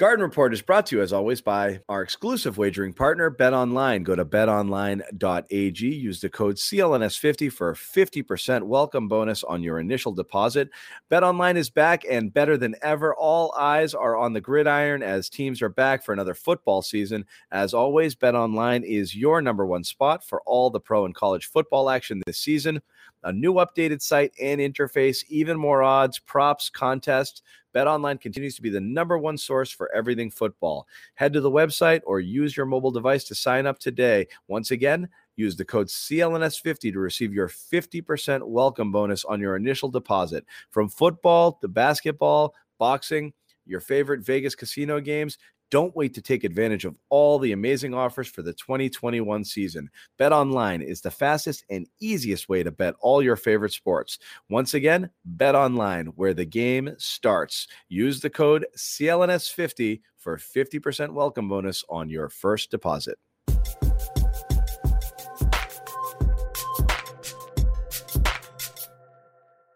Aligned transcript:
Garden 0.00 0.22
Report 0.22 0.54
is 0.54 0.62
brought 0.62 0.86
to 0.86 0.96
you, 0.96 1.02
as 1.02 1.12
always, 1.12 1.42
by 1.42 1.82
our 1.86 2.00
exclusive 2.00 2.56
wagering 2.56 2.94
partner, 2.94 3.28
Bet 3.28 3.52
Online. 3.52 4.02
Go 4.02 4.16
to 4.16 4.24
betonline.ag. 4.24 5.86
Use 5.86 6.20
the 6.22 6.30
code 6.30 6.56
CLNS50 6.56 7.52
for 7.52 7.68
a 7.68 7.74
50% 7.74 8.62
welcome 8.62 9.08
bonus 9.08 9.44
on 9.44 9.62
your 9.62 9.78
initial 9.78 10.12
deposit. 10.12 10.70
Bet 11.10 11.22
Online 11.22 11.58
is 11.58 11.68
back 11.68 12.06
and 12.08 12.32
better 12.32 12.56
than 12.56 12.76
ever. 12.80 13.14
All 13.14 13.52
eyes 13.58 13.92
are 13.92 14.16
on 14.16 14.32
the 14.32 14.40
gridiron 14.40 15.02
as 15.02 15.28
teams 15.28 15.60
are 15.60 15.68
back 15.68 16.02
for 16.02 16.14
another 16.14 16.32
football 16.32 16.80
season. 16.80 17.26
As 17.52 17.74
always, 17.74 18.14
Bet 18.14 18.34
Online 18.34 18.82
is 18.82 19.14
your 19.14 19.42
number 19.42 19.66
one 19.66 19.84
spot 19.84 20.24
for 20.24 20.40
all 20.46 20.70
the 20.70 20.80
pro 20.80 21.04
and 21.04 21.14
college 21.14 21.44
football 21.44 21.90
action 21.90 22.22
this 22.24 22.38
season. 22.38 22.80
A 23.22 23.34
new 23.34 23.52
updated 23.56 24.00
site 24.00 24.32
and 24.40 24.62
interface, 24.62 25.24
even 25.28 25.58
more 25.58 25.82
odds, 25.82 26.18
props, 26.18 26.70
contests 26.70 27.42
BetOnline 27.74 28.20
continues 28.20 28.56
to 28.56 28.62
be 28.62 28.70
the 28.70 28.80
number 28.80 29.18
one 29.18 29.38
source 29.38 29.70
for 29.70 29.90
everything 29.94 30.30
football. 30.30 30.86
Head 31.14 31.32
to 31.32 31.40
the 31.40 31.50
website 31.50 32.00
or 32.04 32.20
use 32.20 32.56
your 32.56 32.66
mobile 32.66 32.90
device 32.90 33.24
to 33.24 33.34
sign 33.34 33.66
up 33.66 33.78
today. 33.78 34.26
Once 34.48 34.70
again, 34.70 35.08
use 35.36 35.56
the 35.56 35.64
code 35.64 35.88
CLNS50 35.88 36.92
to 36.92 36.98
receive 36.98 37.32
your 37.32 37.48
50% 37.48 38.46
welcome 38.46 38.92
bonus 38.92 39.24
on 39.24 39.40
your 39.40 39.56
initial 39.56 39.88
deposit. 39.88 40.44
From 40.70 40.88
football 40.88 41.52
to 41.60 41.68
basketball, 41.68 42.54
boxing, 42.78 43.32
your 43.66 43.80
favorite 43.80 44.20
Vegas 44.20 44.54
casino 44.54 45.00
games, 45.00 45.38
don't 45.70 45.94
wait 45.94 46.14
to 46.14 46.22
take 46.22 46.44
advantage 46.44 46.84
of 46.84 46.96
all 47.08 47.38
the 47.38 47.52
amazing 47.52 47.94
offers 47.94 48.28
for 48.28 48.42
the 48.42 48.52
2021 48.52 49.44
season. 49.44 49.88
Bet 50.18 50.32
online 50.32 50.82
is 50.82 51.00
the 51.00 51.10
fastest 51.10 51.64
and 51.70 51.86
easiest 52.00 52.48
way 52.48 52.62
to 52.62 52.72
bet 52.72 52.94
all 53.00 53.22
your 53.22 53.36
favorite 53.36 53.72
sports. 53.72 54.18
Once 54.48 54.74
again, 54.74 55.10
Bet 55.24 55.54
online 55.54 56.06
where 56.16 56.34
the 56.34 56.44
game 56.44 56.94
starts. 56.98 57.68
Use 57.88 58.20
the 58.20 58.30
code 58.30 58.66
CLNS50 58.76 60.00
for 60.18 60.36
50% 60.36 61.12
welcome 61.12 61.48
bonus 61.48 61.84
on 61.88 62.10
your 62.10 62.28
first 62.28 62.70
deposit. 62.70 63.18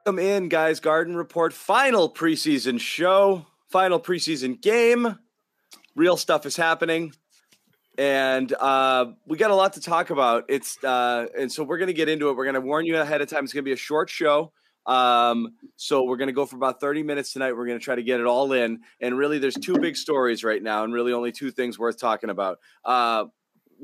Come 0.04 0.18
in, 0.18 0.50
guys. 0.50 0.80
Garden 0.80 1.16
Report 1.16 1.54
final 1.54 2.12
preseason 2.12 2.78
show, 2.78 3.46
final 3.70 3.98
preseason 3.98 4.60
game 4.60 5.18
real 5.94 6.16
stuff 6.16 6.46
is 6.46 6.56
happening 6.56 7.12
and 7.98 8.52
uh, 8.54 9.06
we 9.26 9.38
got 9.38 9.50
a 9.50 9.54
lot 9.54 9.74
to 9.74 9.80
talk 9.80 10.10
about. 10.10 10.44
It's 10.48 10.82
uh, 10.82 11.26
and 11.38 11.50
so 11.50 11.62
we're 11.62 11.78
gonna 11.78 11.92
get 11.92 12.08
into 12.08 12.28
it. 12.30 12.36
We're 12.36 12.44
gonna 12.44 12.60
warn 12.60 12.86
you 12.86 12.98
ahead 12.98 13.20
of 13.20 13.28
time. 13.28 13.44
It's 13.44 13.52
gonna 13.52 13.62
be 13.62 13.72
a 13.72 13.76
short 13.76 14.10
show. 14.10 14.52
Um, 14.86 15.54
so 15.76 16.04
we're 16.04 16.16
gonna 16.16 16.32
go 16.32 16.44
for 16.44 16.56
about 16.56 16.80
30 16.80 17.02
minutes 17.02 17.32
tonight. 17.32 17.52
We're 17.52 17.66
gonna 17.66 17.78
try 17.78 17.94
to 17.94 18.02
get 18.02 18.20
it 18.20 18.26
all 18.26 18.52
in. 18.52 18.80
And 19.00 19.16
really, 19.16 19.38
there's 19.38 19.54
two 19.54 19.78
big 19.78 19.96
stories 19.96 20.44
right 20.44 20.62
now, 20.62 20.84
and 20.84 20.92
really 20.92 21.12
only 21.12 21.32
two 21.32 21.50
things 21.50 21.78
worth 21.78 21.98
talking 21.98 22.30
about. 22.30 22.58
Uh, 22.84 23.26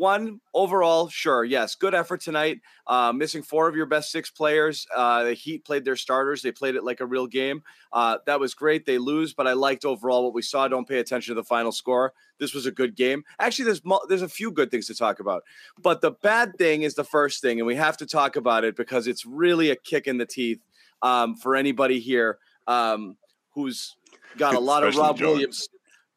one 0.01 0.41
overall, 0.55 1.11
sure, 1.11 1.45
yes, 1.45 1.75
good 1.75 1.95
effort 1.95 2.23
tonight. 2.23 2.61
Uh, 2.87 3.13
missing 3.13 3.43
four 3.43 3.69
of 3.69 3.77
your 3.77 3.85
best 3.85 4.11
six 4.11 4.31
players. 4.31 4.87
Uh, 4.97 5.25
the 5.25 5.35
Heat 5.35 5.63
played 5.63 5.85
their 5.85 5.95
starters. 5.95 6.41
They 6.41 6.53
played 6.53 6.75
it 6.75 6.85
like 6.85 7.01
a 7.01 7.07
real 7.07 7.27
game. 7.27 7.63
Uh, 7.93 8.17
that 8.25 8.41
was 8.41 8.55
great. 8.55 8.87
They 8.87 8.97
lose, 8.97 9.35
but 9.35 9.47
I 9.47 9.53
liked 9.53 9.85
overall 9.85 10.25
what 10.25 10.33
we 10.33 10.41
saw. 10.41 10.67
Don't 10.69 10.89
pay 10.89 11.01
attention 11.01 11.35
to 11.35 11.41
the 11.41 11.45
final 11.45 11.71
score. 11.71 12.15
This 12.39 12.55
was 12.55 12.65
a 12.65 12.71
good 12.73 12.97
game. 12.97 13.25
Actually, 13.39 13.67
there's 13.67 13.83
there's 14.09 14.23
a 14.23 14.29
few 14.29 14.51
good 14.51 14.71
things 14.71 14.87
to 14.87 14.95
talk 14.95 15.21
about, 15.21 15.45
but 15.83 16.01
the 16.01 16.13
bad 16.13 16.57
thing 16.57 16.83
is 16.83 16.95
the 16.95 17.05
first 17.05 17.43
thing, 17.43 17.61
and 17.61 17.67
we 17.67 17.77
have 17.77 17.99
to 17.99 18.07
talk 18.07 18.37
about 18.37 18.65
it 18.65 18.77
because 18.77 19.07
it's 19.07 19.27
really 19.27 19.69
a 19.69 19.77
kick 19.77 20.07
in 20.07 20.17
the 20.17 20.27
teeth 20.27 20.61
um, 21.03 21.37
for 21.37 21.55
anybody 21.57 22.01
here 22.01 22.39
um, 22.67 23.19
who's 23.51 23.97
got 24.39 24.55
a 24.55 24.61
lot 24.61 24.83
of 24.83 24.97
Rob 24.97 25.19
John. 25.19 25.29
Williams. 25.29 25.69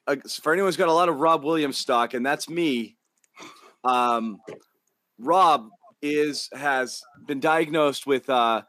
Uh, 0.08 0.16
for 0.42 0.54
anyone 0.54 0.68
who's 0.68 0.78
got 0.78 0.90
a 0.90 0.94
lot 0.94 1.10
of 1.10 1.20
Rob 1.20 1.44
Williams 1.44 1.78
stock, 1.78 2.14
and 2.14 2.26
that's 2.26 2.50
me 2.50 2.96
um, 3.84 4.38
Rob 5.20 5.70
is 6.02 6.50
has 6.54 7.02
been 7.28 7.40
diagnosed 7.40 8.06
with 8.06 8.30
uh, 8.30 8.64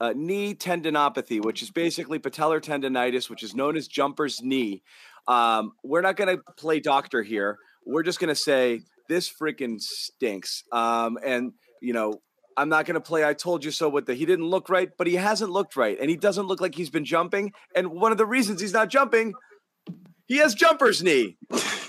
uh, 0.00 0.12
knee 0.16 0.54
tendinopathy, 0.54 1.42
which 1.42 1.62
is 1.62 1.70
basically 1.70 2.18
patellar 2.18 2.60
tendonitis, 2.60 3.30
which 3.30 3.42
is 3.42 3.54
known 3.54 3.76
as 3.76 3.86
jumper's 3.86 4.40
knee. 4.42 4.82
Um, 5.28 5.72
we're 5.84 6.00
not 6.00 6.16
going 6.16 6.36
to 6.36 6.42
play 6.56 6.80
doctor 6.80 7.22
here. 7.22 7.58
We're 7.86 8.02
just 8.02 8.18
going 8.18 8.28
to 8.28 8.34
say 8.34 8.80
this 9.08 9.30
freaking 9.30 9.80
stinks. 9.80 10.64
Um, 10.72 11.18
and 11.24 11.52
you 11.80 11.92
know, 11.92 12.20
I'm 12.56 12.68
not 12.68 12.86
going 12.86 12.94
to 12.94 13.00
play 13.00 13.24
I 13.24 13.34
told 13.34 13.64
you 13.64 13.70
so 13.70 13.88
with 13.88 14.06
the 14.06 14.14
he 14.14 14.26
didn't 14.26 14.46
look 14.46 14.68
right, 14.68 14.90
but 14.98 15.06
he 15.06 15.14
hasn't 15.16 15.50
looked 15.50 15.76
right 15.76 15.98
and 16.00 16.10
he 16.10 16.16
doesn't 16.16 16.46
look 16.46 16.60
like 16.60 16.74
he's 16.74 16.90
been 16.90 17.04
jumping. 17.04 17.52
And 17.74 17.88
one 17.92 18.12
of 18.12 18.18
the 18.18 18.26
reasons 18.26 18.60
he's 18.60 18.72
not 18.72 18.88
jumping, 18.88 19.34
he 20.26 20.38
has 20.38 20.54
jumper's 20.54 21.02
knee. 21.02 21.36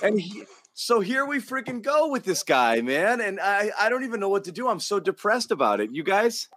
And 0.03 0.19
he, 0.19 0.43
so 0.81 0.99
here 0.99 1.27
we 1.27 1.37
freaking 1.37 1.83
go 1.83 2.07
with 2.07 2.23
this 2.23 2.41
guy, 2.41 2.81
man. 2.81 3.21
And 3.21 3.39
I, 3.39 3.69
I 3.79 3.87
don't 3.87 4.03
even 4.03 4.19
know 4.19 4.29
what 4.29 4.45
to 4.45 4.51
do. 4.51 4.67
I'm 4.67 4.79
so 4.79 4.99
depressed 4.99 5.51
about 5.51 5.79
it. 5.79 5.91
You 5.91 6.01
guys? 6.01 6.47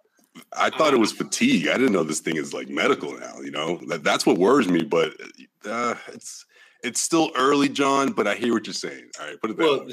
I 0.57 0.71
thought 0.71 0.95
it 0.95 0.99
was 0.99 1.13
fatigue. 1.13 1.69
I 1.69 1.75
didn't 1.75 1.93
know 1.93 2.05
this 2.05 2.21
thing 2.21 2.39
is 2.39 2.55
like 2.55 2.71
medical 2.71 3.13
now, 3.19 3.41
you 3.43 3.51
know? 3.51 3.79
That, 3.87 4.03
that's 4.03 4.25
what 4.25 4.39
worries 4.39 4.67
me, 4.67 4.83
but 4.83 5.13
uh, 5.67 5.97
it's 6.09 6.47
it's 6.83 7.01
still 7.01 7.33
early, 7.37 7.69
John, 7.69 8.13
but 8.13 8.27
I 8.27 8.35
hear 8.35 8.55
what 8.55 8.67
you're 8.67 8.73
saying. 8.73 9.11
All 9.21 9.27
right, 9.27 9.41
put 9.41 9.51
it 9.51 9.59
there. 9.59 9.67
well, 9.67 9.87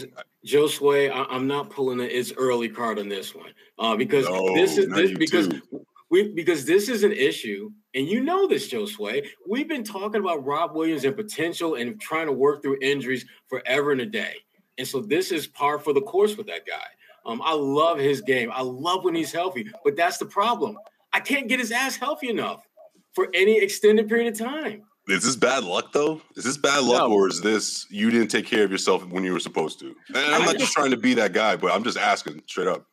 Josue, 0.45 1.11
I, 1.11 1.35
am 1.35 1.45
not 1.45 1.69
pulling 1.69 1.99
it. 1.99 2.11
It's 2.11 2.31
early 2.37 2.69
card 2.69 2.99
on 2.99 3.09
this 3.09 3.35
one 3.35 3.51
uh, 3.79 3.97
because 3.97 4.27
no, 4.29 4.55
this 4.55 4.77
is 4.77 4.87
this, 4.89 5.11
because 5.17 5.49
too 5.49 5.85
we 6.11 6.33
because 6.33 6.65
this 6.65 6.89
is 6.89 7.03
an 7.03 7.13
issue, 7.13 7.71
and 7.95 8.07
you 8.07 8.21
know 8.21 8.45
this, 8.45 8.69
Josue. 8.69 9.25
We've 9.47 9.67
been 9.67 9.83
talking 9.83 10.19
about 10.19 10.45
Rob 10.45 10.75
Williams 10.75 11.05
and 11.05 11.15
potential 11.15 11.75
and 11.75 11.99
trying 11.99 12.27
to 12.27 12.33
work 12.33 12.61
through 12.61 12.77
injuries 12.81 13.25
forever 13.47 13.91
and 13.91 14.01
a 14.01 14.05
day. 14.05 14.35
And 14.77 14.87
so 14.87 15.01
this 15.01 15.31
is 15.31 15.47
par 15.47 15.79
for 15.79 15.93
the 15.93 16.01
course 16.01 16.37
with 16.37 16.47
that 16.47 16.67
guy. 16.67 16.85
Um, 17.25 17.41
I 17.43 17.53
love 17.53 17.97
his 17.97 18.21
game. 18.21 18.51
I 18.53 18.61
love 18.61 19.03
when 19.03 19.15
he's 19.15 19.31
healthy, 19.31 19.69
but 19.83 19.95
that's 19.95 20.17
the 20.17 20.25
problem. 20.25 20.77
I 21.13 21.19
can't 21.19 21.47
get 21.47 21.59
his 21.59 21.71
ass 21.71 21.95
healthy 21.95 22.29
enough 22.29 22.67
for 23.13 23.29
any 23.33 23.61
extended 23.61 24.07
period 24.07 24.33
of 24.33 24.39
time. 24.39 24.83
Is 25.07 25.23
this 25.23 25.35
bad 25.35 25.63
luck 25.63 25.93
though? 25.93 26.21
Is 26.35 26.43
this 26.43 26.57
bad 26.57 26.83
luck, 26.83 27.09
no. 27.09 27.15
or 27.15 27.27
is 27.27 27.41
this 27.41 27.85
you 27.89 28.11
didn't 28.11 28.29
take 28.29 28.45
care 28.45 28.63
of 28.63 28.71
yourself 28.71 29.05
when 29.07 29.23
you 29.23 29.33
were 29.33 29.39
supposed 29.39 29.79
to? 29.79 29.95
And 30.09 30.17
I'm 30.17 30.45
not 30.45 30.57
just 30.57 30.73
trying 30.73 30.91
to 30.91 30.97
be 30.97 31.13
that 31.15 31.33
guy, 31.33 31.55
but 31.55 31.71
I'm 31.71 31.83
just 31.83 31.97
asking 31.97 32.43
straight 32.47 32.67
up. 32.67 32.85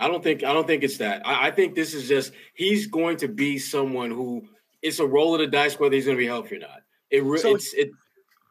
I 0.00 0.08
don't 0.08 0.24
think 0.24 0.42
I 0.42 0.52
don't 0.52 0.66
think 0.66 0.82
it's 0.82 0.96
that. 0.98 1.26
I, 1.26 1.48
I, 1.48 1.50
think 1.50 1.74
this 1.74 1.92
is 1.92 2.08
just 2.08 2.32
he's 2.54 2.86
going 2.86 3.18
to 3.18 3.28
be 3.28 3.58
someone 3.58 4.10
who 4.10 4.42
it's 4.80 4.98
a 4.98 5.06
roll 5.06 5.34
of 5.34 5.40
the 5.40 5.46
dice 5.46 5.78
whether 5.78 5.94
he's 5.94 6.06
going 6.06 6.16
to 6.16 6.20
be 6.20 6.26
healthy 6.26 6.56
or 6.56 6.60
not. 6.60 6.80
It 7.10 7.22
so, 7.40 7.54
it's 7.54 7.74
it. 7.74 7.90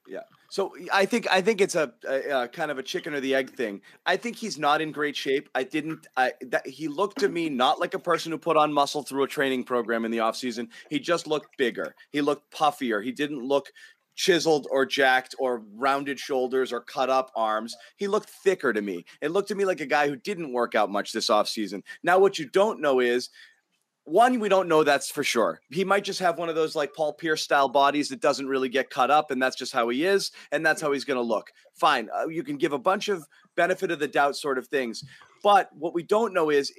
Yeah. 0.07 0.19
So 0.51 0.73
I 0.93 1.05
think 1.05 1.27
I 1.31 1.41
think 1.41 1.59
it's 1.59 1.73
a, 1.75 1.91
a, 2.07 2.43
a, 2.43 2.47
kind 2.47 2.69
of 2.69 2.77
a 2.77 2.83
chicken 2.83 3.15
or 3.15 3.19
the 3.19 3.33
egg 3.33 3.55
thing. 3.55 3.81
I 4.05 4.15
think 4.15 4.35
he's 4.35 4.59
not 4.59 4.79
in 4.79 4.91
great 4.91 5.15
shape. 5.15 5.49
I 5.55 5.63
didn't. 5.63 6.05
I 6.15 6.33
that 6.47 6.67
he 6.67 6.87
looked 6.87 7.19
to 7.19 7.29
me 7.29 7.49
not 7.49 7.79
like 7.79 7.95
a 7.95 7.99
person 7.99 8.31
who 8.31 8.37
put 8.37 8.55
on 8.55 8.71
muscle 8.71 9.01
through 9.01 9.23
a 9.23 9.27
training 9.27 9.63
program 9.63 10.05
in 10.05 10.11
the 10.11 10.19
offseason. 10.19 10.67
He 10.89 10.99
just 10.99 11.25
looked 11.25 11.57
bigger. 11.57 11.95
He 12.11 12.21
looked 12.21 12.51
puffier. 12.53 13.03
He 13.03 13.11
didn't 13.11 13.43
look 13.43 13.71
chiseled 14.19 14.67
or 14.69 14.85
jacked 14.85 15.33
or 15.39 15.63
rounded 15.75 16.19
shoulders 16.19 16.73
or 16.73 16.81
cut 16.81 17.09
up 17.09 17.31
arms. 17.37 17.73
He 17.95 18.09
looked 18.09 18.29
thicker 18.29 18.73
to 18.73 18.81
me. 18.81 19.05
It 19.21 19.31
looked 19.31 19.47
to 19.47 19.55
me 19.55 19.63
like 19.63 19.79
a 19.79 19.85
guy 19.85 20.09
who 20.09 20.17
didn't 20.17 20.51
work 20.51 20.75
out 20.75 20.91
much 20.91 21.13
this 21.13 21.29
offseason. 21.29 21.83
Now, 22.03 22.19
what 22.19 22.37
you 22.37 22.49
don't 22.49 22.81
know 22.81 22.99
is 22.99 23.29
one, 24.03 24.41
we 24.41 24.49
don't 24.49 24.67
know 24.67 24.83
that's 24.83 25.09
for 25.09 25.23
sure. 25.23 25.61
He 25.69 25.85
might 25.85 26.03
just 26.03 26.19
have 26.19 26.37
one 26.37 26.49
of 26.49 26.55
those 26.55 26.75
like 26.75 26.93
Paul 26.93 27.13
Pierce 27.13 27.43
style 27.43 27.69
bodies 27.69 28.09
that 28.09 28.19
doesn't 28.19 28.47
really 28.47 28.67
get 28.67 28.89
cut 28.89 29.09
up, 29.09 29.31
and 29.31 29.41
that's 29.41 29.55
just 29.55 29.71
how 29.71 29.87
he 29.87 30.03
is, 30.03 30.31
and 30.51 30.65
that's 30.65 30.81
how 30.81 30.91
he's 30.91 31.05
going 31.05 31.15
to 31.15 31.23
look. 31.23 31.49
Fine. 31.75 32.09
Uh, 32.13 32.27
you 32.27 32.43
can 32.43 32.57
give 32.57 32.73
a 32.73 32.79
bunch 32.79 33.07
of 33.07 33.25
benefit 33.55 33.89
of 33.89 33.99
the 33.99 34.07
doubt 34.07 34.35
sort 34.35 34.57
of 34.57 34.67
things. 34.67 35.01
But 35.43 35.69
what 35.77 35.93
we 35.93 36.03
don't 36.03 36.33
know 36.33 36.49
is 36.49 36.73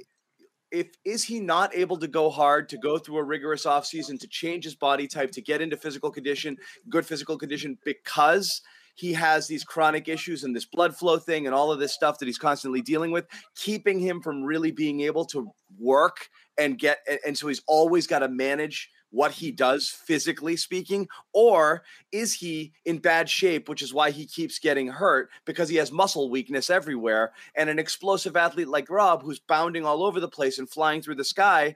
if 0.73 0.89
is 1.05 1.25
he 1.25 1.41
not 1.41 1.75
able 1.75 1.97
to 1.99 2.07
go 2.07 2.31
hard 2.31 2.69
to 2.69 2.79
go 2.79 2.99
through 2.99 3.19
a 3.19 3.25
rigorous 3.25 3.67
offseason 3.67 4.19
to 4.21 4.29
change 4.29 4.65
his 4.65 4.75
body 4.75 5.07
type 5.07 5.31
to 5.33 5.43
get 5.43 5.61
into 5.61 5.77
physical 5.77 6.11
condition 6.11 6.57
good 6.89 7.05
physical 7.05 7.37
condition 7.37 7.77
because 7.85 8.63
he 8.95 9.13
has 9.13 9.47
these 9.47 9.65
chronic 9.65 10.09
issues 10.09 10.45
and 10.45 10.55
this 10.55 10.65
blood 10.65 10.95
flow 10.95 11.19
thing 11.19 11.47
and 11.47 11.55
all 11.55 11.73
of 11.73 11.79
this 11.79 11.95
stuff 11.95 12.19
that 12.19 12.27
he's 12.27 12.39
constantly 12.39 12.83
dealing 12.83 13.11
with 13.11 13.27
keeping 13.57 13.99
him 13.99 14.21
from 14.21 14.43
really 14.43 14.71
being 14.71 15.01
able 15.01 15.25
to 15.25 15.51
work 15.79 16.29
and 16.59 16.79
get 16.79 16.99
and 17.27 17.37
so 17.37 17.49
he's 17.49 17.63
always 17.67 18.07
got 18.07 18.21
to 18.21 18.29
manage 18.29 18.91
what 19.11 19.33
he 19.33 19.51
does 19.51 19.89
physically 19.89 20.57
speaking 20.57 21.09
or 21.33 21.83
is 22.13 22.35
he 22.35 22.73
in 22.85 22.99
bad 22.99 23.29
shape 23.29 23.69
which 23.69 23.83
is 23.83 23.93
why 23.93 24.11
he 24.11 24.25
keeps 24.25 24.59
getting 24.59 24.87
hurt 24.87 25.31
because 25.45 25.69
he 25.69 25.77
has 25.77 25.91
muscle 25.93 26.31
weakness 26.31 26.71
everywhere 26.71 27.33
and 27.57 27.69
an 27.69 27.79
explosive 27.79 28.37
athlete 28.37 28.69
like 28.69 28.89
Rob 28.89 29.23
who's 29.23 29.41
bounding 29.41 29.85
all 29.85 30.03
over 30.03 30.21
the 30.21 30.29
place 30.29 30.59
and 30.59 30.69
flying 30.71 31.03
through 31.03 31.17
the 31.17 31.25
sky 31.25 31.75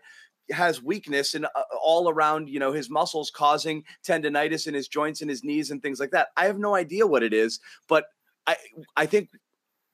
has 0.51 0.83
weakness 0.83 1.35
and 1.35 1.47
uh, 1.47 1.63
all 1.83 2.09
around 2.09 2.49
you 2.49 2.61
know 2.61 2.73
his 2.73 2.91
muscles 2.91 3.31
causing 3.31 3.83
tendonitis 4.07 4.67
in 4.67 4.75
his 4.75 4.89
joints 4.89 5.21
and 5.21 5.31
his 5.31 5.43
knees 5.43 5.71
and 5.71 5.83
things 5.83 5.99
like 5.99 6.11
that. 6.11 6.29
I 6.37 6.47
have 6.47 6.59
no 6.59 6.75
idea 6.75 7.07
what 7.07 7.23
it 7.23 7.33
is 7.33 7.61
but 7.89 8.07
i 8.47 8.57
i 8.97 9.07
think 9.07 9.31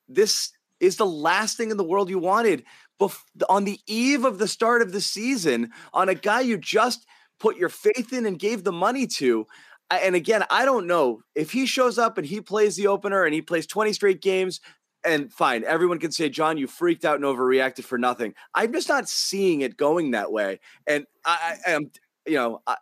this 0.08 0.52
is 0.80 0.96
the 0.96 1.06
last 1.06 1.56
thing 1.56 1.70
in 1.70 1.76
the 1.76 1.84
world 1.84 2.08
you 2.10 2.18
wanted 2.18 2.64
bef- 3.00 3.22
on 3.48 3.64
the 3.64 3.78
eve 3.86 4.24
of 4.24 4.38
the 4.38 4.48
start 4.48 4.82
of 4.82 4.92
the 4.92 5.00
season 5.00 5.70
on 5.92 6.08
a 6.08 6.14
guy 6.14 6.40
you 6.40 6.58
just 6.58 7.06
put 7.40 7.56
your 7.56 7.68
faith 7.68 8.12
in 8.12 8.26
and 8.26 8.38
gave 8.38 8.62
the 8.62 8.72
money 8.72 9.06
to. 9.06 9.46
and 9.90 10.14
again, 10.14 10.44
I 10.50 10.64
don't 10.64 10.86
know 10.86 11.22
if 11.34 11.50
he 11.50 11.66
shows 11.66 11.98
up 11.98 12.16
and 12.16 12.26
he 12.26 12.40
plays 12.40 12.76
the 12.76 12.86
opener 12.86 13.24
and 13.24 13.34
he 13.34 13.42
plays 13.42 13.66
20 13.66 13.92
straight 13.92 14.22
games. 14.22 14.60
And 15.02 15.32
fine, 15.32 15.64
everyone 15.64 15.98
can 15.98 16.12
say, 16.12 16.28
John, 16.28 16.58
you 16.58 16.66
freaked 16.66 17.06
out 17.06 17.16
and 17.16 17.24
overreacted 17.24 17.84
for 17.84 17.96
nothing. 17.96 18.34
I'm 18.54 18.72
just 18.72 18.88
not 18.88 19.08
seeing 19.08 19.62
it 19.62 19.78
going 19.78 20.10
that 20.10 20.30
way. 20.30 20.60
And 20.86 21.06
I, 21.24 21.56
I 21.66 21.70
am, 21.70 21.90
you 22.26 22.34
know, 22.34 22.60
I, 22.66 22.76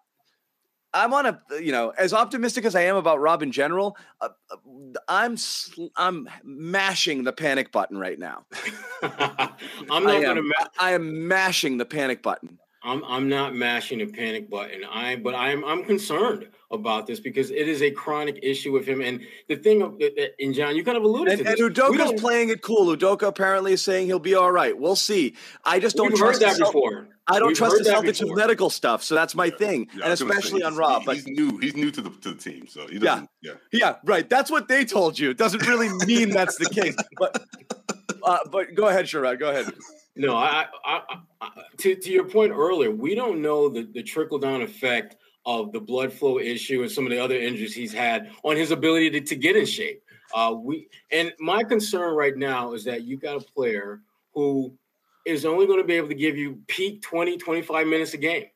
I'm 0.94 1.12
on 1.12 1.26
a 1.26 1.40
you 1.60 1.70
know 1.70 1.92
as 1.98 2.14
optimistic 2.14 2.64
as 2.64 2.74
I 2.74 2.82
am 2.82 2.96
about 2.96 3.20
Rob 3.20 3.42
in 3.42 3.52
general. 3.52 3.96
Uh, 4.20 4.30
uh 4.50 4.56
I'm 5.06 5.36
I'm 5.96 6.28
mashing 6.42 7.24
the 7.24 7.32
panic 7.32 7.72
button 7.72 7.98
right 7.98 8.18
now. 8.18 8.46
I'm 9.02 10.04
not 10.04 10.22
going 10.22 10.36
to. 10.36 10.42
Ma- 10.42 10.68
I 10.80 10.92
am 10.92 11.28
mashing 11.28 11.76
the 11.76 11.84
panic 11.84 12.22
button. 12.22 12.58
I'm 12.88 13.04
I'm 13.04 13.28
not 13.28 13.54
mashing 13.54 13.98
the 13.98 14.06
panic 14.06 14.48
button. 14.48 14.84
I 14.84 15.16
but 15.16 15.34
I'm 15.34 15.64
I'm 15.64 15.84
concerned 15.84 16.48
about 16.70 17.06
this 17.06 17.20
because 17.20 17.50
it 17.50 17.68
is 17.68 17.82
a 17.82 17.90
chronic 17.90 18.38
issue 18.42 18.72
with 18.72 18.86
him. 18.86 19.00
And 19.00 19.20
the 19.48 19.56
thing 19.56 19.82
uh, 19.82 19.86
uh, 19.86 19.88
of 19.88 20.28
in 20.38 20.52
John, 20.52 20.76
you 20.76 20.84
kind 20.84 20.96
of 20.96 21.04
alluded 21.04 21.34
and, 21.34 21.38
to 21.38 21.44
this. 21.44 21.60
And 21.60 21.74
Udoka's 21.74 22.20
playing 22.20 22.50
it 22.50 22.62
cool. 22.62 22.94
Udoka 22.94 23.26
apparently 23.26 23.72
is 23.72 23.82
saying 23.82 24.06
he'll 24.06 24.18
be 24.18 24.34
all 24.34 24.50
right. 24.50 24.78
We'll 24.78 24.96
see. 24.96 25.34
I 25.64 25.80
just 25.80 25.96
don't 25.96 26.16
trust 26.16 26.40
that 26.40 26.58
before. 26.58 27.08
I 27.26 27.38
don't 27.38 27.48
We've 27.48 27.56
trust 27.58 27.76
the 27.82 27.90
Celtics 27.90 28.26
with 28.26 28.36
medical 28.36 28.70
stuff, 28.70 29.02
so 29.02 29.14
that's 29.14 29.34
my 29.34 29.50
thing, 29.50 29.88
yeah, 29.94 30.04
and 30.04 30.12
especially 30.14 30.62
on 30.62 30.76
Rob. 30.76 31.04
But 31.04 31.16
he's 31.16 31.26
new. 31.26 31.58
He's 31.58 31.76
new 31.76 31.90
to 31.90 32.00
the 32.00 32.08
to 32.08 32.30
the 32.30 32.38
team, 32.38 32.66
so 32.66 32.86
he 32.86 32.98
doesn't. 32.98 33.28
Yeah, 33.42 33.52
yeah, 33.70 33.78
yeah. 33.80 33.96
Right. 34.04 34.28
That's 34.28 34.50
what 34.50 34.66
they 34.68 34.86
told 34.86 35.18
you. 35.18 35.28
It 35.28 35.36
doesn't 35.36 35.66
really 35.66 35.90
mean 36.06 36.30
that's 36.30 36.56
the 36.56 36.70
case. 36.70 36.96
But 37.18 37.44
uh, 38.22 38.38
but 38.50 38.74
go 38.74 38.88
ahead, 38.88 39.06
Sherrod. 39.06 39.38
Go 39.38 39.50
ahead. 39.50 39.72
No, 40.20 40.34
I, 40.34 40.66
I, 40.84 41.02
I, 41.40 41.48
to, 41.76 41.94
to 41.94 42.10
your 42.10 42.24
point 42.24 42.50
earlier, 42.50 42.90
we 42.90 43.14
don't 43.14 43.40
know 43.40 43.68
the, 43.68 43.84
the 43.84 44.02
trickle 44.02 44.40
down 44.40 44.62
effect 44.62 45.14
of 45.46 45.70
the 45.70 45.78
blood 45.78 46.12
flow 46.12 46.40
issue 46.40 46.82
and 46.82 46.90
some 46.90 47.04
of 47.04 47.10
the 47.10 47.22
other 47.22 47.36
injuries 47.36 47.72
he's 47.72 47.92
had 47.92 48.32
on 48.42 48.56
his 48.56 48.72
ability 48.72 49.10
to, 49.10 49.20
to 49.20 49.36
get 49.36 49.54
in 49.54 49.64
shape. 49.64 50.02
Uh, 50.34 50.56
we 50.58 50.88
and 51.12 51.32
my 51.38 51.62
concern 51.62 52.14
right 52.14 52.36
now 52.36 52.72
is 52.72 52.84
that 52.84 53.04
you 53.04 53.16
got 53.16 53.40
a 53.40 53.44
player 53.52 54.02
who 54.34 54.76
is 55.24 55.46
only 55.46 55.66
going 55.66 55.78
to 55.78 55.86
be 55.86 55.94
able 55.94 56.08
to 56.08 56.14
give 56.14 56.36
you 56.36 56.58
peak 56.66 57.00
20, 57.02 57.38
25 57.38 57.86
minutes 57.86 58.14
a 58.14 58.18
game. 58.18 58.46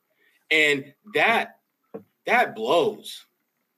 And 0.51 0.93
that 1.15 1.59
that 2.27 2.55
blows. 2.55 3.25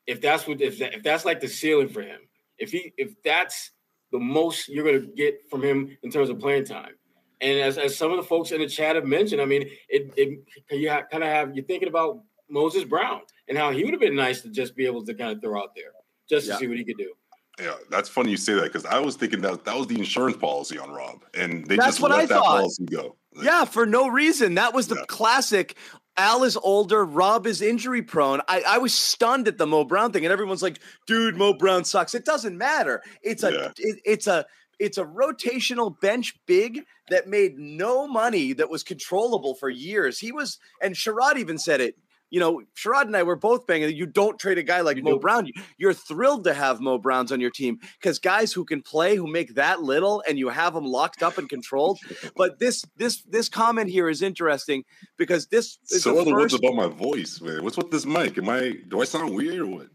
If 0.07 0.21
that's 0.21 0.47
what 0.47 0.61
if, 0.61 0.79
that, 0.79 0.95
if 0.95 1.03
that's 1.03 1.25
like 1.25 1.41
the 1.41 1.49
ceiling 1.49 1.89
for 1.89 2.03
him. 2.03 2.21
If 2.59 2.73
he 2.73 2.93
if 2.97 3.15
that's 3.23 3.73
the 4.15 4.21
most 4.21 4.69
you're 4.69 4.85
going 4.85 5.01
to 5.01 5.09
get 5.09 5.41
from 5.51 5.61
him 5.61 5.99
in 6.05 6.11
terms 6.11 6.31
of 6.31 6.39
playing 6.39 6.65
time. 6.65 6.93
And 7.41 7.59
as, 7.59 7.77
as 7.79 7.99
some 7.99 8.13
of 8.13 8.17
the 8.17 8.23
folks 8.23 8.53
in 8.53 8.61
the 8.61 8.69
chat 8.69 8.95
have 8.95 9.05
mentioned, 9.05 9.43
I 9.43 9.45
mean, 9.45 9.69
it, 9.89 10.15
it 10.17 10.39
you 10.71 10.89
kind 10.89 11.25
of 11.25 11.29
have 11.29 11.55
you're 11.55 11.65
thinking 11.65 11.89
about 11.89 12.21
Moses 12.49 12.85
Brown 12.85 13.23
and 13.49 13.59
how 13.59 13.73
he 13.73 13.83
would 13.83 13.93
have 13.93 14.01
been 14.01 14.15
nice 14.15 14.41
to 14.43 14.51
just 14.51 14.77
be 14.77 14.87
able 14.87 15.05
to 15.05 15.15
kind 15.15 15.33
of 15.33 15.43
throw 15.43 15.61
out 15.61 15.75
there 15.75 15.91
just 16.31 16.47
to 16.47 16.53
yeah. 16.53 16.59
see 16.59 16.69
what 16.69 16.79
he 16.79 16.85
could 16.85 16.97
do. 16.97 17.13
Yeah, 17.61 17.75
that's 17.91 18.09
funny 18.09 18.31
you 18.31 18.37
say 18.37 18.55
that 18.55 18.65
because 18.65 18.87
I 18.87 19.01
was 19.01 19.17
thinking 19.17 19.41
that 19.43 19.65
that 19.65 19.77
was 19.77 19.89
the 19.89 19.99
insurance 19.99 20.37
policy 20.37 20.79
on 20.79 20.91
Rob, 20.91 21.25
and 21.35 21.67
they 21.67 21.75
that's 21.75 21.89
just 21.89 22.01
what 22.01 22.13
let 22.13 22.21
I 22.21 22.27
that 22.27 22.35
thought. 22.35 22.59
policy 22.59 22.85
go. 22.85 23.17
Like, 23.35 23.47
yeah, 23.47 23.65
for 23.65 23.85
no 23.85 24.07
reason. 24.07 24.55
That 24.55 24.75
was 24.75 24.87
the 24.87 24.95
yeah. 24.97 25.05
classic. 25.09 25.77
Al 26.17 26.45
is 26.45 26.57
older. 26.57 27.05
Rob 27.05 27.47
is 27.47 27.61
injury 27.61 28.03
prone. 28.03 28.41
I, 28.47 28.63
I 28.67 28.79
was 28.79 28.95
stunned 28.95 29.49
at 29.49 29.59
the 29.59 29.67
Mo 29.67 29.85
Brown 29.85 30.13
thing, 30.13 30.25
and 30.25 30.33
everyone's 30.33 30.63
like, 30.63 30.81
"Dude, 31.07 31.37
Mo 31.37 31.55
Brown 31.55 31.85
sucks." 31.85 32.15
It 32.15 32.25
doesn't 32.25 32.57
matter. 32.57 33.03
It's 33.23 33.43
a 33.43 33.53
yeah. 33.53 33.71
it, 33.79 34.01
it's 34.05 34.27
a 34.27 34.47
it's 34.79 34.99
a 34.99 35.05
rotational 35.05 35.99
bench 36.01 36.35
big 36.47 36.85
that 37.11 37.29
made 37.29 37.59
no 37.59 38.07
money 38.07 38.53
that 38.55 38.71
was 38.71 38.83
controllable 38.83 39.55
for 39.55 39.69
years. 39.69 40.19
He 40.19 40.33
was, 40.33 40.59
and 40.81 40.95
Sherrod 40.95 41.37
even 41.37 41.59
said 41.59 41.81
it 41.81 41.97
you 42.35 42.41
know, 42.41 42.63
Sherrod 42.77 43.03
and 43.03 43.17
I 43.17 43.23
were 43.23 43.37
both 43.37 43.65
banging. 43.65 43.95
You 43.95 44.07
don't 44.07 44.41
trade 44.41 44.59
a 44.59 44.65
guy 44.65 44.81
like 44.81 44.97
you 44.97 45.05
Mo 45.05 45.13
do. 45.13 45.21
Brown. 45.21 45.49
You're 45.79 45.95
thrilled 45.95 46.43
to 46.45 46.53
have 46.53 46.81
Mo 46.81 46.99
Browns 46.99 47.31
on 47.31 47.41
your 47.41 47.53
team 47.53 47.79
because 48.01 48.19
guys 48.19 48.53
who 48.53 48.65
can 48.65 48.83
play, 48.83 49.15
who 49.15 49.29
make 49.29 49.55
that 49.55 49.83
little, 49.83 50.21
and 50.27 50.37
you 50.37 50.49
have 50.49 50.75
them 50.75 50.85
locked 50.85 51.23
up 51.23 51.39
and 51.39 51.49
controlled. 51.49 52.01
but 52.37 52.59
this 52.59 52.85
this 52.97 53.23
this 53.29 53.49
comment 53.49 53.89
here 53.89 54.09
is 54.09 54.21
interesting 54.21 54.83
because 55.17 55.47
this 55.47 55.79
is 55.91 56.03
so 56.03 56.25
the 56.25 56.33
first... 56.33 56.55
what's 56.55 56.55
about 56.55 56.75
my 56.75 56.89
voice, 56.89 57.41
man? 57.41 57.63
What's 57.63 57.77
with 57.77 57.93
this 57.93 58.05
mic? 58.05 58.37
Am 58.37 58.49
I 58.49 58.79
do 58.89 59.01
I 59.01 59.05
sound 59.05 59.33
weird 59.33 59.61
or 59.61 59.67
what? 59.67 59.87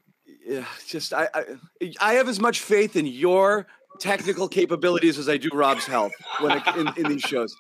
Yeah, 0.48 0.64
just 0.88 1.12
I, 1.12 1.28
I 1.34 1.44
I 2.00 2.14
have 2.14 2.30
as 2.30 2.40
much 2.40 2.62
faith 2.62 2.96
in 2.96 3.06
your 3.06 3.68
technical 4.00 4.48
capabilities 4.48 5.20
as 5.20 5.28
I 5.28 5.36
do 5.36 5.50
Rob's 5.54 5.86
health 5.86 6.14
when 6.40 6.58
it, 6.58 6.64
in, 6.78 6.88
in 6.96 7.12
these 7.12 7.22
shows. 7.22 7.54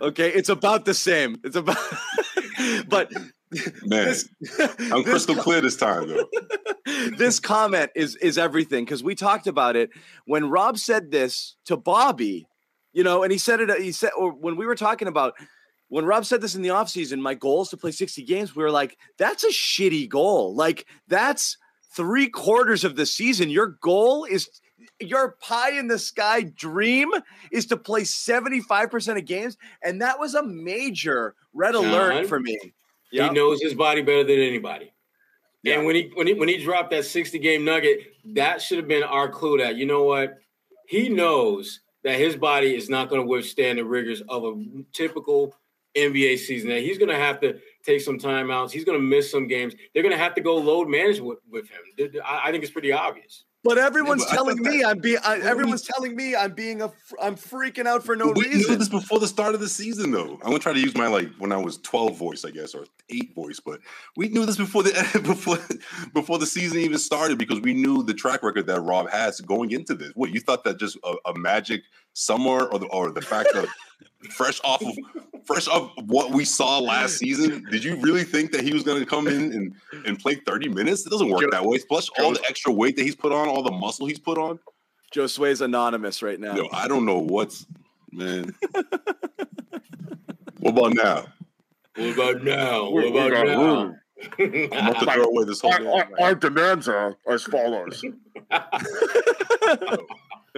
Okay, 0.00 0.30
it's 0.30 0.48
about 0.48 0.84
the 0.84 0.94
same. 0.94 1.40
It's 1.42 1.56
about, 1.56 1.76
but 2.88 3.10
Man, 3.84 4.06
this, 4.06 4.28
I'm 4.92 5.04
crystal 5.04 5.36
clear 5.36 5.60
this 5.60 5.76
time 5.76 6.08
though. 6.08 6.28
this 7.16 7.40
comment 7.40 7.90
is 7.94 8.16
is 8.16 8.38
everything 8.38 8.84
because 8.84 9.02
we 9.02 9.14
talked 9.14 9.46
about 9.46 9.76
it 9.76 9.90
when 10.26 10.50
Rob 10.50 10.78
said 10.78 11.10
this 11.10 11.56
to 11.66 11.76
Bobby, 11.76 12.46
you 12.92 13.04
know, 13.04 13.22
and 13.22 13.32
he 13.32 13.38
said 13.38 13.60
it. 13.60 13.70
Uh, 13.70 13.76
he 13.76 13.92
said, 13.92 14.10
or 14.16 14.32
when 14.32 14.56
we 14.56 14.66
were 14.66 14.74
talking 14.74 15.08
about 15.08 15.34
when 15.88 16.04
Rob 16.04 16.24
said 16.24 16.40
this 16.40 16.54
in 16.54 16.62
the 16.62 16.70
offseason, 16.70 17.20
my 17.20 17.34
goal 17.34 17.62
is 17.62 17.68
to 17.68 17.76
play 17.76 17.92
60 17.92 18.22
games. 18.24 18.56
We 18.56 18.62
were 18.62 18.70
like, 18.70 18.98
that's 19.18 19.44
a 19.44 19.48
shitty 19.48 20.08
goal. 20.08 20.54
Like 20.54 20.86
that's 21.08 21.56
three 21.94 22.28
quarters 22.28 22.84
of 22.84 22.96
the 22.96 23.06
season. 23.06 23.50
Your 23.50 23.76
goal 23.80 24.24
is 24.24 24.48
your 25.00 25.36
pie 25.40 25.78
in 25.78 25.88
the 25.88 25.98
sky 25.98 26.42
dream 26.42 27.10
is 27.50 27.66
to 27.66 27.76
play 27.76 28.02
75% 28.02 29.18
of 29.18 29.24
games. 29.24 29.56
And 29.82 30.00
that 30.02 30.18
was 30.18 30.34
a 30.34 30.42
major 30.42 31.34
red 31.52 31.74
John, 31.74 31.86
alert 31.86 32.26
for 32.26 32.40
me. 32.40 32.58
Yep. 33.14 33.28
He 33.28 33.34
knows 33.34 33.62
his 33.62 33.74
body 33.74 34.02
better 34.02 34.24
than 34.24 34.40
anybody. 34.40 34.92
Yep. 35.62 35.76
And 35.76 35.86
when 35.86 35.94
he 35.94 36.10
when 36.14 36.26
he 36.26 36.34
when 36.34 36.48
he 36.48 36.62
dropped 36.62 36.90
that 36.90 37.04
60 37.04 37.38
game 37.38 37.64
nugget, 37.64 38.00
that 38.34 38.60
should 38.60 38.78
have 38.78 38.88
been 38.88 39.04
our 39.04 39.28
clue 39.28 39.58
that 39.58 39.76
you 39.76 39.86
know 39.86 40.02
what? 40.02 40.38
He 40.88 41.08
knows 41.08 41.80
that 42.02 42.18
his 42.18 42.34
body 42.34 42.74
is 42.74 42.90
not 42.90 43.08
going 43.08 43.22
to 43.22 43.26
withstand 43.26 43.78
the 43.78 43.84
rigors 43.84 44.20
of 44.28 44.44
a 44.44 44.64
typical 44.92 45.54
NBA 45.96 46.38
season. 46.38 46.70
That 46.70 46.80
he's 46.80 46.98
going 46.98 47.08
to 47.08 47.16
have 47.16 47.40
to 47.40 47.60
take 47.84 48.00
some 48.00 48.18
timeouts. 48.18 48.72
He's 48.72 48.84
going 48.84 48.98
to 48.98 49.06
miss 49.06 49.30
some 49.30 49.46
games. 49.46 49.74
They're 49.92 50.02
going 50.02 50.12
to 50.12 50.18
have 50.18 50.34
to 50.34 50.40
go 50.40 50.56
load 50.56 50.88
manage 50.88 51.20
with, 51.20 51.38
with 51.48 51.66
him. 51.68 52.20
I, 52.24 52.48
I 52.48 52.50
think 52.50 52.64
it's 52.64 52.72
pretty 52.72 52.90
obvious. 52.90 53.44
But 53.64 53.78
everyone's 53.78 54.20
yeah, 54.22 54.26
but 54.30 54.34
telling 54.36 54.62
me 54.62 54.84
I'm 54.84 54.98
being. 54.98 55.18
Everyone's 55.24 55.82
telling 55.82 56.14
me 56.14 56.36
I'm 56.36 56.52
being 56.52 56.82
a. 56.82 56.92
I'm 57.20 57.34
freaking 57.34 57.86
out 57.86 58.04
for 58.04 58.14
no 58.14 58.26
we 58.26 58.44
reason. 58.44 58.50
We 58.50 58.66
knew 58.68 58.76
this 58.76 58.90
before 58.90 59.18
the 59.18 59.26
start 59.26 59.54
of 59.54 59.60
the 59.60 59.70
season, 59.70 60.10
though. 60.10 60.34
I'm 60.42 60.50
gonna 60.50 60.58
try 60.58 60.74
to 60.74 60.78
use 60.78 60.94
my 60.94 61.06
like 61.06 61.34
when 61.38 61.50
I 61.50 61.56
was 61.56 61.78
12 61.78 62.14
voice, 62.14 62.44
I 62.44 62.50
guess, 62.50 62.74
or 62.74 62.84
eight 63.08 63.34
voice. 63.34 63.60
But 63.64 63.80
we 64.18 64.28
knew 64.28 64.44
this 64.44 64.58
before 64.58 64.82
the 64.82 64.92
before 65.24 65.56
before 66.12 66.38
the 66.38 66.46
season 66.46 66.78
even 66.78 66.98
started 66.98 67.38
because 67.38 67.58
we 67.60 67.72
knew 67.72 68.02
the 68.02 68.12
track 68.12 68.42
record 68.42 68.66
that 68.66 68.82
Rob 68.82 69.08
has 69.08 69.40
going 69.40 69.70
into 69.70 69.94
this. 69.94 70.12
What 70.14 70.34
you 70.34 70.40
thought 70.40 70.64
that 70.64 70.78
just 70.78 70.98
a, 71.02 71.14
a 71.24 71.38
magic 71.38 71.84
summer 72.12 72.64
or 72.66 72.78
the 72.78 72.86
or 72.88 73.10
the 73.12 73.22
fact 73.22 73.48
that 73.54 73.66
fresh 74.30 74.60
off 74.64 74.82
of 74.82 74.96
fresh 75.44 75.68
off 75.68 75.92
what 76.06 76.30
we 76.30 76.44
saw 76.44 76.78
last 76.78 77.18
season, 77.18 77.64
did 77.70 77.84
you 77.84 77.96
really 77.96 78.24
think 78.24 78.50
that 78.52 78.62
he 78.62 78.72
was 78.72 78.82
going 78.82 78.98
to 78.98 79.06
come 79.06 79.26
in 79.26 79.52
and, 79.52 79.74
and 80.06 80.18
play 80.18 80.34
30 80.34 80.70
minutes? 80.70 81.06
It 81.06 81.10
doesn't 81.10 81.28
work 81.28 81.42
Joe, 81.42 81.48
that 81.50 81.64
way. 81.64 81.78
Plus 81.86 82.08
all 82.18 82.32
the 82.32 82.42
extra 82.48 82.72
weight 82.72 82.96
that 82.96 83.02
he's 83.02 83.16
put 83.16 83.32
on, 83.32 83.48
all 83.48 83.62
the 83.62 83.70
muscle 83.70 84.06
he's 84.06 84.18
put 84.18 84.38
on. 84.38 84.58
Josue's 85.14 85.60
anonymous 85.60 86.22
right 86.22 86.40
now. 86.40 86.54
No, 86.54 86.68
I 86.72 86.88
don't 86.88 87.04
know 87.04 87.18
what's 87.18 87.66
man. 88.10 88.54
what 90.58 90.70
about 90.70 90.94
now? 90.94 91.26
What 91.96 92.14
about 92.14 92.42
now? 92.42 92.90
What 92.90 93.06
about 93.06 93.30
now? 93.46 93.94
I'm 94.40 94.88
about 94.88 95.00
to 95.00 95.06
throw 95.12 95.24
away 95.24 95.44
this 95.44 95.60
whole. 95.60 95.72
Our, 95.72 95.94
our, 95.94 96.08
our 96.20 96.34
demands 96.34 96.88
are 96.88 97.16
as 97.28 97.44
follows. 97.44 98.02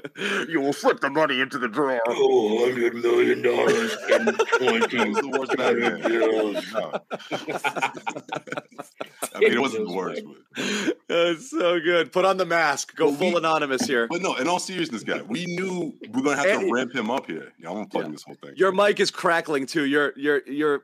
you 0.49 0.61
will 0.61 0.73
flip 0.73 1.01
the 1.01 1.11
money 1.11 1.41
into 1.41 1.59
the 1.59 1.69
drawer. 1.69 2.01
Oh, 2.07 2.67
hundred 2.67 2.95
million 2.95 3.43
dollars 3.43 3.97
and 4.13 4.39
twenty. 4.59 4.97
the 5.13 5.29
worst 5.29 5.57
Batman. 5.57 6.03
I 9.35 9.41
mean, 9.41 9.53
it 9.53 9.61
wasn't 9.61 9.89
the 9.89 9.95
worst. 9.95 10.23
But... 10.25 10.99
That's 11.09 11.51
so 11.51 11.81
good. 11.81 12.13
Put 12.13 12.25
on 12.25 12.37
the 12.37 12.47
mask. 12.47 12.97
Go 12.97 13.13
full 13.13 13.31
we, 13.31 13.37
anonymous 13.37 13.87
here. 13.87 14.07
But 14.09 14.23
no, 14.23 14.35
in 14.37 14.49
all 14.49 14.59
seriousness, 14.59 15.03
guy, 15.03 15.23
we 15.23 15.47
knew 15.47 15.95
we 16.01 16.21
are 16.21 16.23
gonna 16.23 16.37
have 16.37 16.61
to 16.61 16.73
ramp 16.73 16.95
him 16.95 17.11
up 17.11 17.27
here. 17.27 17.53
Yeah, 17.59 17.71
I'm 17.71 17.87
unplugging 17.87 18.05
yeah. 18.05 18.11
this 18.11 18.23
whole 18.23 18.37
thing. 18.43 18.55
Your 18.57 18.73
mic 18.73 19.01
is 19.01 19.11
crackling 19.11 19.67
too. 19.67 19.85
You're 19.85 20.13
you're 20.17 20.43
you're. 20.47 20.83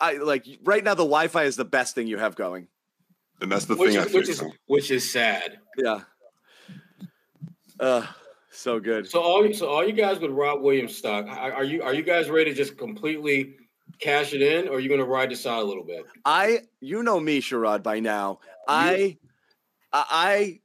I 0.00 0.14
like 0.14 0.46
right 0.64 0.82
now. 0.82 0.94
The 0.94 1.04
Wi-Fi 1.04 1.44
is 1.44 1.56
the 1.56 1.64
best 1.64 1.94
thing 1.94 2.06
you 2.06 2.18
have 2.18 2.36
going. 2.36 2.68
And 3.40 3.50
that's 3.50 3.64
the 3.64 3.74
which 3.74 3.94
thing. 3.94 4.06
Is, 4.06 4.12
which 4.12 4.28
is 4.28 4.42
which 4.66 4.90
is 4.90 5.10
sad. 5.10 5.58
Yeah. 5.76 6.00
Uh, 7.80 8.06
so 8.52 8.78
good. 8.78 9.08
So 9.08 9.20
all 9.20 9.52
so 9.52 9.68
all 9.68 9.86
you 9.86 9.92
guys 9.92 10.20
with 10.20 10.30
Rob 10.30 10.60
Williams 10.60 10.96
stock, 10.96 11.26
are 11.26 11.64
you 11.64 11.82
are 11.82 11.94
you 11.94 12.02
guys 12.02 12.30
ready 12.30 12.50
to 12.50 12.56
just 12.56 12.78
completely 12.78 13.56
cash 13.98 14.34
it 14.34 14.42
in, 14.42 14.68
or 14.68 14.76
are 14.76 14.80
you 14.80 14.88
going 14.88 15.00
to 15.00 15.06
ride 15.06 15.30
this 15.30 15.46
out 15.46 15.62
a 15.62 15.64
little 15.64 15.84
bit? 15.84 16.04
I, 16.24 16.60
you 16.80 17.02
know 17.02 17.20
me, 17.20 17.40
Sherrod, 17.40 17.82
by 17.82 18.00
now. 18.00 18.40
I, 18.68 19.16
I, 19.92 20.60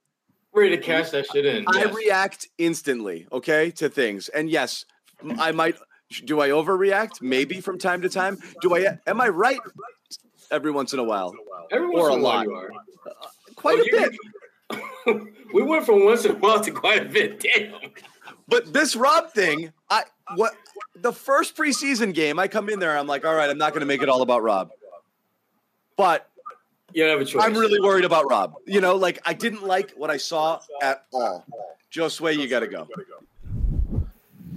ready 0.53 0.75
to 0.75 0.81
cash 0.81 1.11
that 1.11 1.25
shit 1.31 1.45
in. 1.45 1.65
I 1.67 1.85
yes. 1.85 1.95
react 1.95 2.47
instantly, 2.57 3.27
okay, 3.31 3.71
to 3.71 3.89
things, 3.89 4.29
and 4.29 4.49
yes, 4.49 4.85
I 5.39 5.51
might. 5.51 5.75
Do 6.25 6.39
I 6.39 6.49
overreact? 6.49 7.21
Maybe 7.21 7.59
from 7.59 7.77
time 7.77 8.01
to 8.01 8.09
time. 8.09 8.37
Do 8.61 8.75
I? 8.75 8.97
Am 9.07 9.19
I 9.19 9.27
right? 9.27 9.59
Every 10.51 10.71
once 10.71 10.93
in 10.93 10.99
a 10.99 11.03
while, 11.03 11.33
every 11.71 11.89
once 11.89 12.05
or 12.05 12.09
a, 12.09 12.15
lot. 12.15 12.47
Uh, 12.47 13.11
quite 13.55 13.79
oh, 13.79 13.81
a 13.81 13.91
bit. 13.91 14.15
we 15.53 15.63
went 15.63 15.85
from 15.85 16.05
once 16.05 16.25
in 16.25 16.31
a 16.31 16.35
while 16.35 16.61
to 16.61 16.71
quite 16.71 17.05
a 17.05 17.09
bit. 17.09 17.39
Damn. 17.39 17.91
But 18.47 18.73
this 18.73 18.95
Rob 18.95 19.31
thing, 19.31 19.71
I 19.89 20.03
what 20.35 20.53
the 20.95 21.13
first 21.13 21.55
preseason 21.55 22.13
game, 22.13 22.39
I 22.39 22.47
come 22.47 22.69
in 22.69 22.79
there, 22.79 22.97
I'm 22.97 23.07
like, 23.07 23.25
all 23.25 23.35
right, 23.35 23.49
I'm 23.49 23.57
not 23.57 23.71
going 23.71 23.81
to 23.81 23.85
make 23.85 24.01
it 24.01 24.09
all 24.09 24.21
about 24.21 24.43
Rob, 24.43 24.69
but 25.95 26.29
you 26.93 27.03
have 27.03 27.19
a 27.19 27.25
choice. 27.25 27.43
I'm 27.43 27.53
really 27.53 27.79
worried 27.79 28.05
about 28.05 28.29
Rob. 28.29 28.55
You 28.65 28.81
know, 28.81 28.95
like 28.95 29.19
I 29.25 29.33
didn't 29.33 29.63
like 29.63 29.91
what 29.91 30.09
I 30.09 30.17
saw 30.17 30.59
at 30.81 31.05
all. 31.13 31.45
Josue, 31.91 32.37
you 32.37 32.47
got 32.47 32.61
to 32.61 32.67
go. 32.67 32.87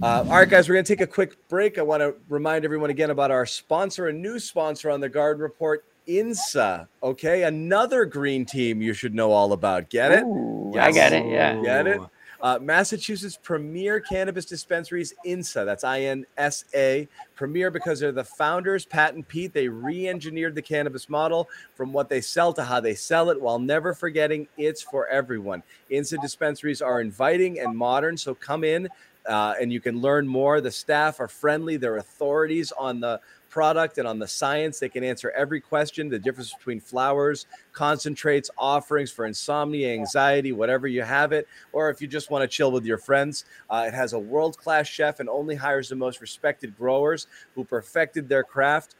Uh, 0.01 0.25
all 0.27 0.37
right, 0.37 0.49
guys, 0.49 0.67
we're 0.67 0.73
going 0.73 0.85
to 0.85 0.95
take 0.95 1.01
a 1.01 1.07
quick 1.07 1.47
break. 1.47 1.77
I 1.77 1.83
want 1.83 2.01
to 2.01 2.15
remind 2.27 2.65
everyone 2.65 2.89
again 2.89 3.11
about 3.11 3.29
our 3.29 3.45
sponsor, 3.45 4.07
a 4.07 4.13
new 4.13 4.39
sponsor 4.39 4.89
on 4.89 4.99
the 4.99 5.09
Garden 5.09 5.43
Report, 5.43 5.85
INSA. 6.07 6.87
Okay, 7.03 7.43
another 7.43 8.05
green 8.05 8.45
team 8.45 8.81
you 8.81 8.93
should 8.93 9.13
know 9.13 9.31
all 9.31 9.53
about. 9.53 9.89
Get 9.89 10.11
it? 10.11 10.23
Ooh, 10.23 10.71
yes. 10.73 10.85
I 10.85 10.91
get 10.91 11.13
it. 11.13 11.25
Yeah. 11.25 11.61
Get 11.61 11.87
it? 11.87 12.01
Uh, 12.41 12.57
Massachusetts 12.59 13.37
premier 13.41 13.99
cannabis 13.99 14.45
dispensaries, 14.45 15.13
INSA. 15.25 15.63
That's 15.63 15.83
I 15.83 16.01
N 16.01 16.25
S 16.37 16.65
A. 16.73 17.07
Premier 17.35 17.69
because 17.69 17.99
they're 17.99 18.11
the 18.11 18.23
founders, 18.23 18.83
Pat 18.83 19.13
and 19.13 19.27
Pete. 19.27 19.53
They 19.53 19.67
re 19.67 20.07
engineered 20.07 20.55
the 20.55 20.61
cannabis 20.61 21.07
model 21.07 21.47
from 21.75 21.93
what 21.93 22.09
they 22.09 22.19
sell 22.19 22.51
to 22.53 22.63
how 22.63 22.79
they 22.79 22.95
sell 22.95 23.29
it 23.29 23.39
while 23.39 23.59
never 23.59 23.93
forgetting 23.93 24.47
it's 24.57 24.81
for 24.81 25.07
everyone. 25.07 25.61
INSA 25.91 26.19
dispensaries 26.19 26.81
are 26.81 26.99
inviting 26.99 27.59
and 27.59 27.77
modern, 27.77 28.17
so 28.17 28.33
come 28.33 28.63
in. 28.63 28.89
Uh, 29.27 29.53
and 29.61 29.71
you 29.71 29.79
can 29.79 30.01
learn 30.01 30.27
more. 30.27 30.61
The 30.61 30.71
staff 30.71 31.19
are 31.19 31.27
friendly. 31.27 31.77
They're 31.77 31.97
authorities 31.97 32.71
on 32.71 32.99
the 32.99 33.21
product 33.51 33.99
and 33.99 34.07
on 34.07 34.17
the 34.17 34.27
science. 34.27 34.79
They 34.79 34.89
can 34.89 35.03
answer 35.03 35.29
every 35.31 35.61
question, 35.61 36.09
the 36.09 36.17
difference 36.17 36.53
between 36.53 36.79
flowers, 36.79 37.45
concentrates, 37.73 38.49
offerings 38.57 39.11
for 39.11 39.25
insomnia, 39.27 39.93
anxiety, 39.93 40.53
whatever 40.53 40.87
you 40.87 41.03
have 41.03 41.33
it, 41.33 41.47
or 41.73 41.91
if 41.91 42.01
you 42.01 42.07
just 42.07 42.31
want 42.31 42.41
to 42.41 42.47
chill 42.47 42.71
with 42.71 42.85
your 42.85 42.97
friends. 42.97 43.45
Uh, 43.69 43.85
it 43.87 43.93
has 43.93 44.13
a 44.13 44.19
world 44.19 44.57
class 44.57 44.87
chef 44.87 45.19
and 45.19 45.29
only 45.29 45.53
hires 45.53 45.89
the 45.89 45.95
most 45.95 46.21
respected 46.21 46.75
growers 46.75 47.27
who 47.53 47.63
perfected 47.63 48.27
their 48.27 48.43
craft. 48.43 48.95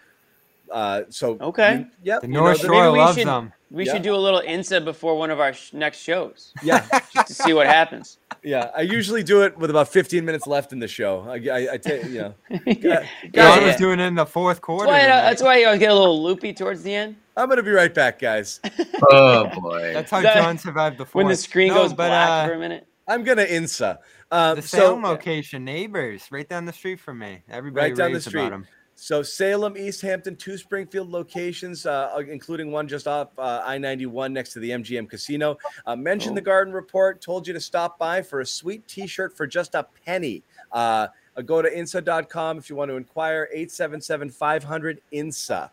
Uh, 0.69 1.03
so 1.09 1.37
okay, 1.41 1.79
you, 1.79 1.85
yep, 2.03 2.21
the 2.21 2.27
North 2.27 2.61
you 2.61 2.69
know, 2.69 2.73
Shore 2.73 2.97
loves 2.97 3.17
should, 3.17 3.27
them. 3.27 3.51
We 3.71 3.85
should 3.85 4.01
do 4.01 4.13
a 4.13 4.17
little 4.17 4.41
INSA 4.41 4.83
before 4.83 5.17
one 5.17 5.31
of 5.31 5.39
our 5.39 5.53
sh- 5.53 5.71
next 5.71 5.99
shows. 5.99 6.51
Yeah, 6.61 6.85
just 7.13 7.27
to 7.27 7.33
see 7.33 7.53
what 7.53 7.67
happens. 7.67 8.17
Yeah, 8.43 8.69
I 8.75 8.81
usually 8.81 9.23
do 9.23 9.43
it 9.43 9.57
with 9.57 9.69
about 9.69 9.87
15 9.87 10.25
minutes 10.25 10.45
left 10.45 10.73
in 10.73 10.79
the 10.79 10.89
show. 10.89 11.21
I, 11.21 11.35
I, 11.35 11.73
I 11.73 11.77
take, 11.77 12.03
you 12.05 12.21
know. 12.21 12.33
yeah. 12.65 13.07
John 13.33 13.63
was 13.63 13.77
doing 13.77 13.99
it 13.99 14.03
in 14.03 14.15
the 14.15 14.25
fourth 14.25 14.59
quarter. 14.59 14.91
That's 14.91 15.09
why, 15.09 15.21
that's 15.21 15.41
why 15.41 15.57
you 15.59 15.79
get 15.79 15.91
a 15.91 15.95
little 15.95 16.21
loopy 16.21 16.53
towards 16.53 16.83
the 16.83 16.93
end. 16.93 17.15
I'm 17.37 17.47
gonna 17.47 17.63
be 17.63 17.71
right 17.71 17.93
back, 17.93 18.19
guys. 18.19 18.59
oh 19.09 19.47
boy, 19.59 19.93
that's 19.93 20.11
how 20.11 20.21
that, 20.21 20.35
John 20.35 20.57
survived 20.57 20.97
the 20.97 21.05
fourth. 21.05 21.15
When 21.15 21.27
the 21.27 21.35
screen 21.37 21.69
no, 21.69 21.83
goes 21.83 21.93
but, 21.93 22.07
black 22.07 22.29
uh, 22.29 22.47
for 22.47 22.53
a 22.55 22.59
minute. 22.59 22.87
I'm 23.07 23.23
gonna 23.23 23.45
INSA. 23.45 23.97
Um, 24.31 24.57
the 24.57 24.61
Salem 24.61 25.03
so, 25.03 25.09
location, 25.09 25.63
neighbors, 25.63 26.27
right 26.29 26.47
down 26.47 26.65
the 26.65 26.73
street 26.73 26.99
from 26.99 27.19
me. 27.19 27.41
Everybody 27.49 27.91
right 27.91 27.97
down 27.97 28.11
the 28.11 28.21
street. 28.21 28.47
About 28.47 28.63
so 29.01 29.23
Salem, 29.23 29.75
East 29.77 29.99
Hampton, 30.01 30.35
two 30.35 30.59
Springfield 30.59 31.09
locations, 31.09 31.87
uh, 31.87 32.11
uh 32.15 32.19
including 32.19 32.71
one 32.71 32.87
just 32.87 33.07
off 33.07 33.29
uh, 33.39 33.63
I-91 33.65 34.31
next 34.31 34.53
to 34.53 34.59
the 34.59 34.69
MGM 34.69 35.09
Casino. 35.09 35.57
Uh, 35.87 35.95
mentioned 35.95 36.33
oh. 36.33 36.35
the 36.35 36.41
Garden 36.41 36.71
Report. 36.71 37.19
Told 37.19 37.47
you 37.47 37.53
to 37.55 37.59
stop 37.59 37.97
by 37.97 38.21
for 38.21 38.41
a 38.41 38.45
sweet 38.45 38.87
T-shirt 38.87 39.35
for 39.35 39.47
just 39.47 39.73
a 39.73 39.87
penny. 40.05 40.43
Uh, 40.71 41.07
uh 41.35 41.41
go 41.41 41.63
to 41.63 41.69
insa.com 41.71 42.59
if 42.59 42.69
you 42.69 42.75
want 42.75 42.91
to 42.91 42.95
inquire. 42.95 43.49
877-500 43.57 44.99
INSA. 45.11 45.71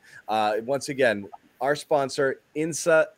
once 0.65 0.89
again, 0.89 1.29
our 1.61 1.77
sponsor, 1.77 2.41
INSA. 2.57 3.09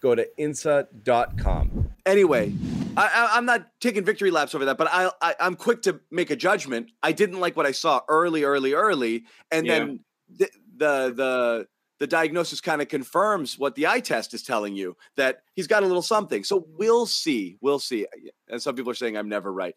Go 0.00 0.16
to 0.16 0.26
insa.com. 0.36 1.79
Anyway, 2.06 2.52
I, 2.96 3.38
am 3.38 3.46
not 3.46 3.66
taking 3.80 4.04
victory 4.04 4.30
laps 4.30 4.54
over 4.54 4.64
that, 4.64 4.78
but 4.78 4.88
I, 4.90 5.10
I 5.20 5.34
am 5.40 5.54
quick 5.54 5.82
to 5.82 6.00
make 6.10 6.30
a 6.30 6.36
judgment. 6.36 6.90
I 7.02 7.12
didn't 7.12 7.40
like 7.40 7.56
what 7.56 7.66
I 7.66 7.72
saw 7.72 8.00
early, 8.08 8.44
early, 8.44 8.72
early, 8.72 9.24
and 9.50 9.66
yeah. 9.66 9.78
then 9.78 10.00
the 10.36 10.50
the 10.76 11.14
the, 11.14 11.66
the 11.98 12.06
diagnosis 12.06 12.60
kind 12.60 12.80
of 12.80 12.88
confirms 12.88 13.58
what 13.58 13.74
the 13.74 13.86
eye 13.86 14.00
test 14.00 14.34
is 14.34 14.42
telling 14.42 14.74
you 14.74 14.96
that 15.16 15.42
he's 15.54 15.66
got 15.66 15.82
a 15.82 15.86
little 15.86 16.02
something. 16.02 16.44
So 16.44 16.66
we'll 16.76 17.06
see, 17.06 17.58
we'll 17.60 17.78
see. 17.78 18.06
And 18.48 18.60
some 18.60 18.74
people 18.74 18.90
are 18.90 18.94
saying 18.94 19.16
I'm 19.16 19.28
never 19.28 19.52
right. 19.52 19.74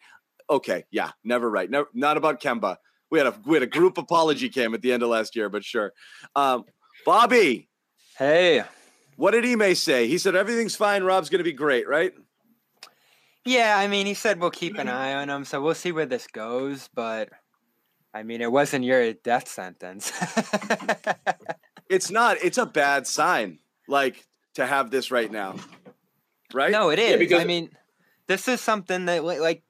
Okay, 0.49 0.85
yeah, 0.91 1.11
never 1.23 1.49
right. 1.49 1.69
Never, 1.69 1.87
not 1.93 2.17
about 2.17 2.41
Kemba. 2.41 2.77
We 3.11 3.19
had 3.19 3.27
a 3.27 3.35
we 3.45 3.55
had 3.55 3.63
a 3.63 3.67
group 3.67 3.97
apology 3.97 4.49
cam 4.49 4.73
at 4.73 4.81
the 4.81 4.91
end 4.91 5.03
of 5.03 5.09
last 5.09 5.35
year, 5.35 5.49
but 5.49 5.63
sure. 5.63 5.93
Um, 6.35 6.63
Bobby, 7.05 7.69
hey, 8.17 8.63
what 9.15 9.31
did 9.31 9.45
Ime 9.45 9.75
say? 9.75 10.07
He 10.07 10.17
said 10.17 10.35
everything's 10.35 10.75
fine. 10.75 11.03
Rob's 11.03 11.29
going 11.29 11.39
to 11.39 11.43
be 11.43 11.53
great, 11.53 11.87
right? 11.87 12.13
Yeah, 13.45 13.77
I 13.77 13.87
mean, 13.87 14.05
he 14.05 14.13
said 14.13 14.39
we'll 14.39 14.51
keep 14.51 14.77
an 14.77 14.87
mm-hmm. 14.87 14.95
eye 14.95 15.15
on 15.15 15.29
him, 15.29 15.45
so 15.45 15.61
we'll 15.61 15.75
see 15.75 15.91
where 15.91 16.05
this 16.05 16.27
goes. 16.27 16.89
But 16.93 17.29
I 18.13 18.23
mean, 18.23 18.41
it 18.41 18.51
wasn't 18.51 18.85
your 18.85 19.13
death 19.13 19.47
sentence. 19.47 20.11
it's 21.89 22.09
not. 22.09 22.37
It's 22.41 22.57
a 22.57 22.65
bad 22.65 23.05
sign, 23.05 23.59
like 23.87 24.25
to 24.55 24.65
have 24.65 24.91
this 24.91 25.11
right 25.11 25.31
now, 25.31 25.55
right? 26.53 26.71
No, 26.71 26.89
it 26.89 26.99
is. 26.99 27.11
Yeah, 27.11 27.17
because 27.17 27.41
I 27.41 27.45
mean, 27.45 27.69
this 28.27 28.47
is 28.47 28.61
something 28.61 29.05
that 29.05 29.23
like 29.25 29.63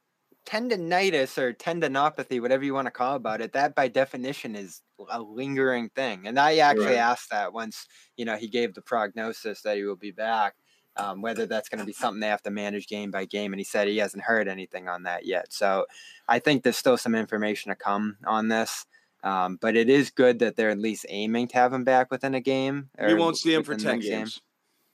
tendonitis 0.46 1.38
or 1.38 1.54
tendinopathy, 1.54 2.42
whatever 2.42 2.64
you 2.64 2.74
want 2.74 2.86
to 2.88 2.92
call 2.92 3.16
about 3.16 3.42
it, 3.42 3.54
that 3.54 3.76
by 3.76 3.88
definition 3.88 4.56
is 4.56 4.82
a 5.10 5.22
lingering 5.22 5.90
thing. 5.90 6.28
And 6.28 6.40
I 6.40 6.58
actually 6.58 6.86
right. 6.88 6.98
asked 6.98 7.30
that 7.32 7.54
once, 7.54 7.88
you 8.18 8.26
know, 8.26 8.36
he 8.36 8.48
gave 8.48 8.74
the 8.74 8.82
prognosis 8.82 9.62
that 9.62 9.78
he 9.78 9.84
will 9.84 9.96
be 9.96 10.12
back 10.12 10.56
um, 10.96 11.22
whether 11.22 11.46
that's 11.46 11.70
going 11.70 11.80
to 11.80 11.86
be 11.86 11.94
something 11.94 12.20
they 12.20 12.28
have 12.28 12.44
to 12.44 12.52
manage 12.52 12.88
game 12.88 13.12
by 13.12 13.26
game. 13.26 13.54
And 13.54 13.60
he 13.60 13.64
said 13.64 13.88
he 13.88 13.98
hasn't 13.98 14.24
heard 14.24 14.48
anything 14.48 14.88
on 14.88 15.04
that 15.04 15.26
yet. 15.26 15.52
So 15.52 15.86
I 16.28 16.40
think 16.40 16.64
there's 16.64 16.78
still 16.78 16.98
some 16.98 17.16
information 17.16 17.70
to 17.70 17.76
come 17.76 18.18
on 18.26 18.48
this. 18.48 18.86
Um, 19.24 19.58
but 19.62 19.78
it 19.78 19.90
is 19.90 20.12
good 20.12 20.40
that 20.40 20.56
they're 20.56 20.70
at 20.70 20.80
least 20.80 21.06
aiming 21.10 21.48
to 21.50 21.56
have 21.56 21.72
him 21.72 21.86
back 21.86 22.12
within 22.12 22.36
a 22.36 22.42
game. 22.42 22.90
We 23.00 23.14
won't 23.14 23.38
see 23.38 23.54
him 23.54 23.64
for 23.64 23.76
10 23.76 24.00
games. 24.00 24.42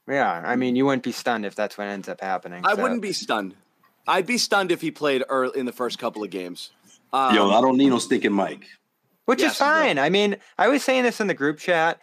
Game. 0.07 0.15
Yeah. 0.15 0.43
I 0.45 0.55
mean, 0.55 0.75
you 0.75 0.85
wouldn't 0.85 1.03
be 1.03 1.11
stunned 1.11 1.45
if 1.45 1.55
that's 1.55 1.77
what 1.77 1.87
ends 1.87 2.07
up 2.07 2.21
happening. 2.21 2.63
I 2.63 2.75
so. 2.75 2.81
wouldn't 2.81 3.01
be 3.01 3.11
stunned. 3.11 3.55
I'd 4.07 4.27
be 4.27 4.37
stunned 4.37 4.71
if 4.71 4.81
he 4.81 4.91
played 4.91 5.23
early 5.29 5.59
in 5.59 5.65
the 5.65 5.71
first 5.71 5.99
couple 5.99 6.23
of 6.23 6.29
games. 6.29 6.71
Um, 7.11 7.35
Yo, 7.35 7.49
I 7.49 7.61
don't 7.61 7.77
need 7.77 7.89
no 7.89 7.99
stinking 7.99 8.35
mic. 8.35 8.67
Which 9.29 9.43
yes, 9.43 9.51
is 9.51 9.57
fine. 9.59 9.99
I 9.99 10.09
mean, 10.09 10.37
I 10.57 10.69
was 10.69 10.83
saying 10.83 11.03
this 11.03 11.21
in 11.21 11.27
the 11.27 11.35
group 11.35 11.59
chat. 11.59 12.01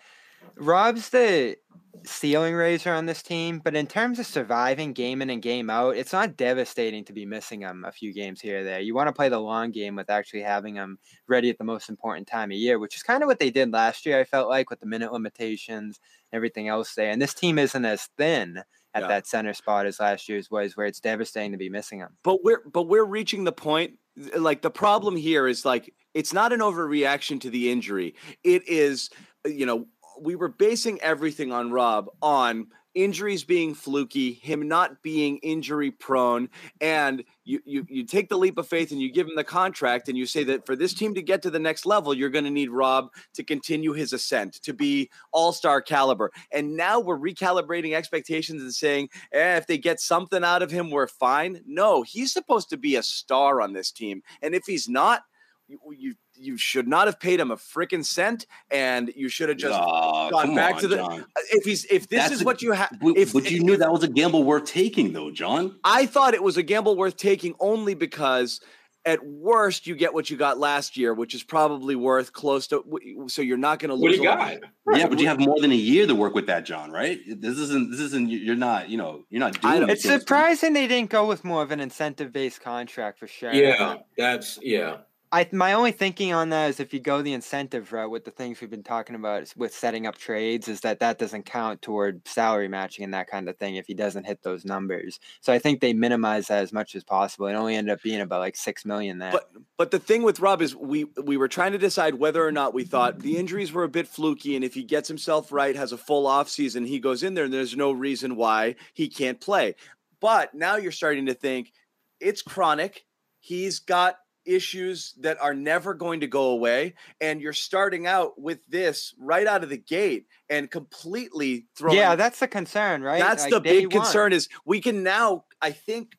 Rob's 0.54 1.08
the 1.08 1.56
ceiling 2.04 2.54
raiser 2.54 2.92
on 2.92 3.06
this 3.06 3.20
team, 3.20 3.58
but 3.58 3.74
in 3.74 3.88
terms 3.88 4.20
of 4.20 4.26
surviving 4.26 4.92
game 4.92 5.20
in 5.20 5.30
and 5.30 5.42
game 5.42 5.68
out, 5.68 5.96
it's 5.96 6.12
not 6.12 6.36
devastating 6.36 7.04
to 7.04 7.12
be 7.12 7.26
missing 7.26 7.62
him 7.62 7.84
a 7.84 7.90
few 7.90 8.14
games 8.14 8.40
here 8.40 8.60
or 8.60 8.62
there. 8.62 8.78
You 8.78 8.94
want 8.94 9.08
to 9.08 9.12
play 9.12 9.28
the 9.28 9.40
long 9.40 9.72
game 9.72 9.96
with 9.96 10.08
actually 10.08 10.42
having 10.42 10.76
him 10.76 11.00
ready 11.26 11.50
at 11.50 11.58
the 11.58 11.64
most 11.64 11.88
important 11.88 12.28
time 12.28 12.52
of 12.52 12.58
year, 12.58 12.78
which 12.78 12.94
is 12.94 13.02
kind 13.02 13.24
of 13.24 13.26
what 13.26 13.40
they 13.40 13.50
did 13.50 13.72
last 13.72 14.06
year, 14.06 14.20
I 14.20 14.24
felt 14.24 14.48
like, 14.48 14.70
with 14.70 14.78
the 14.78 14.86
minute 14.86 15.12
limitations, 15.12 15.98
everything 16.32 16.68
else 16.68 16.94
there. 16.94 17.10
And 17.10 17.20
this 17.20 17.34
team 17.34 17.58
isn't 17.58 17.84
as 17.84 18.08
thin 18.16 18.62
at 18.94 19.02
yeah. 19.02 19.08
that 19.08 19.26
center 19.26 19.52
spot 19.52 19.86
as 19.86 19.98
last 19.98 20.28
year's 20.28 20.48
was, 20.48 20.76
where 20.76 20.86
it's 20.86 21.00
devastating 21.00 21.50
to 21.50 21.58
be 21.58 21.70
missing 21.70 21.98
him. 21.98 22.16
But 22.22 22.44
we're 22.44 22.62
but 22.72 22.84
we're 22.84 23.04
reaching 23.04 23.42
the 23.42 23.50
point 23.50 23.98
like 24.38 24.62
the 24.62 24.70
problem 24.70 25.16
here 25.16 25.46
is 25.46 25.64
like 25.64 25.92
it's 26.16 26.32
not 26.32 26.52
an 26.52 26.60
overreaction 26.60 27.38
to 27.42 27.50
the 27.50 27.70
injury. 27.70 28.14
It 28.42 28.66
is 28.66 29.10
you 29.44 29.66
know 29.66 29.86
we 30.20 30.34
were 30.34 30.48
basing 30.48 31.00
everything 31.02 31.52
on 31.52 31.70
Rob 31.70 32.08
on 32.22 32.68
injuries 32.94 33.44
being 33.44 33.74
fluky, 33.74 34.32
him 34.32 34.66
not 34.66 35.02
being 35.02 35.36
injury 35.42 35.90
prone, 35.90 36.48
and 36.80 37.22
you 37.44 37.60
you 37.66 37.86
you 37.90 38.04
take 38.04 38.30
the 38.30 38.38
leap 38.38 38.56
of 38.56 38.66
faith 38.66 38.92
and 38.92 39.02
you 39.02 39.12
give 39.12 39.26
him 39.26 39.36
the 39.36 39.44
contract 39.44 40.08
and 40.08 40.16
you 40.16 40.24
say 40.24 40.42
that 40.42 40.64
for 40.64 40.74
this 40.74 40.94
team 40.94 41.14
to 41.14 41.20
get 41.20 41.42
to 41.42 41.50
the 41.50 41.58
next 41.58 41.84
level, 41.84 42.14
you're 42.14 42.30
going 42.30 42.46
to 42.46 42.50
need 42.50 42.70
Rob 42.70 43.10
to 43.34 43.44
continue 43.44 43.92
his 43.92 44.14
ascent 44.14 44.54
to 44.62 44.72
be 44.72 45.10
all-star 45.32 45.82
caliber. 45.82 46.32
And 46.50 46.76
now 46.76 46.98
we're 46.98 47.18
recalibrating 47.18 47.94
expectations 47.94 48.62
and 48.62 48.72
saying, 48.72 49.10
eh, 49.32 49.58
if 49.58 49.66
they 49.66 49.76
get 49.76 50.00
something 50.00 50.42
out 50.42 50.62
of 50.62 50.70
him, 50.70 50.90
we're 50.90 51.08
fine. 51.08 51.60
No, 51.66 52.00
he's 52.00 52.32
supposed 52.32 52.70
to 52.70 52.78
be 52.78 52.96
a 52.96 53.02
star 53.02 53.60
on 53.60 53.74
this 53.74 53.90
team, 53.90 54.22
and 54.40 54.54
if 54.54 54.64
he's 54.64 54.88
not, 54.88 55.24
you, 55.68 55.78
you 55.96 56.14
you 56.34 56.56
should 56.56 56.86
not 56.86 57.06
have 57.06 57.18
paid 57.18 57.40
him 57.40 57.50
a 57.50 57.56
freaking 57.56 58.04
cent, 58.04 58.46
and 58.70 59.12
you 59.16 59.28
should 59.28 59.48
have 59.48 59.58
just 59.58 59.78
uh, 59.78 60.30
gone 60.30 60.54
back 60.54 60.74
on, 60.74 60.80
to 60.82 60.88
the. 60.88 60.96
John. 60.96 61.24
If 61.50 61.64
he's 61.64 61.84
if 61.86 62.08
this 62.08 62.20
That's 62.22 62.34
is 62.34 62.42
a, 62.42 62.44
what 62.44 62.62
you 62.62 62.72
have, 62.72 62.90
if 63.02 63.32
but 63.32 63.50
you 63.50 63.58
if, 63.58 63.62
knew 63.62 63.76
that 63.76 63.90
was 63.90 64.02
a 64.02 64.08
gamble 64.08 64.44
worth 64.44 64.66
taking, 64.66 65.12
though, 65.12 65.30
John. 65.30 65.78
I 65.84 66.06
thought 66.06 66.34
it 66.34 66.42
was 66.42 66.56
a 66.56 66.62
gamble 66.62 66.96
worth 66.96 67.16
taking 67.16 67.54
only 67.58 67.94
because 67.94 68.60
at 69.04 69.24
worst 69.24 69.86
you 69.86 69.94
get 69.94 70.12
what 70.12 70.28
you 70.28 70.36
got 70.36 70.58
last 70.58 70.96
year, 70.96 71.14
which 71.14 71.32
is 71.34 71.42
probably 71.44 71.94
worth 71.94 72.32
close 72.32 72.66
to. 72.66 72.84
So 73.28 73.40
you're 73.40 73.56
not 73.56 73.78
going 73.78 73.90
to 73.90 73.94
lose. 73.94 74.02
What 74.02 74.10
do 74.10 74.16
you 74.16 74.22
got? 74.24 74.38
Right. 74.84 74.98
Yeah, 75.00 75.06
but 75.06 75.18
you 75.20 75.28
have 75.28 75.38
more 75.38 75.60
than 75.60 75.72
a 75.72 75.76
year 75.76 76.06
to 76.06 76.14
work 76.14 76.34
with 76.34 76.46
that, 76.46 76.64
John. 76.64 76.90
Right? 76.90 77.18
This 77.26 77.56
isn't. 77.58 77.90
This 77.92 78.00
isn't. 78.00 78.28
You're 78.30 78.56
not. 78.56 78.90
You 78.90 78.98
know. 78.98 79.24
You're 79.30 79.40
not 79.40 79.60
doing. 79.60 79.88
It's 79.88 80.02
surprising 80.02 80.74
they 80.74 80.86
didn't 80.86 81.10
go 81.10 81.26
with 81.26 81.44
more 81.44 81.62
of 81.62 81.70
an 81.70 81.80
incentive 81.80 82.32
based 82.32 82.60
contract 82.60 83.18
for 83.18 83.26
sure. 83.26 83.52
Yeah, 83.52 83.98
that's 84.16 84.58
yeah. 84.60 84.98
I 85.32 85.48
my 85.52 85.72
only 85.72 85.92
thinking 85.92 86.32
on 86.32 86.50
that 86.50 86.70
is 86.70 86.80
if 86.80 86.94
you 86.94 87.00
go 87.00 87.20
the 87.20 87.32
incentive 87.32 87.92
route 87.92 88.10
with 88.10 88.24
the 88.24 88.30
things 88.30 88.60
we've 88.60 88.70
been 88.70 88.82
talking 88.82 89.16
about 89.16 89.52
with 89.56 89.74
setting 89.74 90.06
up 90.06 90.16
trades, 90.16 90.68
is 90.68 90.80
that 90.80 91.00
that 91.00 91.18
doesn't 91.18 91.44
count 91.46 91.82
toward 91.82 92.26
salary 92.26 92.68
matching 92.68 93.04
and 93.04 93.14
that 93.14 93.26
kind 93.26 93.48
of 93.48 93.56
thing 93.56 93.76
if 93.76 93.86
he 93.86 93.94
doesn't 93.94 94.24
hit 94.24 94.42
those 94.42 94.64
numbers. 94.64 95.18
So 95.40 95.52
I 95.52 95.58
think 95.58 95.80
they 95.80 95.92
minimize 95.92 96.46
that 96.48 96.62
as 96.62 96.72
much 96.72 96.94
as 96.94 97.02
possible. 97.02 97.46
It 97.46 97.54
only 97.54 97.74
ended 97.74 97.92
up 97.92 98.02
being 98.02 98.20
about 98.20 98.40
like 98.40 98.56
six 98.56 98.84
million. 98.84 99.18
That. 99.18 99.32
But 99.32 99.50
but 99.76 99.90
the 99.90 99.98
thing 99.98 100.22
with 100.22 100.40
Rob 100.40 100.62
is 100.62 100.76
we 100.76 101.04
we 101.22 101.36
were 101.36 101.48
trying 101.48 101.72
to 101.72 101.78
decide 101.78 102.14
whether 102.14 102.46
or 102.46 102.52
not 102.52 102.74
we 102.74 102.84
thought 102.84 103.18
the 103.18 103.36
injuries 103.36 103.72
were 103.72 103.84
a 103.84 103.88
bit 103.88 104.06
fluky, 104.06 104.54
and 104.54 104.64
if 104.64 104.74
he 104.74 104.84
gets 104.84 105.08
himself 105.08 105.50
right, 105.50 105.74
has 105.74 105.92
a 105.92 105.98
full 105.98 106.26
off 106.26 106.48
season, 106.48 106.84
he 106.84 107.00
goes 107.00 107.22
in 107.22 107.34
there, 107.34 107.44
and 107.44 107.52
there's 107.52 107.76
no 107.76 107.90
reason 107.90 108.36
why 108.36 108.76
he 108.94 109.08
can't 109.08 109.40
play. 109.40 109.74
But 110.20 110.54
now 110.54 110.76
you're 110.76 110.92
starting 110.92 111.26
to 111.26 111.34
think 111.34 111.72
it's 112.20 112.42
chronic. 112.42 113.04
He's 113.40 113.78
got 113.78 114.16
issues 114.46 115.14
that 115.20 115.40
are 115.40 115.54
never 115.54 115.94
going 115.94 116.20
to 116.20 116.26
go 116.26 116.50
away 116.50 116.94
and 117.20 117.40
you're 117.40 117.52
starting 117.52 118.06
out 118.06 118.40
with 118.40 118.64
this 118.66 119.14
right 119.18 119.46
out 119.46 119.62
of 119.62 119.70
the 119.70 119.76
gate 119.76 120.26
and 120.48 120.70
completely 120.70 121.66
throwing 121.76 121.96
yeah 121.96 122.16
that's 122.16 122.38
the 122.38 122.48
concern 122.48 123.02
right? 123.02 123.20
That's 123.20 123.44
like 123.44 123.52
the 123.52 123.60
big 123.60 123.92
one. 123.92 124.02
concern 124.02 124.32
is 124.32 124.48
we 124.64 124.80
can 124.80 125.02
now 125.02 125.44
i 125.60 125.70
think 125.72 126.12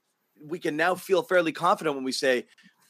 we 0.46 0.60
can 0.60 0.76
now 0.78 0.96
feel 0.96 1.24
fairly 1.24 1.52
confident 1.52 1.96
when 1.96 2.04
we 2.04 2.12
say 2.12 2.46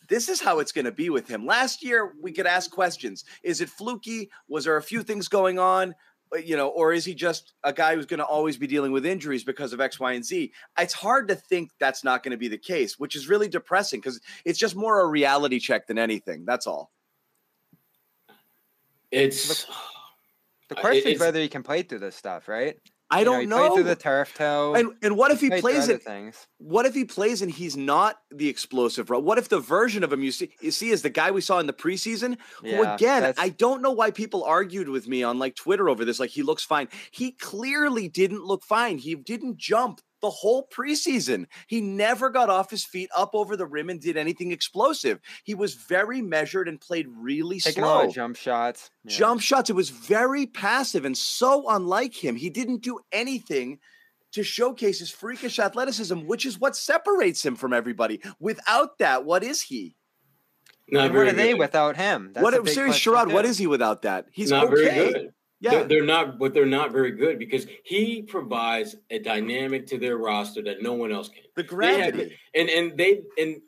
this 0.10 0.30
is 0.30 0.42
how 0.42 0.60
it's 0.60 0.72
going 0.72 0.86
to 0.86 0.92
be 0.92 1.10
with 1.10 1.28
him. 1.28 1.46
Last 1.46 1.84
year 1.84 2.14
we 2.22 2.32
could 2.32 2.48
ask 2.48 2.72
questions. 2.72 3.26
Is 3.44 3.62
it 3.62 3.70
fluky? 3.70 4.30
Was 4.48 4.64
there 4.64 4.78
a 4.78 4.82
few 4.82 5.04
things 5.04 5.28
going 5.28 5.60
on 5.60 5.96
Uh, 6.34 6.38
you 6.38 6.58
know, 6.58 6.70
or 6.70 6.94
is 6.94 7.06
he 7.06 7.14
just 7.14 7.54
a 7.64 7.72
guy 7.72 7.96
who's 7.96 8.06
going 8.06 8.20
to 8.20 8.26
always 8.26 8.58
be 8.58 8.68
dealing 8.68 8.92
with 8.92 9.06
injuries 9.06 9.44
because 9.44 9.74
of 9.74 9.82
X, 9.82 10.00
Y, 10.00 10.14
and 10.14 10.26
Z? 10.26 10.52
It's 10.78 10.94
hard 10.94 11.28
to 11.30 11.36
think 11.36 11.72
that's 11.80 12.04
not 12.04 12.24
going 12.24 12.32
to 12.32 12.38
be 12.38 12.48
the 12.48 12.58
case, 12.58 13.00
which 13.00 13.16
is 13.16 13.30
really 13.30 13.48
depressing 13.48 14.00
because 14.00 14.20
it's 14.46 14.60
just 14.60 14.76
more 14.76 15.02
a 15.02 15.08
reality 15.08 15.60
check 15.60 15.88
than 15.88 15.98
anything. 15.98 16.46
That's 16.46 16.68
all. 16.68 16.92
It's 19.12 19.66
the 20.68 20.76
question 20.76 21.14
is 21.14 21.20
whether 21.20 21.40
he 21.40 21.48
can 21.48 21.64
play 21.64 21.82
through 21.82 22.00
this 22.00 22.16
stuff, 22.16 22.48
right? 22.48 22.78
I 23.10 23.24
don't 23.24 23.42
you 23.42 23.48
know. 23.48 23.68
know. 23.68 23.76
through 23.76 23.84
the 23.84 23.96
turf 23.96 24.34
toe. 24.36 24.74
And 24.76 24.92
and 25.02 25.16
what 25.16 25.32
if 25.32 25.40
he 25.40 25.50
plays 25.50 25.88
it? 25.88 26.04
Things. 26.04 26.48
What 26.58 26.86
if 26.86 26.94
he 26.94 27.06
plays 27.06 27.42
and 27.42 27.50
he's 27.50 27.78
not 27.78 28.20
the 28.32 28.50
explosive? 28.50 29.10
What 29.10 29.38
if 29.38 29.50
the 29.50 29.60
version 29.60 30.04
of 30.04 30.12
him 30.12 30.24
you 30.24 30.32
see, 30.32 30.52
you 30.62 30.72
see 30.72 30.90
is 30.90 31.02
the 31.02 31.10
guy 31.10 31.32
we 31.32 31.42
saw 31.42 31.60
in 31.60 31.68
the 31.68 31.74
preseason? 31.74 32.38
Yeah, 32.64 32.78
who 32.78 32.84
again, 32.84 33.34
I 33.38 33.50
don't 33.50 33.82
know 33.82 33.92
why 33.92 34.12
people 34.12 34.44
argued 34.44 34.90
with 34.90 35.08
me 35.08 35.24
on 35.24 35.40
like 35.40 35.56
Twitter 35.56 35.88
over 35.90 36.04
this. 36.04 36.20
Like 36.20 36.32
he 36.32 36.44
looks 36.44 36.64
fine. 36.64 36.90
He 37.12 37.32
clearly 37.32 38.08
didn't 38.10 38.44
look 38.44 38.64
fine. 38.64 38.98
He 38.98 39.16
didn't 39.16 39.58
jump 39.58 40.02
the 40.22 40.30
whole 40.30 40.68
preseason. 40.74 41.46
He 41.68 41.82
never 41.82 42.30
got 42.30 42.50
off 42.50 42.70
his 42.70 42.86
feet 42.86 43.10
up 43.16 43.32
over 43.34 43.56
the 43.56 43.66
rim 43.66 43.90
and 43.90 44.00
did 44.00 44.18
anything 44.18 44.52
explosive. 44.52 45.20
He 45.44 45.56
was 45.56 45.76
very 45.76 46.22
measured 46.22 46.68
and 46.68 46.80
played 46.80 47.08
really 47.10 47.60
Taking 47.60 47.84
slow. 47.84 47.90
All 47.90 48.12
jump 48.12 48.36
shots. 48.36 48.90
Yeah. 49.04 49.18
Jump 49.18 49.42
shots. 49.42 49.70
It 49.70 49.76
was 49.76 49.90
very 49.90 50.46
passive 50.46 51.06
and 51.06 51.18
so 51.18 51.70
unlike 51.70 52.16
him. 52.16 52.36
He 52.36 52.50
didn't 52.50 52.82
do 52.82 53.00
anything 53.12 53.80
to 54.34 54.44
showcase 54.44 55.00
his 55.00 55.10
freakish 55.10 55.60
athleticism, 55.60 56.20
which 56.26 56.46
is 56.46 56.60
what 56.60 56.76
separates 56.76 57.46
him 57.46 57.56
from 57.56 57.74
everybody. 57.74 58.22
Without 58.40 58.98
that, 59.00 59.26
what 59.26 59.44
is 59.44 59.62
he? 59.62 59.96
Not 60.90 61.12
what 61.12 61.22
are 61.22 61.26
good. 61.26 61.36
they 61.36 61.54
without 61.54 61.98
him? 61.98 62.32
That's 62.34 62.44
what? 62.44 62.70
Serious, 62.70 62.98
Sherrod. 62.98 63.34
What 63.34 63.46
is 63.46 63.58
he 63.58 63.68
without 63.68 64.04
that? 64.04 64.28
He's 64.32 64.52
not 64.52 64.68
okay. 64.68 64.76
very 64.76 65.12
good. 65.14 65.34
Yeah, 65.60 65.72
they're, 65.72 65.88
they're, 65.88 66.06
not, 66.06 66.38
but 66.38 66.54
they're 66.54 66.66
not 66.66 66.92
very 66.92 67.12
good 67.12 67.40
because 67.40 67.66
he 67.84 68.22
provides 68.22 68.96
a 69.10 69.20
dynamic 69.20 69.88
to 69.88 69.98
their 69.98 70.18
roster 70.18 70.62
that 70.64 70.84
no 70.84 70.94
one 70.94 71.12
else 71.12 71.30
can. 71.30 71.44
The 71.56 71.64
gravity, 71.64 72.38
and 72.54 72.70
and 72.70 72.96
they 72.96 73.22
and 73.40 73.62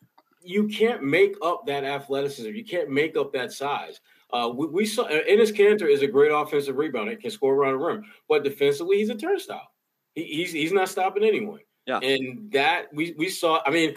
you 0.44 0.68
can't 0.68 1.04
make 1.04 1.36
up 1.42 1.66
that 1.66 1.84
athleticism. 1.84 2.50
You 2.50 2.64
can't 2.64 2.90
make 2.90 3.18
up 3.18 3.34
that 3.34 3.52
size. 3.52 4.00
Uh, 4.32 4.52
we, 4.54 4.68
we 4.68 4.86
saw 4.86 5.08
Enes 5.08 5.52
Kanter 5.52 5.90
is 5.90 6.04
a 6.04 6.08
great 6.08 6.32
offensive 6.32 6.76
rebounder, 6.76 7.20
can 7.20 7.32
score 7.32 7.56
around 7.56 7.80
the 7.80 7.86
rim, 7.86 8.04
but 8.28 8.44
defensively 8.44 8.98
he's 8.98 9.10
a 9.10 9.16
turnstile. 9.16 9.72
He, 10.14 10.24
he's 10.24 10.52
he's 10.52 10.72
not 10.72 10.90
stopping 10.90 11.24
anyone. 11.24 11.60
Yeah, 11.88 12.00
and 12.00 12.52
that 12.52 12.94
we 12.94 13.16
we 13.18 13.30
saw. 13.30 13.62
I 13.66 13.72
mean, 13.72 13.96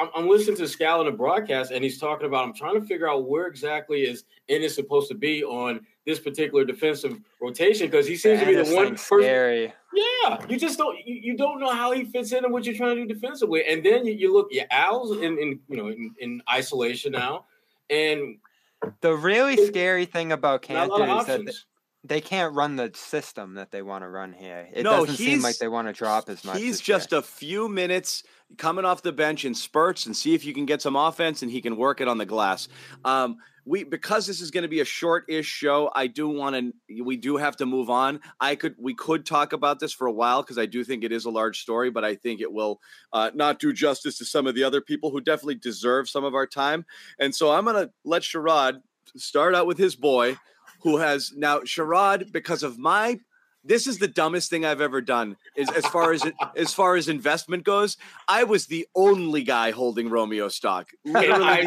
I'm, 0.00 0.08
I'm 0.14 0.28
listening 0.28 0.56
to 0.56 0.64
Scal 0.64 1.00
in 1.00 1.06
the 1.06 1.12
broadcast, 1.12 1.70
and 1.70 1.84
he's 1.84 1.98
talking 1.98 2.26
about. 2.26 2.44
I'm 2.44 2.54
trying 2.54 2.80
to 2.80 2.86
figure 2.86 3.08
out 3.08 3.28
where 3.28 3.46
exactly 3.46 4.02
is 4.02 4.24
Enes 4.50 4.70
supposed 4.70 5.08
to 5.08 5.14
be 5.14 5.44
on 5.44 5.86
this 6.06 6.18
particular 6.18 6.64
defensive 6.64 7.18
rotation 7.40 7.88
because 7.88 8.06
he 8.06 8.16
seems 8.16 8.40
to 8.40 8.46
be 8.46 8.54
the 8.54 8.74
one 8.74 8.90
person. 8.90 9.20
Scary. 9.20 9.72
Yeah, 9.94 10.44
you 10.48 10.58
just 10.58 10.78
don't 10.78 10.98
you, 11.06 11.14
you, 11.14 11.36
don't 11.36 11.60
know 11.60 11.72
how 11.72 11.92
he 11.92 12.04
fits 12.04 12.32
in 12.32 12.44
and 12.44 12.52
what 12.52 12.64
you're 12.64 12.74
trying 12.74 12.96
to 12.96 13.06
do 13.06 13.14
defensively, 13.14 13.64
and 13.66 13.84
then 13.84 14.04
you, 14.06 14.12
you 14.12 14.32
look, 14.32 14.48
yeah, 14.50 14.64
Al's 14.70 15.16
in, 15.18 15.38
in 15.38 15.60
you 15.68 15.76
know 15.76 15.88
in, 15.88 16.14
in 16.18 16.42
isolation 16.50 17.12
now, 17.12 17.44
and 17.90 18.38
the 19.00 19.14
really 19.14 19.56
scary 19.66 20.04
thing 20.04 20.32
about 20.32 20.62
Kanter 20.62 21.20
is 21.20 21.26
that 21.26 21.54
they 22.04 22.20
can't 22.20 22.54
run 22.54 22.76
the 22.76 22.92
system 22.94 23.54
that 23.54 23.70
they 23.70 23.80
want 23.80 24.04
to 24.04 24.08
run 24.08 24.34
here. 24.34 24.68
It 24.72 24.82
no, 24.82 25.06
doesn't 25.06 25.16
seem 25.16 25.40
like 25.40 25.56
they 25.56 25.68
want 25.68 25.88
to 25.88 25.94
drop 25.94 26.28
as 26.28 26.44
much. 26.44 26.58
He's 26.58 26.80
just 26.80 27.12
a 27.14 27.22
few 27.22 27.68
minutes 27.68 28.22
coming 28.58 28.84
off 28.84 29.02
the 29.02 29.12
bench 29.12 29.46
in 29.46 29.54
spurts 29.54 30.04
and 30.04 30.14
see 30.14 30.34
if 30.34 30.44
you 30.44 30.52
can 30.52 30.66
get 30.66 30.82
some 30.82 30.96
offense 30.96 31.42
and 31.42 31.50
he 31.50 31.62
can 31.62 31.76
work 31.76 32.02
it 32.02 32.08
on 32.08 32.18
the 32.18 32.26
glass. 32.26 32.68
Um, 33.04 33.38
we 33.64 33.82
because 33.84 34.26
this 34.26 34.42
is 34.42 34.50
going 34.50 34.62
to 34.62 34.68
be 34.68 34.80
a 34.80 34.84
short-ish 34.84 35.46
show 35.46 35.90
i 35.94 36.06
do 36.06 36.28
want 36.28 36.54
to 36.54 37.02
we 37.02 37.16
do 37.16 37.36
have 37.36 37.56
to 37.56 37.64
move 37.64 37.88
on 37.88 38.20
i 38.40 38.54
could 38.54 38.74
we 38.78 38.94
could 38.94 39.24
talk 39.24 39.52
about 39.52 39.80
this 39.80 39.92
for 39.92 40.06
a 40.06 40.12
while 40.12 40.42
because 40.42 40.58
i 40.58 40.66
do 40.66 40.84
think 40.84 41.02
it 41.02 41.12
is 41.12 41.24
a 41.24 41.30
large 41.30 41.60
story 41.60 41.90
but 41.90 42.04
i 42.04 42.14
think 42.14 42.40
it 42.40 42.52
will 42.52 42.80
uh, 43.12 43.30
not 43.34 43.58
do 43.58 43.72
justice 43.72 44.18
to 44.18 44.24
some 44.24 44.46
of 44.46 44.54
the 44.54 44.62
other 44.62 44.80
people 44.80 45.10
who 45.10 45.20
definitely 45.20 45.54
deserve 45.54 46.08
some 46.08 46.24
of 46.24 46.34
our 46.34 46.46
time 46.46 46.84
and 47.18 47.34
so 47.34 47.52
i'm 47.52 47.64
going 47.64 47.74
to 47.74 47.90
let 48.04 48.22
sherrod 48.22 48.82
start 49.16 49.54
out 49.54 49.66
with 49.66 49.78
his 49.78 49.96
boy 49.96 50.36
who 50.84 50.98
has 50.98 51.32
now 51.34 51.60
sherrod 51.60 52.30
because 52.30 52.62
of 52.62 52.78
my 52.78 53.18
this 53.64 53.86
is 53.86 53.98
the 53.98 54.06
dumbest 54.06 54.50
thing 54.50 54.64
I've 54.64 54.82
ever 54.82 55.00
done. 55.00 55.36
Is 55.56 55.70
as 55.70 55.86
far 55.86 56.12
as 56.12 56.22
as 56.54 56.74
far 56.74 56.96
as 56.96 57.08
investment 57.08 57.64
goes, 57.64 57.96
I 58.28 58.44
was 58.44 58.66
the 58.66 58.86
only 58.94 59.42
guy 59.42 59.70
holding 59.70 60.10
Romeo 60.10 60.48
stock. 60.48 60.90
Literally, 61.04 61.66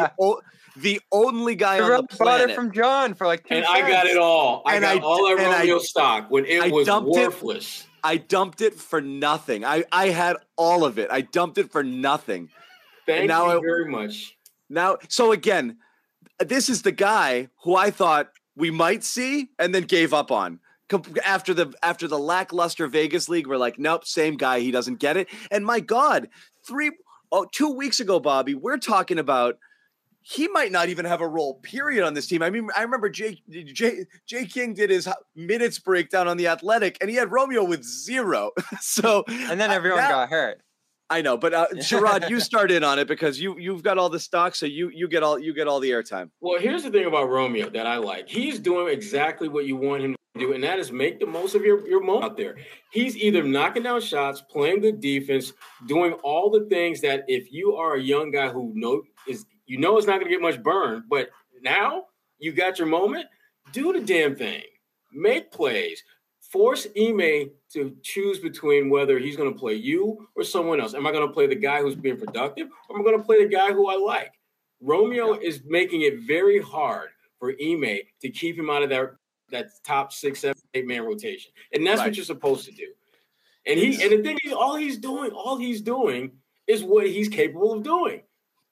the 0.76 1.02
only 1.12 1.56
guy 1.56 1.80
on 1.80 1.90
the 1.90 2.04
planet. 2.04 2.18
Bought 2.20 2.50
it 2.52 2.56
from 2.56 2.72
John 2.72 3.16
for 3.16 3.26
like 3.26 3.48
two 3.48 3.56
And 3.56 3.66
cents. 3.66 3.84
I 3.84 3.90
got 3.90 4.06
it 4.06 4.18
all. 4.18 4.62
I 4.66 4.76
and 4.76 4.84
got 4.84 4.98
I, 4.98 5.00
all 5.00 5.34
of 5.34 5.40
Romeo 5.40 5.78
I, 5.78 5.80
stock 5.80 6.30
when 6.30 6.46
it 6.46 6.62
I 6.62 6.68
was 6.68 6.88
worthless. 6.88 7.82
It, 7.82 7.88
I 8.04 8.18
dumped 8.18 8.62
it 8.62 8.76
for 8.76 9.02
nothing. 9.02 9.66
I, 9.66 9.84
I 9.92 10.10
had 10.10 10.38
all 10.56 10.86
of 10.86 11.00
it. 11.00 11.10
I 11.12 11.22
dumped 11.22 11.58
it 11.58 11.72
for 11.72 11.84
nothing. 11.84 12.50
Thank 13.08 13.28
now 13.28 13.54
you 13.54 13.60
very 13.60 13.90
much. 13.90 14.38
Now, 14.70 14.98
so 15.10 15.32
again, 15.32 15.78
this 16.40 16.70
is 16.70 16.84
the 16.84 16.92
guy 16.92 17.50
who 17.64 17.76
I 17.76 17.90
thought 17.90 18.30
we 18.58 18.72
might 18.72 19.04
see 19.04 19.50
and 19.60 19.74
then 19.74 19.84
gave 19.84 20.14
up 20.14 20.32
on 20.32 20.60
after 21.24 21.54
the 21.54 21.74
after 21.84 22.08
the 22.08 22.18
lackluster 22.18 22.88
Vegas 22.88 23.30
league. 23.30 23.48
We're 23.48 23.58
like, 23.58 23.78
nope, 23.80 24.06
same 24.06 24.36
guy. 24.36 24.60
He 24.60 24.72
doesn't 24.72 25.00
get 25.00 25.16
it. 25.16 25.30
And 25.52 25.66
my 25.66 25.80
God, 25.80 26.30
three 26.66 26.92
oh 27.32 27.46
two 27.52 27.70
weeks 27.70 28.00
ago, 28.00 28.20
Bobby, 28.20 28.56
we're 28.56 28.78
talking 28.78 29.20
about 29.20 29.58
he 30.22 30.50
might 30.50 30.74
not 30.74 30.90
even 30.90 31.06
have 31.06 31.22
a 31.22 31.28
role 31.28 31.56
period 31.56 32.06
on 32.06 32.14
this 32.14 32.28
team. 32.28 32.42
I 32.42 32.50
mean, 32.50 32.68
I 32.76 32.82
remember 32.82 33.10
Jay, 33.10 33.42
Jay, 33.50 34.06
Jay 34.26 34.46
King 34.46 34.74
did 34.74 34.90
his 34.90 35.08
minutes 35.36 35.80
breakdown 35.80 36.28
on 36.28 36.36
the 36.36 36.48
Athletic, 36.48 36.98
and 37.00 37.10
he 37.10 37.16
had 37.16 37.32
Romeo 37.32 37.64
with 37.64 37.84
zero. 37.84 38.52
so 38.82 39.24
and 39.28 39.60
then 39.60 39.72
everyone 39.72 40.04
uh, 40.04 40.10
got 40.10 40.30
hurt. 40.30 40.62
I 41.10 41.22
know, 41.22 41.38
but 41.38 41.54
uh, 41.54 41.68
Sherrod, 41.76 42.30
you 42.30 42.40
start 42.42 42.70
in 42.70 42.84
on 42.84 43.00
it 43.00 43.08
because 43.08 43.40
you 43.40 43.58
you've 43.58 43.84
got 43.84 43.98
all 43.98 44.10
the 44.10 44.20
stock, 44.20 44.56
so 44.56 44.66
you 44.66 44.90
you 44.94 45.08
get 45.08 45.24
all 45.24 45.40
you 45.40 45.54
get 45.54 45.68
all 45.68 45.80
the 45.80 45.92
airtime. 45.92 46.30
Well, 46.42 46.60
here's 46.60 46.84
the 46.84 46.90
thing 46.92 47.06
about 47.06 47.30
Romeo 47.30 47.70
that 47.70 47.88
I 47.88 47.98
like. 47.98 48.28
He's 48.28 48.60
doing 48.60 48.90
exactly 48.94 49.48
what 49.48 49.66
you 49.66 49.78
want 49.78 50.04
him 50.04 50.16
to 50.36 50.40
do, 50.40 50.54
and 50.54 50.64
that 50.64 50.80
is 50.80 50.92
make 50.92 51.20
the 51.20 51.26
most 51.26 51.56
of 51.56 51.64
your 51.64 51.88
your 51.88 52.04
moment 52.04 52.26
out 52.26 52.38
there. 52.38 52.58
He's 52.92 53.16
either 53.16 53.42
knocking 53.42 53.84
down 53.84 54.02
shots, 54.02 54.42
playing 54.42 54.82
good 54.82 55.00
defense, 55.00 55.54
doing 55.88 56.14
all 56.24 56.50
the 56.50 56.66
things 56.66 57.00
that 57.02 57.24
if 57.28 57.54
you 57.54 57.76
are 57.76 57.96
a 57.96 58.02
young 58.02 58.32
guy 58.32 58.50
who 58.50 58.74
know 58.76 59.04
is 59.28 59.46
you 59.66 59.78
know 59.78 59.98
it's 59.98 60.08
not 60.08 60.20
going 60.20 60.26
to 60.26 60.30
get 60.30 60.42
much 60.42 60.62
burn, 60.62 61.04
but 61.10 61.30
now 61.62 62.04
you 62.38 62.52
got 62.52 62.80
your 62.80 62.88
moment. 62.88 63.26
Do 63.72 63.94
the 63.94 64.02
damn 64.02 64.36
thing. 64.36 64.64
Make 65.14 65.52
plays. 65.52 66.04
Force 66.52 66.88
Ime 66.98 67.50
to 67.74 67.96
choose 68.04 68.40
between 68.40 68.90
whether 68.90 69.20
he's 69.20 69.36
going 69.36 69.52
to 69.52 69.60
play 69.60 69.74
you 69.74 70.28
or 70.36 70.44
someone 70.44 70.80
else. 70.80 70.94
Am 70.94 71.06
I 71.06 71.12
going 71.12 71.28
to 71.28 71.34
play 71.34 71.48
the 71.48 71.56
guy 71.56 71.82
who's 71.82 71.96
being 71.96 72.18
productive, 72.18 72.70
or 72.90 72.96
am 72.96 73.02
I 73.02 73.06
going 73.06 73.18
to 73.18 73.26
play 73.26 73.44
the 73.44 73.50
guy 73.50 73.74
who 73.74 73.90
I 73.90 73.98
like? 73.98 74.34
Romeo 74.82 75.34
is 75.34 75.62
making 75.66 76.02
it 76.02 76.20
very 76.22 76.62
hard 76.62 77.10
for 77.40 77.54
Ime 77.62 78.00
to 78.22 78.30
keep 78.30 78.58
him 78.58 78.70
out 78.70 78.84
of 78.84 78.90
that 78.90 79.12
that 79.50 79.68
top 79.86 80.12
six, 80.12 80.42
seven, 80.42 80.62
eight 80.74 80.86
man 80.86 81.04
rotation, 81.04 81.52
and 81.74 81.86
that's 81.86 82.00
right. 82.00 82.08
what 82.08 82.16
you're 82.16 82.26
supposed 82.26 82.66
to 82.66 82.72
do. 82.72 82.88
And 83.66 83.80
he 83.80 84.02
and 84.02 84.12
the 84.12 84.24
thing 84.24 84.38
is, 84.46 84.54
all 84.54 84.76
he's 84.76 84.98
doing, 84.98 85.32
all 85.32 85.58
he's 85.58 85.82
doing 85.82 86.32
is 86.68 86.84
what 86.84 87.08
he's 87.08 87.28
capable 87.28 87.74
of 87.74 87.84
doing. 87.84 88.22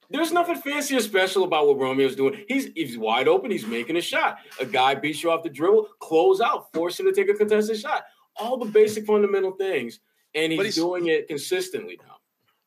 There's 0.10 0.32
nothing 0.32 0.56
fancy 0.56 0.96
or 0.96 1.02
special 1.02 1.44
about 1.44 1.68
what 1.68 1.78
Romeo's 1.78 2.15
doing. 2.15 2.44
He's 2.48 2.70
he's 2.76 2.98
wide 2.98 3.28
open. 3.28 3.52
He's 3.52 3.65
making 3.65 3.98
a 3.98 4.02
shot. 4.02 4.38
A 4.60 4.65
guy 4.65 4.96
beats 4.96 5.24
you 5.24 5.32
off 5.32 5.44
the 5.44 5.50
dribble, 5.50 5.89
close 6.00 6.41
out, 6.41 6.72
force 6.74 7.00
him 7.00 7.06
to 7.08 7.13
take 7.13 7.30
a 7.30 7.34
contested 7.34 7.80
shot. 7.80 8.06
All 8.38 8.58
the 8.58 8.65
basic 8.65 9.06
fundamental 9.06 9.52
things, 9.52 10.00
and 10.34 10.52
he's, 10.52 10.62
he's 10.62 10.76
doing 10.76 11.08
it 11.08 11.28
consistently 11.28 12.00
now. 12.06 12.18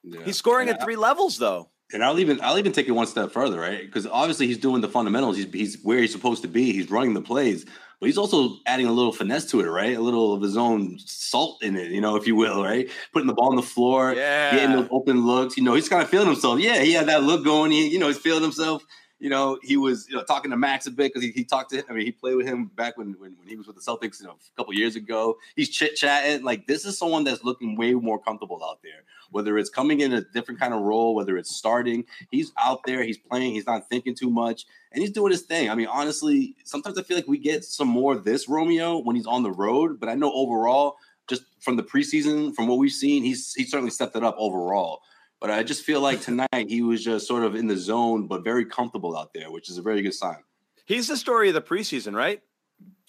Yeah. 0.02 0.24
He's 0.24 0.36
scoring 0.36 0.68
yeah. 0.68 0.74
at 0.74 0.82
three 0.82 0.96
levels 0.96 1.38
though. 1.38 1.70
And 1.92 2.04
I'll 2.04 2.18
even 2.18 2.40
I'll 2.42 2.58
even 2.58 2.72
take 2.72 2.86
it 2.86 2.92
one 2.92 3.06
step 3.06 3.32
further, 3.32 3.58
right? 3.58 3.80
Because 3.80 4.06
obviously 4.06 4.46
he's 4.46 4.58
doing 4.58 4.82
the 4.82 4.88
fundamentals. 4.88 5.36
He's 5.36 5.50
he's 5.52 5.82
where 5.82 5.98
he's 5.98 6.12
supposed 6.12 6.42
to 6.42 6.48
be. 6.48 6.72
He's 6.72 6.90
running 6.90 7.14
the 7.14 7.22
plays, 7.22 7.64
but 8.00 8.06
he's 8.06 8.18
also 8.18 8.56
adding 8.66 8.86
a 8.86 8.92
little 8.92 9.12
finesse 9.12 9.50
to 9.50 9.60
it, 9.60 9.66
right? 9.66 9.96
A 9.96 10.00
little 10.00 10.32
of 10.32 10.42
his 10.42 10.56
own 10.56 10.98
salt 10.98 11.62
in 11.62 11.76
it, 11.76 11.90
you 11.90 12.00
know, 12.00 12.16
if 12.16 12.26
you 12.26 12.36
will, 12.36 12.62
right? 12.62 12.88
Putting 13.12 13.26
the 13.26 13.34
ball 13.34 13.50
on 13.50 13.56
the 13.56 13.62
floor, 13.62 14.14
yeah. 14.14 14.52
getting 14.52 14.76
those 14.76 14.88
open 14.90 15.26
looks. 15.26 15.56
You 15.56 15.64
know, 15.64 15.74
he's 15.74 15.88
kind 15.88 16.02
of 16.02 16.08
feeling 16.08 16.28
himself. 16.28 16.60
Yeah, 16.60 16.80
he 16.80 16.92
had 16.92 17.06
that 17.06 17.24
look 17.24 17.44
going. 17.44 17.72
He, 17.72 17.88
you 17.88 17.98
know, 17.98 18.06
he's 18.06 18.18
feeling 18.18 18.42
himself 18.42 18.84
you 19.20 19.30
know, 19.30 19.58
he 19.62 19.76
was 19.76 20.08
you 20.08 20.16
know 20.16 20.22
talking 20.22 20.50
to 20.50 20.56
Max 20.56 20.86
a 20.86 20.90
bit 20.90 21.12
because 21.12 21.22
he, 21.22 21.32
he 21.32 21.44
talked 21.44 21.70
to 21.70 21.78
him. 21.78 21.84
I 21.88 21.92
mean, 21.92 22.04
he 22.04 22.12
played 22.12 22.36
with 22.36 22.46
him 22.46 22.66
back 22.66 22.96
when 22.96 23.12
when, 23.18 23.36
when 23.38 23.48
he 23.48 23.56
was 23.56 23.66
with 23.66 23.76
the 23.76 23.82
Celtics, 23.82 24.20
you 24.20 24.26
know, 24.26 24.32
a 24.32 24.56
couple 24.56 24.72
years 24.74 24.96
ago. 24.96 25.38
He's 25.56 25.68
chit 25.68 25.96
chatting. 25.96 26.44
Like 26.44 26.66
this 26.66 26.84
is 26.84 26.96
someone 26.96 27.24
that's 27.24 27.42
looking 27.42 27.76
way 27.76 27.94
more 27.94 28.20
comfortable 28.20 28.62
out 28.64 28.78
there. 28.82 29.02
Whether 29.30 29.58
it's 29.58 29.70
coming 29.70 30.00
in 30.00 30.12
a 30.12 30.20
different 30.20 30.60
kind 30.60 30.72
of 30.72 30.80
role, 30.80 31.14
whether 31.14 31.36
it's 31.36 31.54
starting, 31.54 32.04
he's 32.30 32.52
out 32.58 32.80
there. 32.86 33.02
He's 33.02 33.18
playing. 33.18 33.52
He's 33.52 33.66
not 33.66 33.88
thinking 33.90 34.14
too 34.14 34.30
much, 34.30 34.66
and 34.92 35.02
he's 35.02 35.12
doing 35.12 35.32
his 35.32 35.42
thing. 35.42 35.68
I 35.68 35.74
mean, 35.74 35.88
honestly, 35.88 36.56
sometimes 36.64 36.98
I 36.98 37.02
feel 37.02 37.16
like 37.16 37.28
we 37.28 37.38
get 37.38 37.64
some 37.64 37.88
more 37.88 38.14
of 38.14 38.24
this 38.24 38.48
Romeo 38.48 38.98
when 38.98 39.16
he's 39.16 39.26
on 39.26 39.42
the 39.42 39.52
road. 39.52 39.98
But 39.98 40.08
I 40.08 40.14
know 40.14 40.32
overall, 40.32 40.96
just 41.28 41.42
from 41.60 41.76
the 41.76 41.82
preseason, 41.82 42.54
from 42.54 42.68
what 42.68 42.78
we've 42.78 42.92
seen, 42.92 43.24
he's 43.24 43.52
he 43.54 43.64
certainly 43.64 43.90
stepped 43.90 44.14
it 44.16 44.22
up 44.22 44.36
overall. 44.38 45.00
But 45.40 45.50
I 45.50 45.62
just 45.62 45.84
feel 45.84 46.00
like 46.00 46.20
tonight 46.20 46.48
he 46.68 46.82
was 46.82 47.04
just 47.04 47.28
sort 47.28 47.44
of 47.44 47.54
in 47.54 47.68
the 47.68 47.76
zone, 47.76 48.26
but 48.26 48.42
very 48.42 48.64
comfortable 48.64 49.16
out 49.16 49.32
there, 49.32 49.50
which 49.50 49.70
is 49.70 49.78
a 49.78 49.82
very 49.82 50.02
good 50.02 50.14
sign. 50.14 50.38
He's 50.84 51.06
the 51.06 51.16
story 51.16 51.48
of 51.48 51.54
the 51.54 51.62
preseason, 51.62 52.14
right? 52.14 52.42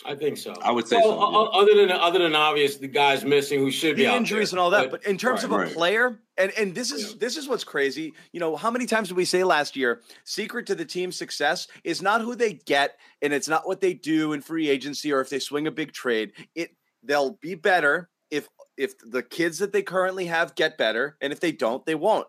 I 0.05 0.15
think 0.15 0.37
so. 0.37 0.53
I 0.61 0.71
would 0.71 0.87
say 0.87 0.95
well, 0.97 1.19
so. 1.19 1.51
Yeah. 1.53 1.61
Other 1.61 1.75
than 1.75 1.91
other 1.91 2.19
than 2.19 2.33
obvious, 2.33 2.77
the 2.77 2.87
guys 2.87 3.25
missing 3.25 3.59
who 3.59 3.69
should 3.69 3.97
the 3.97 4.05
be 4.05 4.05
injuries 4.05 4.51
there. 4.51 4.57
and 4.57 4.61
all 4.61 4.69
that. 4.69 4.91
But, 4.91 5.01
but 5.01 5.09
in 5.09 5.17
terms 5.17 5.43
right, 5.43 5.45
of 5.45 5.51
a 5.51 5.57
right. 5.57 5.73
player, 5.73 6.19
and 6.37 6.51
and 6.57 6.73
this 6.73 6.91
is 6.91 7.11
yeah. 7.11 7.17
this 7.19 7.35
is 7.35 7.49
what's 7.49 7.65
crazy. 7.65 8.13
You 8.31 8.39
know, 8.39 8.55
how 8.55 8.71
many 8.71 8.85
times 8.85 9.09
did 9.09 9.17
we 9.17 9.25
say 9.25 9.43
last 9.43 9.75
year? 9.75 10.01
Secret 10.23 10.65
to 10.67 10.75
the 10.75 10.85
team's 10.85 11.17
success 11.17 11.67
is 11.83 12.01
not 12.01 12.21
who 12.21 12.35
they 12.35 12.53
get, 12.53 12.97
and 13.21 13.33
it's 13.33 13.49
not 13.49 13.67
what 13.67 13.81
they 13.81 13.93
do 13.93 14.31
in 14.31 14.41
free 14.41 14.69
agency 14.69 15.11
or 15.11 15.19
if 15.19 15.29
they 15.29 15.39
swing 15.39 15.67
a 15.67 15.71
big 15.71 15.91
trade. 15.91 16.31
It 16.55 16.71
they'll 17.03 17.37
be 17.41 17.55
better 17.55 18.09
if 18.31 18.47
if 18.79 18.97
the 18.97 19.21
kids 19.21 19.59
that 19.59 19.73
they 19.73 19.83
currently 19.83 20.25
have 20.25 20.55
get 20.55 20.77
better, 20.77 21.17
and 21.21 21.31
if 21.31 21.39
they 21.39 21.51
don't, 21.51 21.85
they 21.85 21.95
won't 21.95 22.25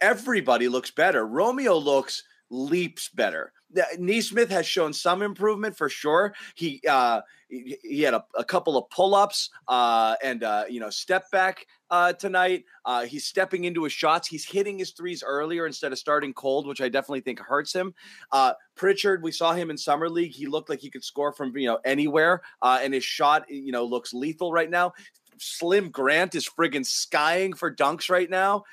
everybody 0.00 0.68
looks 0.68 0.90
better. 0.90 1.26
Romeo 1.26 1.76
looks 1.76 2.22
leaps 2.50 3.08
better. 3.10 3.52
Nesmith 3.98 4.48
has 4.48 4.66
shown 4.66 4.94
some 4.94 5.20
improvement 5.20 5.76
for 5.76 5.90
sure. 5.90 6.34
He 6.54 6.80
uh, 6.88 7.20
he, 7.50 8.00
had 8.00 8.14
a, 8.14 8.24
a, 8.34 8.44
couple 8.44 8.78
of 8.78 8.88
pull 8.88 9.14
ups 9.14 9.50
uh, 9.68 10.14
and 10.24 10.42
uh, 10.42 10.64
you 10.70 10.80
know 10.80 10.88
step 10.88 11.30
back 11.30 11.66
uh, 11.90 12.14
tonight. 12.14 12.64
Uh, 12.86 13.04
he's 13.04 13.26
stepping 13.26 13.64
into 13.64 13.84
his 13.84 13.92
shots. 13.92 14.26
He's 14.26 14.46
hitting 14.46 14.78
his 14.78 14.92
threes 14.92 15.22
earlier 15.26 15.66
instead 15.66 15.92
of 15.92 15.98
starting 15.98 16.32
cold, 16.32 16.66
which 16.66 16.80
I 16.80 16.88
definitely 16.88 17.20
think 17.20 17.40
hurts 17.40 17.74
him. 17.74 17.92
Uh, 18.32 18.54
Pritchard, 18.74 19.22
we 19.22 19.32
saw 19.32 19.52
him 19.52 19.68
in 19.68 19.76
summer 19.76 20.08
league. 20.08 20.32
He 20.32 20.46
looked 20.46 20.70
like 20.70 20.80
he 20.80 20.88
could 20.88 21.04
score 21.04 21.34
from 21.34 21.54
you 21.54 21.66
know 21.66 21.78
anywhere, 21.84 22.40
uh, 22.62 22.78
and 22.82 22.94
his 22.94 23.04
shot 23.04 23.50
you 23.50 23.72
know 23.72 23.84
looks 23.84 24.14
lethal 24.14 24.50
right 24.50 24.70
now. 24.70 24.94
Slim 25.38 25.90
Grant 25.90 26.34
is 26.34 26.48
friggin' 26.48 26.86
skying 26.86 27.52
for 27.52 27.74
dunks 27.74 28.10
right 28.10 28.28
now 28.28 28.64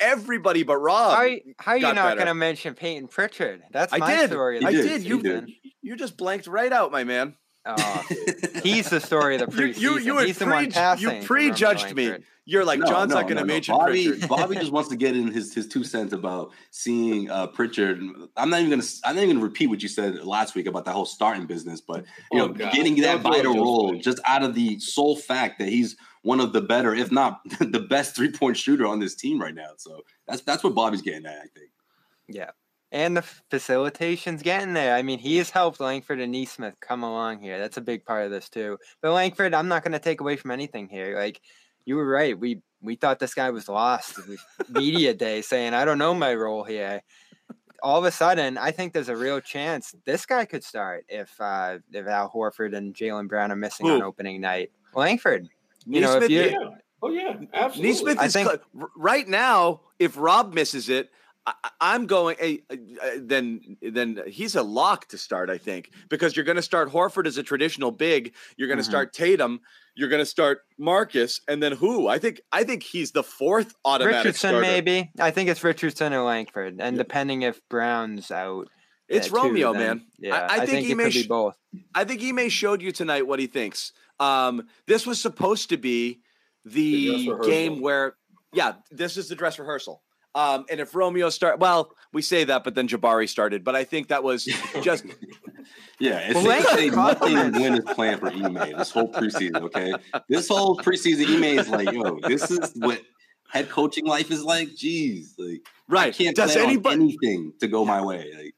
everybody 0.00 0.62
but 0.62 0.76
Rob. 0.76 1.12
How, 1.12 1.36
how 1.58 1.72
are 1.72 1.76
you 1.76 1.92
not 1.92 2.16
going 2.16 2.26
to 2.26 2.34
mention 2.34 2.74
Payton 2.74 3.08
Pritchard? 3.08 3.62
That's 3.70 3.96
my 3.96 4.06
I 4.06 4.16
did. 4.16 4.30
story. 4.30 4.64
I 4.64 4.72
did. 4.72 5.02
You 5.02 5.22
did. 5.22 5.50
You 5.82 5.96
just 5.96 6.16
blanked 6.16 6.46
right 6.46 6.72
out, 6.72 6.92
my 6.92 7.04
man. 7.04 7.34
Oh, 7.64 8.04
he's 8.62 8.90
the 8.90 9.00
story 9.00 9.36
of 9.36 9.40
the 9.40 9.46
preseason. 9.56 9.80
You, 9.80 9.98
you, 9.98 10.18
you, 10.18 10.26
he's 10.26 10.38
the 10.38 10.46
one 10.46 10.70
passing 10.70 11.20
you 11.20 11.26
prejudged 11.26 11.94
me. 11.94 12.16
You're 12.44 12.64
like 12.64 12.80
no, 12.80 12.86
John's 12.86 13.10
no, 13.10 13.20
not 13.20 13.22
going 13.22 13.36
to 13.36 13.42
no, 13.42 13.46
mention 13.46 13.76
Bobby. 13.76 14.08
Pritchard. 14.08 14.28
Bobby 14.28 14.56
just 14.56 14.72
wants 14.72 14.88
to 14.88 14.96
get 14.96 15.16
in 15.16 15.28
his 15.28 15.54
his 15.54 15.68
two 15.68 15.84
cents 15.84 16.12
about 16.12 16.50
seeing 16.72 17.30
uh, 17.30 17.46
Pritchard. 17.46 18.00
I'm 18.36 18.50
not 18.50 18.58
even 18.58 18.70
going 18.70 18.80
to. 18.80 18.88
I'm 19.04 19.14
not 19.14 19.22
even 19.22 19.36
going 19.36 19.40
to 19.40 19.48
repeat 19.48 19.68
what 19.68 19.80
you 19.80 19.88
said 19.88 20.24
last 20.24 20.56
week 20.56 20.66
about 20.66 20.84
that 20.86 20.92
whole 20.92 21.04
starting 21.04 21.46
business, 21.46 21.80
but 21.80 22.04
you 22.32 22.42
oh, 22.42 22.46
know, 22.46 22.52
God. 22.52 22.72
getting 22.72 22.96
that 23.02 23.20
vital 23.20 23.54
role 23.54 23.94
just 23.94 24.18
out 24.26 24.42
of 24.42 24.56
the 24.56 24.80
sole 24.80 25.14
fact 25.14 25.60
that 25.60 25.68
he's 25.68 25.96
one 26.22 26.40
of 26.40 26.52
the 26.52 26.60
better, 26.60 26.94
if 26.94 27.12
not 27.12 27.40
the 27.60 27.80
best 27.80 28.16
three 28.16 28.30
point 28.30 28.56
shooter 28.56 28.86
on 28.86 28.98
this 28.98 29.14
team 29.14 29.40
right 29.40 29.54
now. 29.54 29.72
So 29.76 30.02
that's 30.26 30.42
that's 30.42 30.64
what 30.64 30.74
Bobby's 30.74 31.02
getting 31.02 31.26
at, 31.26 31.38
I 31.38 31.46
think. 31.54 31.70
Yeah. 32.28 32.50
And 32.90 33.16
the 33.16 33.22
facilitation's 33.22 34.42
getting 34.42 34.74
there. 34.74 34.94
I 34.94 35.00
mean, 35.00 35.18
he 35.18 35.38
has 35.38 35.48
helped 35.48 35.80
Langford 35.80 36.20
and 36.20 36.30
Nesmith 36.30 36.74
come 36.80 37.02
along 37.02 37.40
here. 37.40 37.58
That's 37.58 37.78
a 37.78 37.82
big 37.82 38.04
part 38.04 38.26
of 38.26 38.30
this 38.30 38.50
too. 38.50 38.76
But 39.00 39.12
Langford, 39.12 39.54
I'm 39.54 39.68
not 39.68 39.82
going 39.82 39.92
to 39.92 39.98
take 39.98 40.20
away 40.20 40.36
from 40.36 40.50
anything 40.50 40.88
here. 40.88 41.16
Like 41.16 41.40
you 41.84 41.96
were 41.96 42.06
right. 42.06 42.38
We 42.38 42.60
we 42.82 42.96
thought 42.96 43.18
this 43.18 43.34
guy 43.34 43.50
was 43.50 43.68
lost. 43.68 44.18
media 44.68 45.14
day 45.14 45.42
saying, 45.42 45.74
"I 45.74 45.84
don't 45.84 45.98
know 45.98 46.14
my 46.14 46.34
role 46.34 46.64
here." 46.64 47.02
All 47.82 47.98
of 47.98 48.04
a 48.04 48.12
sudden, 48.12 48.58
I 48.58 48.70
think 48.70 48.92
there's 48.92 49.08
a 49.08 49.16
real 49.16 49.40
chance 49.40 49.92
this 50.04 50.24
guy 50.24 50.44
could 50.44 50.62
start 50.62 51.04
if 51.08 51.34
uh, 51.40 51.78
if 51.92 52.06
Al 52.06 52.30
Horford 52.30 52.76
and 52.76 52.94
Jaylen 52.94 53.26
Brown 53.26 53.50
are 53.50 53.56
missing 53.56 53.88
Ooh. 53.88 53.94
on 53.94 54.02
opening 54.02 54.40
night. 54.40 54.70
Langford, 54.94 55.48
you 55.86 56.00
know, 56.00 56.16
if 56.16 56.30
you, 56.30 56.42
yeah. 56.42 56.56
Oh 57.02 57.10
yeah, 57.10 57.34
absolutely. 57.52 58.14
Nesmith 58.14 58.24
is 58.24 58.32
think, 58.32 58.48
cl- 58.48 58.90
right 58.96 59.26
now. 59.26 59.80
If 59.98 60.16
Rob 60.16 60.54
misses 60.54 60.88
it, 60.88 61.10
I, 61.46 61.54
am 61.80 62.06
going. 62.06 62.36
Hey, 62.38 62.62
uh, 62.70 62.74
uh, 62.74 63.10
then 63.18 63.76
then 63.82 64.22
he's 64.28 64.54
a 64.54 64.62
lock 64.62 65.08
to 65.08 65.18
start. 65.18 65.50
I 65.50 65.58
think 65.58 65.90
because 66.08 66.36
you're 66.36 66.44
going 66.44 66.56
to 66.56 66.62
start 66.62 66.90
Horford 66.90 67.26
as 67.26 67.38
a 67.38 67.42
traditional 67.42 67.90
big. 67.90 68.34
You're 68.56 68.68
going 68.68 68.78
to 68.78 68.82
mm-hmm. 68.82 68.90
start 68.90 69.12
Tatum. 69.12 69.60
You're 69.94 70.08
going 70.08 70.22
to 70.22 70.26
start 70.26 70.60
Marcus, 70.78 71.40
and 71.48 71.62
then 71.62 71.72
who? 71.72 72.06
I 72.06 72.18
think 72.18 72.40
I 72.52 72.62
think 72.64 72.82
he's 72.82 73.10
the 73.10 73.24
fourth 73.24 73.74
automatic 73.84 74.18
Richardson. 74.18 74.50
Starter. 74.50 74.60
Maybe 74.60 75.10
I 75.18 75.32
think 75.32 75.48
it's 75.48 75.64
Richardson 75.64 76.12
or 76.12 76.22
Langford, 76.22 76.76
and 76.80 76.96
yeah. 76.96 77.02
depending 77.02 77.42
if 77.42 77.60
Brown's 77.68 78.30
out. 78.30 78.68
It's 79.08 79.30
Romeo, 79.30 79.74
too, 79.74 79.78
then, 79.78 79.96
man. 79.98 80.06
Yeah, 80.18 80.34
I, 80.34 80.38
I, 80.38 80.44
I 80.44 80.58
think, 80.58 80.70
think 80.70 80.86
he 80.86 80.94
may 80.94 81.10
sh- 81.10 81.26
both. 81.26 81.54
I 81.94 82.04
think 82.04 82.22
he 82.22 82.32
may 82.32 82.48
showed 82.48 82.80
you 82.80 82.92
tonight 82.92 83.26
what 83.26 83.40
he 83.40 83.46
thinks. 83.46 83.92
Um, 84.22 84.68
this 84.86 85.06
was 85.06 85.20
supposed 85.20 85.70
to 85.70 85.76
be 85.76 86.20
the, 86.64 87.28
the 87.28 87.38
game 87.44 87.80
where, 87.80 88.14
yeah, 88.52 88.74
this 88.90 89.16
is 89.16 89.28
the 89.28 89.34
dress 89.34 89.58
rehearsal. 89.58 90.02
Um, 90.34 90.64
and 90.70 90.80
if 90.80 90.94
Romeo 90.94 91.28
start, 91.28 91.58
well, 91.58 91.92
we 92.12 92.22
say 92.22 92.44
that, 92.44 92.64
but 92.64 92.74
then 92.74 92.88
Jabari 92.88 93.28
started. 93.28 93.64
But 93.64 93.76
I 93.76 93.84
think 93.84 94.08
that 94.08 94.22
was 94.22 94.44
just, 94.80 95.04
yeah. 95.98 96.20
It's 96.20 96.34
well, 96.34 96.76
say 96.76 96.88
nothing 96.88 97.52
win 97.52 97.74
his 97.74 97.84
plan 97.84 98.18
for 98.18 98.28
Ime 98.28 98.54
this 98.54 98.90
whole 98.90 99.12
preseason. 99.12 99.60
Okay, 99.62 99.92
this 100.28 100.48
whole 100.48 100.78
preseason 100.78 101.26
Ime 101.36 101.58
is 101.58 101.68
like, 101.68 101.92
yo, 101.92 102.18
this 102.20 102.50
is 102.50 102.72
what 102.76 103.02
head 103.50 103.68
coaching 103.68 104.06
life 104.06 104.30
is 104.30 104.42
like. 104.42 104.68
Jeez, 104.68 105.32
like, 105.36 105.66
right? 105.88 106.14
I 106.14 106.16
can't 106.16 106.34
Does 106.34 106.56
anybody 106.56 106.94
anything 106.94 107.52
to 107.60 107.68
go 107.68 107.84
my 107.84 108.02
way? 108.02 108.32
Like, 108.34 108.54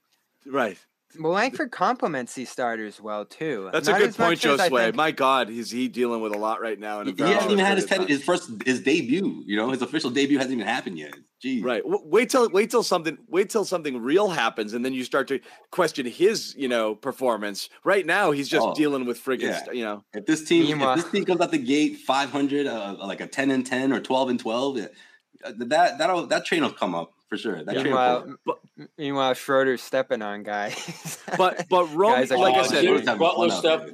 right. 0.47 0.79
Well, 1.19 1.33
Langford 1.33 1.71
complements 1.71 2.35
these 2.35 2.51
starters 2.51 3.01
well 3.01 3.25
too. 3.25 3.69
That's 3.73 3.89
Not 3.89 4.01
a 4.01 4.05
good 4.07 4.17
point, 4.17 4.41
Josue. 4.41 4.95
My 4.95 5.11
God, 5.11 5.51
is 5.51 5.71
he 5.71 5.89
dealing 5.89 6.21
with 6.21 6.35
a 6.35 6.39
lot 6.39 6.61
right 6.61 6.79
now? 6.79 7.05
he, 7.05 7.13
he 7.13 7.23
hasn't 7.23 7.53
even 7.53 7.65
had 7.65 7.77
his, 7.79 7.87
ten, 7.87 8.07
his 8.07 8.23
first 8.23 8.51
his 8.65 8.83
debut. 8.83 9.43
You 9.47 9.57
know, 9.57 9.71
his 9.71 9.83
official 9.83 10.11
debut 10.11 10.39
hasn't 10.39 10.55
even 10.55 10.67
happened 10.67 10.99
yet. 10.99 11.15
Jeez. 11.43 11.65
Right. 11.65 11.83
Wait 11.85 12.31
till 12.31 12.49
wait 12.51 12.71
till 12.71 12.83
something 12.83 13.19
wait 13.29 13.51
till 13.51 13.65
something 13.65 14.01
real 14.01 14.29
happens, 14.29 14.73
and 14.73 14.85
then 14.85 14.93
you 14.93 15.05
start 15.05 15.29
to 15.29 15.41
question 15.71 16.07
his 16.07 16.55
you 16.57 16.69
know 16.69 16.95
performance. 16.95 17.69
Right 17.85 18.07
now, 18.07 18.31
he's 18.31 18.49
just 18.49 18.67
oh, 18.67 18.75
dealing 18.75 19.05
with 19.05 19.23
friggin' 19.23 19.43
yeah. 19.43 19.73
you 19.73 19.85
know. 19.85 20.05
If 20.13 20.27
this 20.27 20.45
team 20.45 20.65
Meanwhile. 20.65 20.99
if 20.99 21.05
this 21.05 21.13
team 21.13 21.25
comes 21.25 21.41
out 21.41 21.51
the 21.51 21.59
gate 21.59 21.99
five 21.99 22.31
hundred, 22.31 22.67
uh, 22.67 22.97
like 23.01 23.21
a 23.21 23.27
ten 23.27 23.51
and 23.51 23.65
ten 23.65 23.93
or 23.93 24.01
twelve 24.01 24.31
and 24.31 24.41
twelve, 24.41 24.79
uh, 24.79 25.53
that 25.59 25.99
that 25.99 26.29
that 26.29 26.45
train 26.45 26.63
will 26.63 26.73
come 26.73 26.95
up 26.95 27.14
for 27.29 27.37
sure. 27.37 27.65
That 27.65 27.77
meanwhile, 27.77 28.37
but, 28.45 28.59
meanwhile, 28.99 29.35
Schroeder's 29.35 29.83
stepping 29.83 30.23
on 30.23 30.43
guys. 30.43 31.19
but 31.39 31.67
but 31.69 31.87
Rome, 31.95 32.21
like 32.29 32.55
I 32.55 32.67
said, 32.67 33.19
Butler 33.19 33.51
stepped 33.51 33.93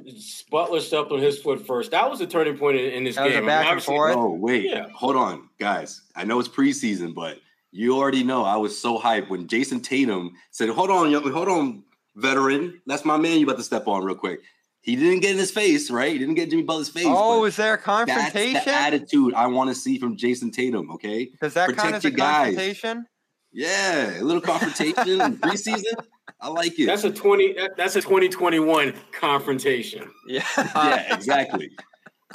Butler 0.49 0.79
stepped 0.79 1.11
on 1.11 1.19
his 1.19 1.39
foot 1.39 1.65
first. 1.65 1.91
That 1.91 2.09
was 2.09 2.21
a 2.21 2.27
turning 2.27 2.57
point 2.57 2.77
in, 2.77 2.91
in 2.91 3.03
this 3.03 3.15
that 3.15 3.29
game. 3.29 3.45
back 3.45 3.65
I 3.65 3.69
mean, 3.69 3.73
and 3.75 3.83
forth. 3.83 4.15
Oh 4.15 4.33
wait, 4.33 4.65
yeah. 4.65 4.87
hold 4.93 5.15
on, 5.15 5.49
guys. 5.59 6.01
I 6.15 6.23
know 6.23 6.39
it's 6.39 6.49
preseason, 6.49 7.13
but 7.13 7.39
you 7.71 7.97
already 7.97 8.23
know 8.23 8.43
I 8.43 8.57
was 8.57 8.77
so 8.77 8.99
hyped 8.99 9.29
when 9.29 9.47
Jayson 9.47 9.81
Tatum 9.81 10.33
said, 10.51 10.69
"Hold 10.69 10.89
on, 10.89 11.09
young, 11.09 11.29
hold 11.31 11.47
on, 11.47 11.83
veteran. 12.15 12.81
That's 12.85 13.05
my 13.05 13.17
man. 13.17 13.39
You 13.39 13.45
about 13.45 13.57
to 13.57 13.63
step 13.63 13.87
on 13.87 14.03
real 14.03 14.15
quick." 14.15 14.41
He 14.83 14.95
didn't 14.95 15.19
get 15.19 15.33
in 15.33 15.37
his 15.37 15.51
face, 15.51 15.91
right? 15.91 16.11
He 16.11 16.17
didn't 16.17 16.33
get 16.33 16.49
Jimmy 16.49 16.63
Butler's 16.63 16.89
face. 16.89 17.05
Oh, 17.07 17.45
is 17.45 17.55
there 17.55 17.75
a 17.75 17.77
confrontation? 17.77 18.53
That's 18.53 18.65
the 18.65 18.73
attitude 18.73 19.35
I 19.35 19.45
want 19.45 19.69
to 19.69 19.75
see 19.75 19.99
from 19.99 20.17
Jayson 20.17 20.51
Tatum. 20.51 20.89
Okay, 20.91 21.29
does 21.39 21.53
that 21.53 21.69
Protect 21.69 21.83
count 21.83 21.95
as 21.95 22.05
a 22.05 22.11
confrontation? 22.11 23.05
Yeah, 23.53 24.19
a 24.19 24.23
little 24.23 24.41
confrontation 24.41 25.19
preseason. 25.37 26.05
I 26.39 26.47
like 26.47 26.79
it. 26.79 26.85
That's 26.85 27.03
a 27.03 27.11
twenty. 27.11 27.55
That's 27.77 27.95
a 27.95 28.01
twenty 28.01 28.29
twenty 28.29 28.59
one 28.59 28.93
confrontation. 29.11 30.09
Yeah, 30.25 30.43
yeah, 30.57 31.13
exactly. 31.13 31.69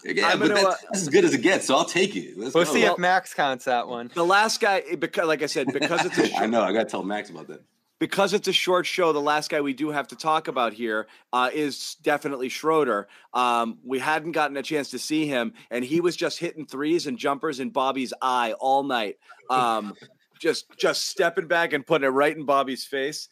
Yeah, 0.04 0.36
but 0.36 0.48
that's, 0.48 0.64
uh, 0.64 0.74
that's, 0.90 1.02
as 1.02 1.08
good 1.08 1.24
as 1.24 1.34
it 1.34 1.42
gets, 1.42 1.66
so 1.66 1.74
I'll 1.74 1.84
take 1.84 2.16
it. 2.16 2.36
Let's 2.36 2.54
we'll 2.54 2.64
go. 2.64 2.72
see 2.72 2.84
if 2.84 2.98
Max 2.98 3.34
counts 3.34 3.64
that 3.64 3.88
one. 3.88 4.10
The 4.14 4.24
last 4.24 4.60
guy, 4.60 4.82
because 4.98 5.26
like 5.26 5.42
I 5.42 5.46
said, 5.46 5.72
because 5.72 6.04
it's 6.04 6.34
I 6.38 6.46
know 6.46 6.62
I 6.62 6.72
got 6.72 6.80
to 6.80 6.84
tell 6.84 7.02
Max 7.02 7.30
about 7.30 7.48
that. 7.48 7.62
Because 7.98 8.34
it's 8.34 8.46
a 8.46 8.52
short 8.52 8.84
show, 8.84 9.14
the 9.14 9.22
last 9.22 9.50
guy 9.50 9.62
we 9.62 9.72
do 9.72 9.88
have 9.88 10.06
to 10.08 10.16
talk 10.16 10.48
about 10.48 10.74
here 10.74 11.06
uh, 11.32 11.48
is 11.50 11.96
definitely 12.02 12.50
Schroeder. 12.50 13.08
Um, 13.32 13.78
we 13.82 13.98
hadn't 13.98 14.32
gotten 14.32 14.54
a 14.58 14.62
chance 14.62 14.90
to 14.90 14.98
see 14.98 15.26
him, 15.26 15.54
and 15.70 15.82
he 15.82 16.02
was 16.02 16.14
just 16.14 16.38
hitting 16.38 16.66
threes 16.66 17.06
and 17.06 17.16
jumpers 17.16 17.58
in 17.58 17.70
Bobby's 17.70 18.12
eye 18.20 18.52
all 18.60 18.82
night. 18.82 19.16
Um, 19.48 19.94
just 20.40 20.66
just 20.78 21.08
stepping 21.08 21.46
back 21.46 21.72
and 21.72 21.86
putting 21.86 22.06
it 22.06 22.10
right 22.10 22.36
in 22.36 22.44
Bobby's 22.44 22.84
face 22.84 23.28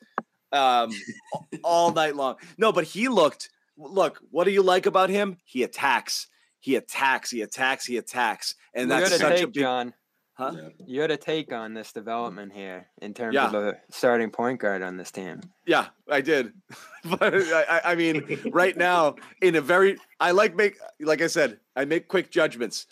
um, 0.52 0.90
all 1.64 1.92
night 1.92 2.16
long. 2.16 2.36
No, 2.58 2.72
but 2.72 2.84
he 2.84 3.08
looked. 3.08 3.50
Look, 3.76 4.20
what 4.30 4.44
do 4.44 4.50
you 4.50 4.62
like 4.62 4.86
about 4.86 5.10
him? 5.10 5.38
He 5.44 5.62
attacks. 5.62 6.28
He 6.60 6.76
attacks. 6.76 7.30
He 7.30 7.42
attacks. 7.42 7.84
He 7.84 7.96
attacks, 7.96 8.54
and 8.74 8.90
that's 8.90 9.10
such 9.10 9.20
take, 9.20 9.44
a 9.44 9.46
big. 9.46 9.54
John. 9.54 9.94
Huh? 10.36 10.52
Yeah. 10.56 10.68
You 10.84 11.00
had 11.00 11.12
a 11.12 11.16
take 11.16 11.52
on 11.52 11.74
this 11.74 11.92
development 11.92 12.52
here 12.52 12.88
in 13.00 13.14
terms 13.14 13.34
yeah. 13.34 13.46
of 13.46 13.52
the 13.52 13.78
starting 13.90 14.30
point 14.30 14.58
guard 14.58 14.82
on 14.82 14.96
this 14.96 15.12
team. 15.12 15.40
Yeah, 15.64 15.86
I 16.10 16.22
did. 16.22 16.52
but 17.04 17.34
I, 17.34 17.80
I, 17.84 17.94
mean, 17.94 18.40
right 18.52 18.76
now, 18.76 19.14
in 19.40 19.54
a 19.54 19.60
very, 19.60 19.96
I 20.18 20.32
like 20.32 20.56
make, 20.56 20.76
like 20.98 21.22
I 21.22 21.28
said, 21.28 21.60
I 21.76 21.84
make 21.84 22.08
quick 22.08 22.32
judgments. 22.32 22.86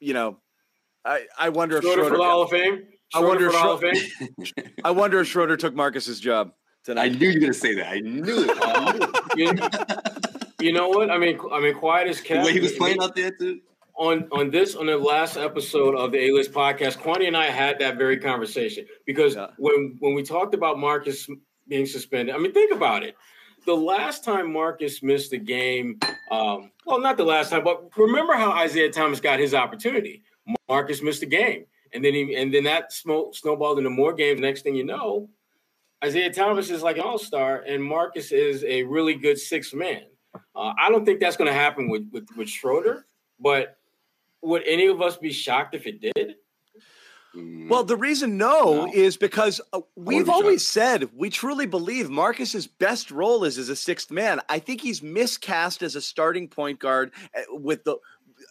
You 0.00 0.14
know, 0.14 0.38
I, 1.04 1.26
I 1.38 1.48
wonder 1.50 1.80
Schroeder 1.80 1.88
if 1.88 1.94
Schroeder 1.94 2.10
for 2.10 2.16
the 2.16 2.24
Hall 2.24 2.42
of 2.42 2.50
Fame. 2.50 2.88
Schroeder 3.12 3.26
I 3.26 3.28
wonder 3.28 3.46
if 3.48 4.48
Schroeder, 4.48 4.72
I 4.84 4.90
wonder 4.90 5.20
if 5.20 5.28
Schroeder 5.28 5.56
took 5.56 5.74
Marcus's 5.74 6.20
job 6.20 6.52
tonight. 6.84 7.04
I 7.04 7.08
knew 7.08 7.28
you 7.28 7.34
were 7.34 7.40
going 7.40 7.52
to 7.52 7.58
say 7.58 7.74
that. 7.74 7.88
I 7.88 8.00
knew 8.00 8.44
it. 8.44 8.58
I 8.62 8.92
knew 8.92 9.50
it. 9.50 10.50
you, 10.60 10.66
you 10.68 10.72
know 10.72 10.88
what? 10.88 11.10
I 11.10 11.18
mean, 11.18 11.38
I 11.52 11.60
mean, 11.60 11.74
quiet 11.74 12.08
as 12.08 12.20
kept. 12.20 12.42
The 12.42 12.46
way 12.46 12.52
he 12.52 12.60
was 12.60 12.72
playing 12.72 13.02
out 13.02 13.14
there 13.14 13.30
too 13.30 13.60
on 13.98 14.28
on 14.30 14.50
this 14.50 14.76
on 14.76 14.86
the 14.86 14.96
last 14.96 15.36
episode 15.36 15.94
of 15.96 16.12
the 16.12 16.18
A 16.18 16.32
List 16.32 16.52
podcast, 16.52 16.98
Quanti 16.98 17.26
and 17.26 17.36
I 17.36 17.46
had 17.46 17.78
that 17.80 17.98
very 17.98 18.16
conversation 18.16 18.86
because 19.04 19.34
yeah. 19.34 19.48
when 19.58 19.96
when 19.98 20.14
we 20.14 20.22
talked 20.22 20.54
about 20.54 20.78
Marcus 20.78 21.28
being 21.66 21.84
suspended, 21.84 22.34
I 22.34 22.38
mean, 22.38 22.52
think 22.52 22.72
about 22.72 23.02
it. 23.02 23.16
The 23.66 23.74
last 23.74 24.24
time 24.24 24.50
Marcus 24.50 25.02
missed 25.02 25.32
a 25.32 25.36
game, 25.36 25.98
um, 26.30 26.70
well, 26.86 27.00
not 27.00 27.16
the 27.16 27.24
last 27.24 27.50
time, 27.50 27.64
but 27.64 27.90
remember 27.98 28.34
how 28.34 28.52
Isaiah 28.52 28.90
Thomas 28.90 29.20
got 29.20 29.40
his 29.40 29.52
opportunity. 29.52 30.22
Marcus 30.68 31.02
missed 31.02 31.22
a 31.22 31.26
game, 31.26 31.66
and 31.92 32.04
then 32.04 32.14
he 32.14 32.34
and 32.36 32.52
then 32.52 32.64
that 32.64 32.92
smoke, 32.92 33.34
snowballed 33.34 33.78
into 33.78 33.90
more 33.90 34.12
games. 34.12 34.40
Next 34.40 34.62
thing 34.62 34.74
you 34.74 34.84
know, 34.84 35.28
Isaiah 36.04 36.32
Thomas 36.32 36.70
is 36.70 36.82
like 36.82 36.96
an 36.96 37.02
all 37.02 37.18
star, 37.18 37.64
and 37.66 37.82
Marcus 37.82 38.32
is 38.32 38.64
a 38.64 38.82
really 38.84 39.14
good 39.14 39.38
sixth 39.38 39.74
man. 39.74 40.02
Uh, 40.54 40.72
I 40.78 40.90
don't 40.90 41.04
think 41.04 41.20
that's 41.20 41.36
going 41.36 41.48
to 41.48 41.54
happen 41.54 41.88
with, 41.88 42.08
with 42.12 42.28
with 42.36 42.48
Schroeder, 42.48 43.06
but 43.40 43.76
would 44.42 44.62
any 44.66 44.86
of 44.86 45.02
us 45.02 45.16
be 45.16 45.32
shocked 45.32 45.74
if 45.74 45.86
it 45.86 46.00
did? 46.00 46.36
Mm. 47.34 47.68
Well, 47.68 47.84
the 47.84 47.96
reason 47.96 48.36
no, 48.38 48.86
no. 48.86 48.92
is 48.92 49.16
because 49.16 49.60
uh, 49.72 49.80
we've 49.96 50.28
always 50.28 50.64
said 50.64 51.08
we 51.14 51.28
truly 51.30 51.66
believe 51.66 52.08
Marcus's 52.08 52.66
best 52.66 53.10
role 53.10 53.44
is 53.44 53.58
as 53.58 53.68
a 53.68 53.76
sixth 53.76 54.10
man. 54.10 54.40
I 54.48 54.58
think 54.58 54.80
he's 54.80 55.02
miscast 55.02 55.82
as 55.82 55.94
a 55.94 56.00
starting 56.00 56.48
point 56.48 56.78
guard 56.78 57.12
uh, 57.36 57.42
with 57.50 57.84
the 57.84 57.96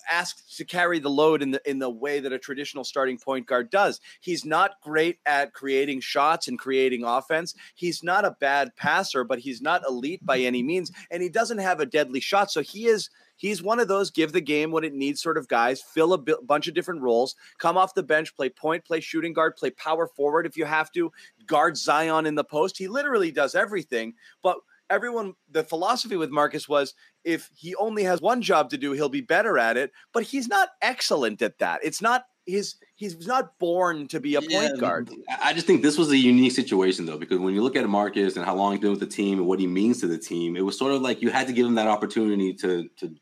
asked 0.09 0.57
to 0.57 0.65
carry 0.65 0.99
the 0.99 1.09
load 1.09 1.41
in 1.41 1.51
the 1.51 1.61
in 1.69 1.79
the 1.79 1.89
way 1.89 2.19
that 2.19 2.33
a 2.33 2.39
traditional 2.39 2.83
starting 2.83 3.17
point 3.17 3.45
guard 3.45 3.69
does. 3.69 3.99
He's 4.19 4.45
not 4.45 4.81
great 4.81 5.19
at 5.25 5.53
creating 5.53 6.01
shots 6.01 6.47
and 6.47 6.59
creating 6.59 7.03
offense. 7.03 7.55
He's 7.75 8.03
not 8.03 8.25
a 8.25 8.37
bad 8.39 8.75
passer, 8.75 9.23
but 9.23 9.39
he's 9.39 9.61
not 9.61 9.83
elite 9.87 10.25
by 10.25 10.39
any 10.39 10.63
means, 10.63 10.91
and 11.11 11.21
he 11.21 11.29
doesn't 11.29 11.59
have 11.59 11.79
a 11.79 11.85
deadly 11.85 12.19
shot. 12.19 12.51
So 12.51 12.61
he 12.61 12.87
is 12.87 13.09
he's 13.37 13.63
one 13.63 13.79
of 13.79 13.87
those 13.87 14.11
give 14.11 14.33
the 14.33 14.41
game 14.41 14.71
what 14.71 14.83
it 14.83 14.93
needs 14.93 15.21
sort 15.21 15.37
of 15.37 15.47
guys, 15.47 15.81
fill 15.81 16.13
a 16.13 16.17
b- 16.17 16.35
bunch 16.43 16.67
of 16.67 16.73
different 16.73 17.01
roles, 17.01 17.35
come 17.57 17.77
off 17.77 17.93
the 17.93 18.03
bench, 18.03 18.35
play 18.35 18.49
point, 18.49 18.83
play 18.83 18.99
shooting 18.99 19.33
guard, 19.33 19.55
play 19.55 19.69
power 19.71 20.07
forward 20.07 20.45
if 20.45 20.57
you 20.57 20.65
have 20.65 20.91
to, 20.91 21.11
guard 21.45 21.77
Zion 21.77 22.25
in 22.25 22.35
the 22.35 22.43
post. 22.43 22.77
He 22.77 22.87
literally 22.87 23.31
does 23.31 23.55
everything. 23.55 24.13
But 24.43 24.57
everyone, 24.89 25.33
the 25.49 25.63
philosophy 25.63 26.15
with 26.15 26.29
Marcus 26.29 26.67
was 26.67 26.93
if 27.23 27.49
he 27.55 27.75
only 27.75 28.03
has 28.03 28.21
one 28.21 28.41
job 28.41 28.69
to 28.71 28.77
do, 28.77 28.91
he'll 28.93 29.09
be 29.09 29.21
better 29.21 29.57
at 29.57 29.77
it. 29.77 29.91
But 30.13 30.23
he's 30.23 30.47
not 30.47 30.69
excellent 30.81 31.41
at 31.41 31.59
that. 31.59 31.81
It's 31.83 32.01
not 32.01 32.25
his 32.45 32.75
he's 32.95 33.27
not 33.27 33.59
born 33.59 34.07
to 34.07 34.19
be 34.19 34.35
a 34.35 34.41
yeah, 34.41 34.59
point 34.59 34.79
guard. 34.79 35.09
I 35.43 35.53
just 35.53 35.67
think 35.67 35.81
this 35.81 35.97
was 35.97 36.09
a 36.11 36.17
unique 36.17 36.53
situation 36.53 37.05
though, 37.05 37.17
because 37.17 37.39
when 37.39 37.53
you 37.53 37.61
look 37.61 37.75
at 37.75 37.87
Marcus 37.87 38.37
and 38.37 38.45
how 38.45 38.55
long 38.55 38.71
he's 38.71 38.81
been 38.81 38.91
with 38.91 39.01
the 39.01 39.05
team 39.05 39.39
and 39.39 39.47
what 39.47 39.59
he 39.59 39.67
means 39.67 39.99
to 40.01 40.07
the 40.07 40.17
team, 40.17 40.55
it 40.55 40.61
was 40.61 40.77
sort 40.77 40.93
of 40.93 41.01
like 41.01 41.21
you 41.21 41.29
had 41.29 41.47
to 41.47 41.53
give 41.53 41.65
him 41.65 41.75
that 41.75 41.87
opportunity 41.87 42.53
to 42.53 42.89
to 42.97 43.15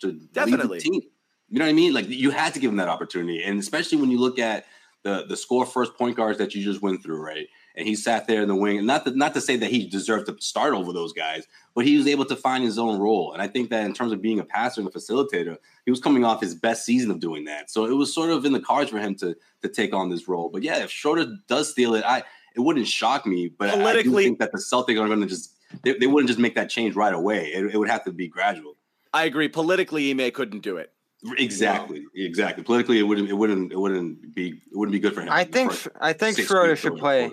to 0.00 0.12
definitely 0.32 0.66
lead 0.66 0.80
the 0.80 0.90
team. 0.90 1.02
You 1.50 1.58
know 1.58 1.64
what 1.66 1.70
I 1.70 1.74
mean? 1.74 1.92
Like 1.92 2.08
you 2.08 2.30
had 2.30 2.54
to 2.54 2.60
give 2.60 2.70
him 2.70 2.78
that 2.78 2.88
opportunity, 2.88 3.42
and 3.42 3.60
especially 3.60 3.98
when 3.98 4.10
you 4.10 4.18
look 4.18 4.38
at 4.38 4.64
the 5.02 5.26
the 5.28 5.36
score 5.36 5.66
first 5.66 5.96
point 5.96 6.16
guards 6.16 6.38
that 6.38 6.54
you 6.54 6.64
just 6.64 6.80
went 6.80 7.02
through, 7.02 7.20
right? 7.22 7.46
And 7.76 7.86
he 7.86 7.94
sat 7.94 8.26
there 8.26 8.42
in 8.42 8.48
the 8.48 8.56
wing, 8.56 8.78
and 8.78 8.86
not 8.86 9.04
to, 9.04 9.12
not 9.12 9.32
to 9.34 9.40
say 9.40 9.56
that 9.56 9.70
he 9.70 9.88
deserved 9.88 10.26
to 10.26 10.36
start 10.40 10.74
over 10.74 10.92
those 10.92 11.12
guys, 11.12 11.46
but 11.74 11.86
he 11.86 11.96
was 11.96 12.06
able 12.08 12.24
to 12.24 12.36
find 12.36 12.64
his 12.64 12.78
own 12.78 12.98
role. 12.98 13.32
And 13.32 13.40
I 13.40 13.46
think 13.46 13.70
that 13.70 13.86
in 13.86 13.94
terms 13.94 14.12
of 14.12 14.20
being 14.20 14.40
a 14.40 14.44
passer 14.44 14.80
and 14.80 14.88
a 14.88 14.92
facilitator, 14.92 15.56
he 15.84 15.90
was 15.90 16.00
coming 16.00 16.24
off 16.24 16.40
his 16.40 16.54
best 16.54 16.84
season 16.84 17.10
of 17.10 17.20
doing 17.20 17.44
that. 17.44 17.70
So 17.70 17.84
it 17.86 17.94
was 17.94 18.12
sort 18.12 18.30
of 18.30 18.44
in 18.44 18.52
the 18.52 18.60
cards 18.60 18.90
for 18.90 18.98
him 18.98 19.14
to 19.16 19.36
to 19.62 19.68
take 19.68 19.94
on 19.94 20.10
this 20.10 20.26
role. 20.26 20.48
But 20.48 20.62
yeah, 20.62 20.82
if 20.82 20.90
Schroeder 20.90 21.36
does 21.46 21.70
steal 21.70 21.94
it, 21.94 22.04
I 22.04 22.24
it 22.56 22.60
wouldn't 22.60 22.88
shock 22.88 23.24
me. 23.26 23.48
But 23.48 23.70
politically, 23.70 24.00
I 24.00 24.02
do 24.02 24.24
think 24.24 24.38
that 24.40 24.52
the 24.52 24.58
Celtics 24.58 25.00
are 25.00 25.06
going 25.06 25.20
to 25.20 25.26
just 25.26 25.54
they, 25.82 25.94
they 25.94 26.06
wouldn't 26.06 26.28
just 26.28 26.40
make 26.40 26.54
that 26.56 26.70
change 26.70 26.96
right 26.96 27.14
away. 27.14 27.46
It, 27.48 27.74
it 27.74 27.78
would 27.78 27.88
have 27.88 28.04
to 28.04 28.12
be 28.12 28.28
gradual. 28.28 28.76
I 29.12 29.24
agree. 29.24 29.48
Politically, 29.48 30.10
Ime 30.10 30.30
couldn't 30.30 30.60
do 30.60 30.76
it. 30.76 30.92
Exactly, 31.36 32.04
exactly. 32.14 32.64
Politically, 32.64 32.98
it 32.98 33.02
wouldn't, 33.02 33.28
it 33.28 33.34
wouldn't, 33.34 33.72
it 33.72 33.78
wouldn't 33.78 34.34
be, 34.34 34.48
it 34.48 34.76
wouldn't 34.76 34.92
be 34.92 35.00
good 35.00 35.14
for 35.14 35.22
him. 35.22 35.28
I 35.30 35.44
think, 35.44 35.72
I 36.00 36.12
think 36.12 36.38
Schroeder 36.38 36.76
should 36.76 36.96
play. 36.96 37.30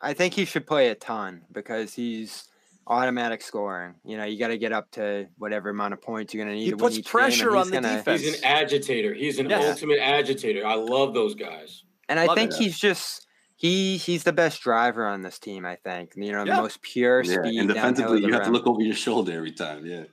I 0.00 0.12
think 0.12 0.34
he 0.34 0.44
should 0.44 0.66
play 0.66 0.88
a 0.88 0.94
ton 0.94 1.42
because 1.52 1.94
he's 1.94 2.48
automatic 2.86 3.42
scoring. 3.42 3.94
You 4.04 4.16
know, 4.16 4.24
you 4.24 4.38
got 4.38 4.48
to 4.48 4.58
get 4.58 4.72
up 4.72 4.90
to 4.92 5.28
whatever 5.38 5.70
amount 5.70 5.94
of 5.94 6.02
points 6.02 6.34
you're 6.34 6.44
going 6.44 6.54
to 6.54 6.58
need. 6.58 6.66
He 6.66 6.74
puts 6.74 7.00
pressure 7.00 7.56
on 7.56 7.70
the 7.70 7.80
gonna, 7.80 7.96
defense. 7.96 8.22
He's 8.22 8.38
an 8.38 8.44
agitator. 8.44 9.14
He's 9.14 9.38
an 9.38 9.48
yes. 9.48 9.64
ultimate 9.64 9.98
agitator. 10.00 10.66
I 10.66 10.74
love 10.74 11.14
those 11.14 11.34
guys. 11.34 11.84
And 12.08 12.20
I 12.20 12.26
love 12.26 12.36
think 12.36 12.52
it. 12.52 12.58
he's 12.58 12.78
just 12.78 13.26
he 13.56 13.96
he's 13.96 14.22
the 14.22 14.32
best 14.32 14.60
driver 14.60 15.06
on 15.06 15.22
this 15.22 15.38
team. 15.38 15.64
I 15.66 15.76
think 15.76 16.12
you 16.14 16.32
know 16.32 16.44
yeah. 16.44 16.56
the 16.56 16.62
most 16.62 16.82
pure 16.82 17.22
yeah. 17.22 17.42
speed. 17.42 17.58
And 17.58 17.68
defensively, 17.68 18.20
you 18.20 18.32
have 18.32 18.44
to 18.44 18.50
look 18.50 18.66
over 18.66 18.82
your 18.82 18.94
shoulder 18.94 19.32
every 19.32 19.52
time. 19.52 19.84
Yeah. 19.86 20.04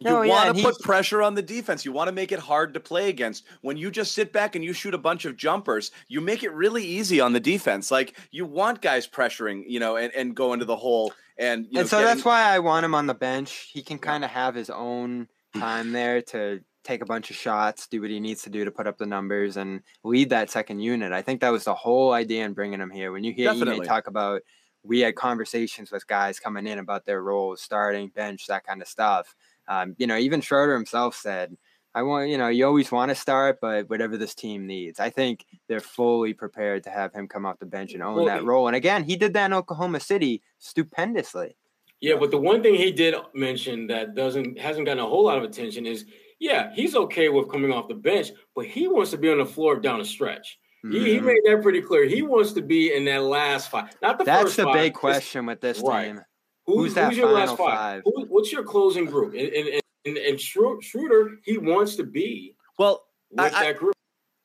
You 0.00 0.10
no, 0.10 0.26
want 0.26 0.56
to 0.56 0.62
put 0.62 0.80
pressure 0.80 1.22
on 1.22 1.34
the 1.34 1.42
defense. 1.42 1.84
You 1.84 1.92
want 1.92 2.08
to 2.08 2.12
make 2.12 2.30
it 2.30 2.38
hard 2.38 2.72
to 2.74 2.80
play 2.80 3.08
against. 3.08 3.44
When 3.62 3.76
you 3.76 3.90
just 3.90 4.12
sit 4.12 4.32
back 4.32 4.54
and 4.54 4.64
you 4.64 4.72
shoot 4.72 4.94
a 4.94 4.98
bunch 4.98 5.24
of 5.24 5.36
jumpers, 5.36 5.90
you 6.06 6.20
make 6.20 6.44
it 6.44 6.52
really 6.52 6.84
easy 6.84 7.20
on 7.20 7.32
the 7.32 7.40
defense. 7.40 7.90
Like 7.90 8.16
you 8.30 8.44
want 8.44 8.80
guys 8.80 9.08
pressuring, 9.08 9.64
you 9.66 9.80
know, 9.80 9.96
and, 9.96 10.12
and 10.14 10.36
go 10.36 10.52
into 10.52 10.64
the 10.64 10.76
hole. 10.76 11.12
And 11.36 11.64
and 11.66 11.72
know, 11.72 11.84
so 11.84 11.98
getting... 11.98 12.06
that's 12.06 12.24
why 12.24 12.42
I 12.42 12.60
want 12.60 12.84
him 12.84 12.94
on 12.94 13.06
the 13.06 13.14
bench. 13.14 13.70
He 13.72 13.82
can 13.82 13.98
kind 13.98 14.24
of 14.24 14.30
have 14.30 14.54
his 14.54 14.70
own 14.70 15.26
time 15.56 15.92
there 15.92 16.22
to 16.22 16.60
take 16.84 17.02
a 17.02 17.06
bunch 17.06 17.30
of 17.30 17.36
shots, 17.36 17.88
do 17.88 18.00
what 18.00 18.10
he 18.10 18.20
needs 18.20 18.42
to 18.42 18.50
do 18.50 18.64
to 18.64 18.70
put 18.70 18.86
up 18.86 18.98
the 18.98 19.06
numbers, 19.06 19.56
and 19.56 19.82
lead 20.04 20.30
that 20.30 20.48
second 20.48 20.78
unit. 20.78 21.12
I 21.12 21.22
think 21.22 21.40
that 21.40 21.50
was 21.50 21.64
the 21.64 21.74
whole 21.74 22.12
idea 22.12 22.44
in 22.44 22.52
bringing 22.52 22.80
him 22.80 22.90
here. 22.90 23.10
When 23.10 23.24
you 23.24 23.32
hear 23.32 23.50
Ime 23.50 23.82
talk 23.82 24.06
about, 24.06 24.42
we 24.84 25.00
had 25.00 25.16
conversations 25.16 25.90
with 25.90 26.06
guys 26.06 26.38
coming 26.38 26.66
in 26.66 26.78
about 26.78 27.04
their 27.04 27.20
roles, 27.20 27.60
starting, 27.60 28.08
bench, 28.08 28.46
that 28.46 28.64
kind 28.64 28.80
of 28.80 28.88
stuff 28.88 29.34
um, 29.68 29.94
you 29.98 30.06
know, 30.06 30.16
even 30.16 30.40
Schroeder 30.40 30.74
himself 30.74 31.14
said, 31.14 31.56
I 31.94 32.02
want, 32.02 32.28
you 32.28 32.38
know, 32.38 32.48
you 32.48 32.66
always 32.66 32.92
want 32.92 33.10
to 33.10 33.14
start, 33.14 33.58
but 33.60 33.88
whatever 33.88 34.16
this 34.16 34.34
team 34.34 34.66
needs. 34.66 35.00
I 35.00 35.10
think 35.10 35.44
they're 35.68 35.80
fully 35.80 36.32
prepared 36.32 36.84
to 36.84 36.90
have 36.90 37.12
him 37.12 37.28
come 37.28 37.46
off 37.46 37.58
the 37.58 37.66
bench 37.66 37.94
and 37.94 38.02
own 38.02 38.16
well, 38.16 38.26
that 38.26 38.44
role. 38.44 38.66
And 38.68 38.76
again, 38.76 39.04
he 39.04 39.16
did 39.16 39.32
that 39.34 39.46
in 39.46 39.52
Oklahoma 39.52 40.00
City 40.00 40.42
stupendously. 40.58 41.56
Yeah, 42.00 42.14
but 42.18 42.30
the 42.30 42.38
one 42.38 42.62
thing 42.62 42.74
he 42.74 42.92
did 42.92 43.14
mention 43.34 43.88
that 43.88 44.14
doesn't 44.14 44.58
hasn't 44.58 44.86
gotten 44.86 45.02
a 45.02 45.06
whole 45.06 45.24
lot 45.24 45.38
of 45.38 45.44
attention 45.44 45.84
is 45.84 46.04
yeah, 46.38 46.72
he's 46.72 46.94
okay 46.94 47.28
with 47.28 47.50
coming 47.50 47.72
off 47.72 47.88
the 47.88 47.94
bench, 47.94 48.28
but 48.54 48.66
he 48.66 48.86
wants 48.86 49.10
to 49.10 49.18
be 49.18 49.30
on 49.30 49.38
the 49.38 49.46
floor 49.46 49.80
down 49.80 50.00
a 50.00 50.04
stretch. 50.04 50.58
Mm-hmm. 50.84 50.94
He, 50.94 51.04
he, 51.04 51.16
mm-hmm. 51.16 51.26
made 51.26 51.40
that 51.46 51.62
pretty 51.62 51.82
clear. 51.82 52.04
He 52.04 52.22
wants 52.22 52.52
to 52.52 52.62
be 52.62 52.94
in 52.94 53.04
that 53.06 53.24
last 53.24 53.68
five, 53.70 53.96
not 54.00 54.18
the 54.18 54.24
That's 54.24 54.42
first. 54.42 54.56
That's 54.58 54.68
the 54.68 54.72
big 54.72 54.94
question 54.94 55.46
with 55.46 55.60
this 55.60 55.80
right. 55.80 56.06
team. 56.06 56.20
Who, 56.68 56.80
who's, 56.80 56.94
who's 56.94 57.16
your 57.16 57.30
last 57.30 57.56
five? 57.56 57.56
five? 57.56 58.02
Who, 58.04 58.26
what's 58.26 58.52
your 58.52 58.62
closing 58.62 59.06
group? 59.06 59.32
And, 59.32 59.48
and, 59.48 59.80
and, 60.04 60.16
and 60.18 60.38
Schroeder, 60.38 61.38
he 61.42 61.56
wants 61.56 61.96
to 61.96 62.04
be 62.04 62.56
well 62.78 63.06
with 63.30 63.54
I, 63.54 63.64
that 63.64 63.78
group. 63.78 63.94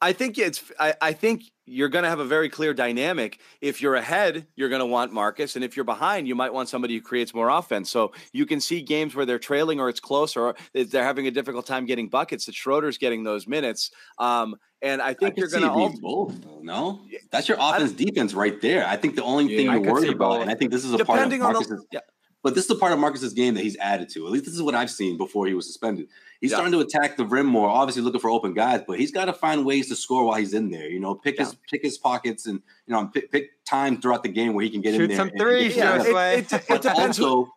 I 0.02 0.14
think 0.14 0.38
it's. 0.38 0.64
I, 0.80 0.94
I 1.02 1.12
think 1.12 1.44
you're 1.66 1.90
going 1.90 2.04
to 2.04 2.10
have 2.10 2.20
a 2.20 2.26
very 2.26 2.48
clear 2.48 2.74
dynamic. 2.74 3.40
If 3.60 3.82
you're 3.82 3.96
ahead, 3.96 4.48
you're 4.56 4.70
going 4.70 4.80
to 4.80 4.86
want 4.86 5.12
Marcus, 5.12 5.58
and 5.58 5.66
if 5.66 5.76
you're 5.76 5.84
behind, 5.84 6.28
you 6.28 6.36
might 6.36 6.54
want 6.54 6.70
somebody 6.70 6.96
who 6.96 7.02
creates 7.02 7.34
more 7.34 7.50
offense. 7.50 7.90
So 7.90 8.14
you 8.32 8.46
can 8.46 8.62
see 8.62 8.82
games 8.82 9.16
where 9.16 9.26
they're 9.26 9.40
trailing 9.40 9.82
or 9.82 9.90
it's 9.90 10.00
close 10.00 10.38
or 10.38 10.56
they're 10.74 11.04
having 11.04 11.28
a 11.28 11.32
difficult 11.32 11.66
time 11.66 11.86
getting 11.86 12.08
buckets. 12.08 12.46
That 12.46 12.56
Schroeder's 12.56 12.98
getting 12.98 13.24
those 13.24 13.48
minutes. 13.48 13.92
Um, 14.18 14.56
and 14.82 15.02
I 15.02 15.14
think 15.14 15.36
I 15.38 15.40
you're 15.40 15.48
going 15.48 15.64
to 15.64 15.72
all 15.72 15.94
both. 16.02 16.36
No, 16.62 17.06
that's 17.32 17.48
your 17.48 17.58
offense 17.60 17.94
defense 17.94 18.34
right 18.34 18.60
there. 18.60 18.86
I 18.86 18.98
think 18.98 19.16
the 19.16 19.24
only 19.24 19.46
yeah, 19.46 19.58
thing 19.58 19.72
you're 19.72 19.94
worried 19.94 20.12
about, 20.12 20.42
and 20.42 20.52
I 20.52 20.56
think 20.56 20.72
this 20.72 20.84
is 20.84 20.94
a 20.94 20.98
Depending 20.98 21.40
part 21.40 21.56
of 21.56 21.62
Marcus's. 21.62 21.80
The, 21.80 21.88
yeah. 21.94 22.00
But 22.44 22.56
this 22.56 22.66
is 22.66 22.68
the 22.68 22.76
part 22.76 22.92
of 22.92 23.00
Marcus's 23.00 23.32
game 23.32 23.54
that 23.54 23.64
he's 23.64 23.78
added 23.78 24.10
to. 24.10 24.26
At 24.26 24.32
least 24.34 24.44
this 24.44 24.54
is 24.54 24.62
what 24.62 24.76
I've 24.76 24.92
seen 24.92 25.18
before 25.18 25.48
he 25.48 25.54
was 25.54 25.66
suspended. 25.66 26.10
He's 26.42 26.52
yeah. 26.52 26.58
starting 26.58 26.74
to 26.74 26.82
attack 26.82 27.16
the 27.16 27.26
rim 27.26 27.46
more, 27.46 27.70
obviously 27.70 28.02
looking 28.02 28.20
for 28.20 28.30
open 28.30 28.54
guys, 28.54 28.82
but 28.86 29.00
he's 29.00 29.12
got 29.12 29.26
to 29.26 29.34
find 29.34 29.66
ways 29.66 29.88
to 29.88 29.96
score 29.96 30.26
while 30.26 30.38
he's 30.38 30.54
in 30.54 30.70
there. 30.70 30.90
You 30.90 31.00
know, 31.00 31.16
pick 31.16 31.38
yeah. 31.38 31.46
his 31.46 31.56
pick 31.72 31.82
his 31.82 31.98
pockets 31.98 32.46
and 32.46 32.62
you 32.86 32.94
know 32.94 33.08
pick, 33.08 33.32
pick 33.32 33.64
time 33.64 34.02
throughout 34.02 34.24
the 34.24 34.30
game 34.30 34.54
where 34.54 34.64
he 34.64 34.70
can 34.70 34.82
get 34.82 34.94
Shoot 34.94 35.04
in 35.04 35.08
there. 35.10 35.18
some 35.18 35.32
threes. 35.38 35.78
Yeah, 35.78 36.04
it, 36.04 36.52
it, 36.52 36.54
it, 36.54 36.82
depends. 36.82 37.20
Also, 37.20 37.54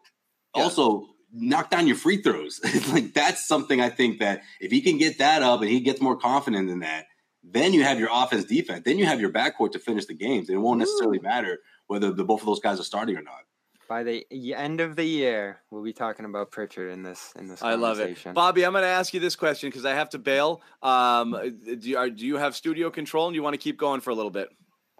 yeah. 0.54 0.62
also 0.62 1.08
knock 1.32 1.68
down 1.68 1.88
your 1.88 1.96
free 1.96 2.22
throws. 2.22 2.60
like 2.92 3.12
that's 3.12 3.44
something 3.46 3.80
I 3.80 3.88
think 3.88 4.20
that 4.20 4.42
if 4.60 4.70
he 4.70 4.80
can 4.80 4.98
get 4.98 5.18
that 5.18 5.42
up 5.42 5.62
and 5.62 5.70
he 5.70 5.80
gets 5.80 6.00
more 6.00 6.16
confident 6.16 6.70
in 6.70 6.78
that, 6.80 7.06
Then 7.42 7.72
you 7.72 7.82
have 7.82 7.98
your 7.98 8.10
offense 8.12 8.44
defense. 8.44 8.82
Then 8.84 8.98
you 8.98 9.06
have 9.06 9.20
your 9.20 9.30
backcourt 9.30 9.72
to 9.72 9.78
finish 9.78 10.06
the 10.06 10.14
games. 10.14 10.48
And 10.48 10.56
it 10.56 10.60
won't 10.60 10.78
necessarily 10.78 11.18
matter 11.18 11.58
whether 11.88 12.12
the 12.12 12.24
both 12.24 12.40
of 12.40 12.46
those 12.46 12.60
guys 12.60 12.80
are 12.80 12.84
starting 12.84 13.16
or 13.16 13.22
not. 13.22 13.40
By 13.88 14.02
the 14.02 14.26
end 14.54 14.80
of 14.80 14.96
the 14.96 15.04
year, 15.04 15.60
we'll 15.70 15.84
be 15.84 15.92
talking 15.92 16.24
about 16.24 16.50
Pritchard 16.50 16.92
in 16.92 17.02
this 17.02 17.32
in 17.38 17.46
this. 17.46 17.62
I 17.62 17.74
love 17.74 18.00
it, 18.00 18.18
Bobby. 18.34 18.64
I'm 18.64 18.72
going 18.72 18.82
to 18.82 18.88
ask 18.88 19.14
you 19.14 19.20
this 19.20 19.36
question 19.36 19.68
because 19.68 19.84
I 19.84 19.94
have 19.94 20.10
to 20.10 20.18
bail. 20.18 20.60
Um, 20.82 21.32
do 21.64 21.78
you, 21.80 21.96
are, 21.96 22.10
do 22.10 22.26
you 22.26 22.36
have 22.36 22.56
studio 22.56 22.90
control 22.90 23.26
and 23.26 23.34
you 23.36 23.42
want 23.42 23.54
to 23.54 23.58
keep 23.58 23.78
going 23.78 24.00
for 24.00 24.10
a 24.10 24.14
little 24.14 24.30
bit? 24.30 24.48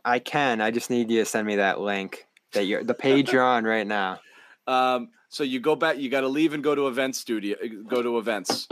I 0.05 0.21
can. 0.21 0.61
I 0.61 0.71
just 0.71 0.89
need 0.89 1.11
you 1.11 1.21
to 1.21 1.25
send 1.25 1.47
me 1.47 1.57
that 1.57 1.81
link 1.81 2.27
that 2.53 2.65
you're 2.65 2.85
the 2.85 2.95
page 2.95 3.33
you're 3.33 3.43
on 3.43 3.65
right 3.65 3.87
now. 3.87 4.21
Um, 4.69 5.11
so 5.29 5.45
you 5.45 5.61
go 5.61 5.77
back. 5.77 5.99
You 5.99 6.11
got 6.11 6.23
to 6.23 6.29
leave 6.29 6.53
and 6.53 6.61
go 6.61 6.75
to 6.75 6.89
event 6.89 7.15
studio. 7.15 7.57
Go 7.87 8.03
to 8.03 8.19
events, 8.19 8.67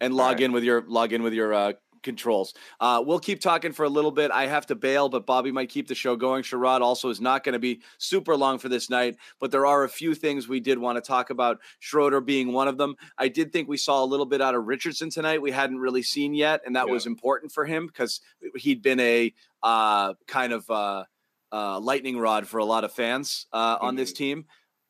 and 0.00 0.12
log 0.12 0.32
right. 0.32 0.40
in 0.40 0.50
with 0.50 0.64
your 0.64 0.82
log 0.88 1.12
in 1.12 1.22
with 1.22 1.34
your 1.34 1.54
uh, 1.54 1.72
controls. 2.04 2.54
Uh, 2.78 3.02
we'll 3.04 3.18
keep 3.18 3.40
talking 3.40 3.72
for 3.72 3.84
a 3.84 3.88
little 3.88 4.12
bit. 4.12 4.30
I 4.30 4.46
have 4.46 4.66
to 4.66 4.74
bail, 4.74 5.08
but 5.08 5.26
Bobby 5.26 5.50
might 5.50 5.68
keep 5.68 5.88
the 5.88 5.94
show 5.94 6.14
going. 6.14 6.44
Sherrod 6.44 6.80
also 6.80 7.08
is 7.08 7.20
not 7.20 7.42
going 7.42 7.54
to 7.54 7.58
be 7.58 7.80
super 7.98 8.36
long 8.36 8.58
for 8.58 8.68
this 8.68 8.88
night, 8.88 9.16
but 9.40 9.50
there 9.50 9.66
are 9.66 9.84
a 9.84 9.88
few 9.88 10.14
things 10.14 10.46
we 10.46 10.60
did 10.60 10.78
want 10.78 10.96
to 10.96 11.02
talk 11.02 11.30
about. 11.30 11.58
Schroeder 11.80 12.20
being 12.20 12.52
one 12.52 12.68
of 12.68 12.78
them. 12.78 12.94
I 13.18 13.28
did 13.28 13.52
think 13.52 13.68
we 13.68 13.76
saw 13.76 14.04
a 14.04 14.06
little 14.06 14.26
bit 14.26 14.40
out 14.40 14.54
of 14.54 14.66
Richardson 14.66 15.10
tonight. 15.10 15.42
We 15.42 15.50
hadn't 15.50 15.78
really 15.78 16.02
seen 16.02 16.34
yet, 16.34 16.60
and 16.64 16.76
that 16.76 16.86
yeah. 16.86 16.92
was 16.92 17.06
important 17.06 17.50
for 17.50 17.64
him 17.64 17.86
because 17.86 18.20
he'd 18.54 18.82
been 18.82 19.00
a 19.00 19.32
uh, 19.62 20.14
kind 20.28 20.52
of 20.52 20.70
uh, 20.70 21.04
uh, 21.50 21.80
lightning 21.80 22.18
rod 22.18 22.46
for 22.46 22.58
a 22.58 22.64
lot 22.64 22.84
of 22.84 22.92
fans 22.92 23.46
uh, 23.52 23.78
on 23.80 23.90
mm-hmm. 23.90 23.96
this 23.98 24.12
team. 24.12 24.44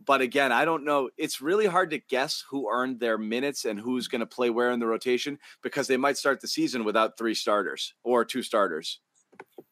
But 0.07 0.21
again, 0.21 0.53
I 0.53 0.65
don't 0.65 0.85
know. 0.85 1.11
It's 1.17 1.41
really 1.41 1.67
hard 1.67 1.91
to 1.91 1.99
guess 1.99 2.45
who 2.49 2.69
earned 2.71 3.01
their 3.01 3.19
minutes 3.19 3.65
and 3.65 3.79
who's 3.79 4.09
going 4.09 4.21
to 4.21 4.27
play 4.27 4.51
where 4.51 4.71
in 4.71 4.81
the 4.81 4.87
rotation 4.87 5.39
because 5.63 5.87
they 5.87 5.97
might 5.97 6.17
start 6.17 6.41
the 6.41 6.49
season 6.49 6.85
without 6.85 7.17
three 7.17 7.35
starters 7.35 7.95
or 8.03 8.25
two 8.25 8.43
starters. 8.43 9.01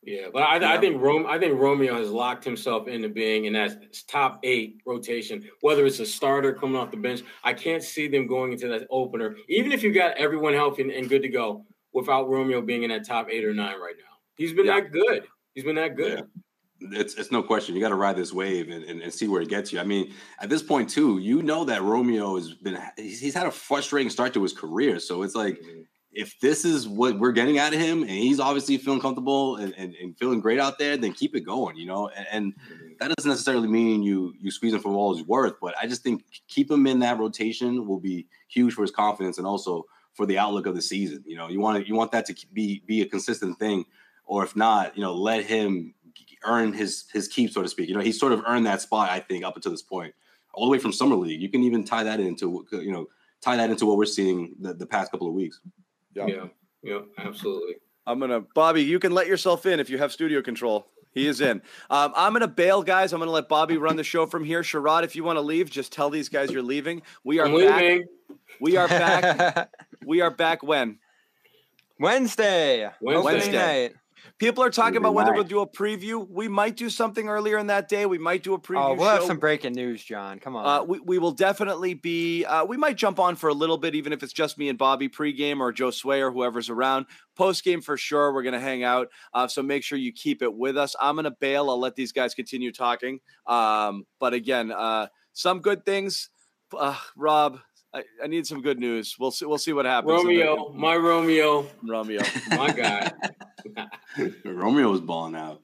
Yeah, 0.03 0.27
but 0.33 0.43
I. 0.43 0.75
I 0.75 0.81
think 0.81 1.01
Rome, 1.01 1.27
I 1.29 1.39
think 1.39 1.61
Romeo 1.61 1.97
has 1.97 2.11
locked 2.11 2.45
himself 2.45 2.89
into 2.89 3.09
being 3.09 3.45
in 3.45 3.53
that 3.53 3.97
top 4.09 4.41
eight 4.43 4.79
rotation. 4.85 5.49
Whether 5.61 5.87
it's 5.87 6.01
a 6.01 6.07
starter 6.07 6.53
coming 6.53 6.75
off 6.75 6.91
the 6.91 6.97
bench, 6.97 7.23
I 7.45 7.53
can't 7.53 7.83
see 7.83 8.09
them 8.09 8.27
going 8.27 8.53
into 8.53 8.67
that 8.69 8.89
opener. 8.91 9.37
Even 9.49 9.71
if 9.71 9.85
you 9.85 9.93
got 9.93 10.17
everyone 10.17 10.55
healthy 10.55 10.83
and, 10.83 10.91
and 10.91 11.09
good 11.09 11.23
to 11.23 11.29
go, 11.29 11.65
without 11.93 12.29
Romeo 12.29 12.61
being 12.61 12.83
in 12.83 12.91
that 12.91 13.07
top 13.07 13.29
eight 13.31 13.45
or 13.45 13.55
nine 13.55 13.79
right 13.79 13.95
now, 13.97 14.17
he's 14.35 14.53
been 14.53 14.67
yeah. 14.67 14.81
that 14.81 14.91
good. 14.91 15.25
He's 15.55 15.63
been 15.63 15.77
that 15.77 15.97
good. 15.97 16.19
Yeah 16.19 16.43
it's 16.93 17.15
it's 17.15 17.31
no 17.31 17.43
question. 17.43 17.75
You 17.75 17.81
got 17.81 17.91
to 17.91 17.95
ride 17.95 18.17
this 18.17 18.33
wave 18.33 18.69
and, 18.71 18.85
and, 18.85 19.01
and, 19.01 19.13
see 19.13 19.29
where 19.29 19.43
it 19.43 19.49
gets 19.49 19.73
you. 19.73 19.81
I 19.81 19.85
mean, 19.85 20.13
at 20.41 20.49
this 20.49 20.63
point 20.63 20.89
too, 20.89 21.19
you 21.19 21.43
know 21.43 21.65
that 21.65 21.83
Romeo 21.83 22.37
has 22.37 22.55
been 22.55 22.79
he's, 22.97 23.21
he's 23.21 23.35
had 23.35 23.47
a 23.47 23.51
frustrating 23.51 24.11
start 24.11 24.35
to 24.35 24.43
his 24.43 24.53
career. 24.53 24.99
So 24.99 25.23
it's 25.23 25.35
like 25.35 25.61
mm-hmm. 25.61 25.83
if 26.13 26.39
this 26.41 26.65
is 26.65 26.89
what 26.89 27.19
we're 27.19 27.33
getting 27.33 27.59
out 27.59 27.73
of 27.73 27.81
him, 27.81 28.03
and 28.03 28.11
he's 28.11 28.41
obviously 28.41 28.77
feeling 28.79 29.01
comfortable 29.01 29.57
and, 29.57 29.75
and, 29.77 29.95
and 29.95 30.17
feeling 30.19 30.41
great 30.41 30.59
out 30.59 30.79
there, 30.79 30.97
then 30.97 31.13
keep 31.13 31.35
it 31.37 31.41
going. 31.41 31.77
You 31.77 31.87
know, 31.87 32.09
and, 32.09 32.27
and 32.31 32.55
mm-hmm. 32.55 32.93
that 33.01 33.15
doesn't 33.17 33.31
necessarily 33.31 33.69
mean 33.69 34.03
you 34.03 34.35
you 34.41 34.51
squeeze 34.51 34.75
him 34.75 34.81
for 34.81 34.93
all 34.93 35.15
his 35.15 35.27
worth, 35.27 35.55
but 35.61 35.75
I 35.81 35.87
just 35.87 36.03
think 36.03 36.25
keep 36.49 36.71
him 36.71 36.87
in 36.87 37.01
that 37.01 37.19
rotation 37.19 37.87
will 37.87 38.01
be 38.01 38.27
huge 38.49 38.75
for 38.75 38.83
his 38.83 38.91
confidence 38.91 39.39
and 39.39 39.47
also 39.47 39.87
for 40.15 40.27
the 40.27 40.39
outlook 40.39 40.67
of 40.67 40.75
the 40.75 40.83
season. 40.83 41.25
You 41.27 41.37
know, 41.37 41.49
you 41.49 41.61
want 41.61 41.87
you 41.87 41.95
want 41.95 42.13
that 42.13 42.27
to 42.27 42.47
be 42.53 42.83
be 42.87 43.03
a 43.03 43.07
consistent 43.07 43.59
thing, 43.59 43.85
or 44.25 44.45
if 44.45 44.55
not, 44.57 44.97
you 44.97 45.03
know, 45.03 45.15
let 45.15 45.45
him 45.45 45.95
earned 46.45 46.75
his 46.77 47.05
his 47.13 47.29
keep, 47.29 47.53
so 47.53 47.63
to 47.63 47.69
speak. 47.69 47.89
You 47.89 47.95
know, 47.95 48.01
he 48.01 48.13
sort 48.13 48.33
of 48.33 48.43
earned 48.47 48.67
that 48.67 48.81
spot, 48.81 49.11
I 49.11 49.21
think, 49.21 49.45
up 49.45 49.57
until 49.57 49.73
this 49.73 49.83
point, 49.83 50.15
all 50.55 50.67
the 50.67 50.71
way 50.71 50.79
from 50.79 50.93
summer 50.93 51.17
league. 51.17 51.41
You 51.41 51.49
can 51.49 51.63
even 51.63 51.85
tie 51.85 52.05
that 52.05 52.21
into 52.21 52.67
you 52.73 52.93
know 52.93 53.09
tie 53.41 53.57
that 53.57 53.71
into 53.71 53.87
what 53.87 53.97
we're 53.97 54.07
seeing 54.07 54.55
the, 54.61 54.75
the 54.75 54.87
past 54.87 55.11
couple 55.11 55.27
of 55.27 55.35
weeks. 55.35 55.61
Yeah, 56.15 56.27
yeah, 56.27 56.45
yeah, 56.83 56.99
absolutely. 57.19 57.77
I'm 58.07 58.19
gonna 58.19 58.41
Bobby. 58.55 58.83
You 58.83 58.99
can 58.99 59.13
let 59.13 59.27
yourself 59.27 59.67
in 59.67 59.81
if 59.81 59.89
you 59.91 59.99
have 59.99 60.13
studio 60.13 60.43
control. 60.43 60.89
He 61.13 61.27
is 61.27 61.41
in. 61.43 61.61
Um, 61.91 62.13
I'm 62.17 62.33
gonna 62.33 62.49
bail, 62.49 62.83
guys. 62.83 63.13
I'm 63.13 63.21
gonna 63.21 63.31
let 63.31 63.49
Bobby 63.49 63.77
run 63.77 63.97
the 63.97 64.05
show 64.05 64.27
from 64.27 64.45
here. 64.45 64.63
Sherrod, 64.63 65.05
if 65.05 65.15
you 65.15 65.25
want 65.25 65.37
to 65.37 65.43
leave, 65.43 65.71
just 65.71 65.93
tell 65.93 66.11
these 66.11 66.29
guys 66.29 66.51
you're 66.51 66.63
leaving. 66.63 67.03
We 67.23 67.39
are 67.39 67.47
I'm 67.47 67.59
back. 67.59 67.83
Leaving. 67.83 68.05
We 68.61 68.77
are 68.77 68.89
back. 68.89 69.71
we 70.07 70.21
are 70.21 70.31
back 70.31 70.63
when 70.63 70.99
Wednesday. 71.99 72.91
Wednesday, 73.01 73.23
Wednesday. 73.23 73.93
People 74.39 74.65
are 74.65 74.71
talking 74.71 74.97
about 74.97 75.15
whether 75.15 75.33
we'll 75.33 75.45
do 75.45 75.61
a 75.61 75.67
preview. 75.67 76.29
We 76.29 76.49
might 76.49 76.77
do 76.77 76.91
something 76.91 77.29
earlier 77.29 77.59
in 77.59 77.69
that 77.69 77.89
day. 77.89 78.07
We 78.07 78.19
might 78.19 78.43
do 78.43 78.55
a 78.55 78.59
preview. 78.59 78.91
Oh, 78.91 78.95
we'll 78.95 79.07
show. 79.07 79.15
have 79.15 79.25
some 79.25 79.39
breaking 79.39 79.75
news, 79.75 80.03
John. 80.03 80.39
Come 80.39 80.57
on. 80.57 80.67
Uh, 80.67 80.85
we, 80.85 81.01
we 81.01 81.19
will 81.19 81.33
definitely 81.33 81.95
be. 81.95 82.45
Uh, 82.45 82.65
we 82.65 82.77
might 82.77 82.97
jump 82.97 83.19
on 83.19 83.37
for 83.37 83.49
a 83.49 83.55
little 83.55 83.79
bit, 83.79 83.95
even 83.95 84.13
if 84.13 84.23
it's 84.23 84.33
just 84.33 84.59
me 84.59 84.69
and 84.69 84.79
Bobby 84.79 85.09
pregame 85.09 85.61
or 85.61 85.73
Joe 85.73 85.91
Sway 85.91 86.23
or 86.23 86.31
whoever's 86.31 86.71
around. 86.71 87.07
Postgame 87.39 87.83
for 87.83 87.97
sure. 87.97 88.33
We're 88.33 88.43
going 88.43 88.55
to 88.55 88.61
hang 88.61 88.85
out. 88.85 89.09
Uh, 89.33 89.49
so 89.49 89.63
make 89.63 89.85
sure 89.85 89.99
you 89.99 90.13
keep 90.13 90.43
it 90.43 90.55
with 90.55 90.77
us. 90.77 90.95
I'm 91.01 91.15
going 91.15 91.25
to 91.25 91.31
bail. 91.31 91.71
I'll 91.71 91.81
let 91.81 91.97
these 91.97 92.13
guys 92.13 92.35
continue 92.35 92.73
talking. 92.73 93.21
Um, 93.47 94.07
but 94.21 94.35
again, 94.35 94.73
uh, 94.73 95.09
some 95.33 95.61
good 95.61 95.85
things. 95.85 96.31
Uh, 96.77 96.97
Rob, 97.17 97.59
I, 97.95 98.03
I, 98.25 98.27
need 98.27 98.47
some 98.47 98.63
good 98.63 98.79
news. 98.79 99.17
We'll 99.19 99.31
see. 99.31 99.45
We'll 99.45 99.59
see 99.59 99.73
what 99.73 99.85
happens. 99.85 100.13
Romeo, 100.13 100.71
my 100.75 100.97
Romeo, 100.97 101.67
Romeo, 101.83 102.23
my 102.51 102.71
guy. 102.71 103.13
Romeo 104.45 104.91
was 104.91 105.01
balling 105.01 105.35
out. 105.35 105.61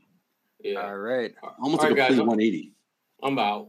Yeah. 0.61 0.83
All 0.83 0.97
right. 0.97 1.33
Almost 1.63 1.83
All 1.83 1.87
a 1.87 1.95
right, 1.95 2.07
complete 2.09 2.19
180. 2.19 2.75
I'm 3.23 3.39
out. 3.39 3.69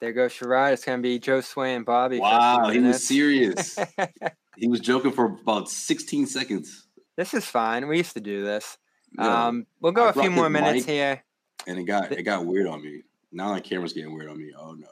There 0.00 0.12
goes 0.12 0.32
Sherrod. 0.32 0.72
It's 0.72 0.84
gonna 0.84 1.02
be 1.02 1.18
Joe 1.18 1.40
Sway 1.40 1.74
and 1.74 1.84
Bobby. 1.84 2.18
Wow, 2.18 2.70
he 2.70 2.78
was 2.78 3.06
serious. 3.06 3.78
he 4.56 4.68
was 4.68 4.80
joking 4.80 5.12
for 5.12 5.26
about 5.26 5.68
16 5.68 6.26
seconds. 6.26 6.88
This 7.16 7.34
is 7.34 7.44
fine. 7.44 7.86
We 7.88 7.98
used 7.98 8.14
to 8.14 8.20
do 8.20 8.44
this. 8.44 8.78
Yeah. 9.16 9.46
Um, 9.46 9.66
we'll 9.80 9.92
go 9.92 10.06
I 10.06 10.10
a 10.10 10.12
few 10.12 10.30
more 10.30 10.48
minutes 10.48 10.86
here. 10.86 11.22
And 11.66 11.78
it 11.78 11.84
got 11.84 12.10
it 12.12 12.22
got 12.22 12.44
weird 12.46 12.66
on 12.66 12.82
me. 12.82 13.02
Now 13.30 13.54
the 13.54 13.60
camera's 13.60 13.92
getting 13.92 14.14
weird 14.14 14.28
on 14.28 14.38
me. 14.38 14.52
Oh 14.58 14.72
no. 14.72 14.88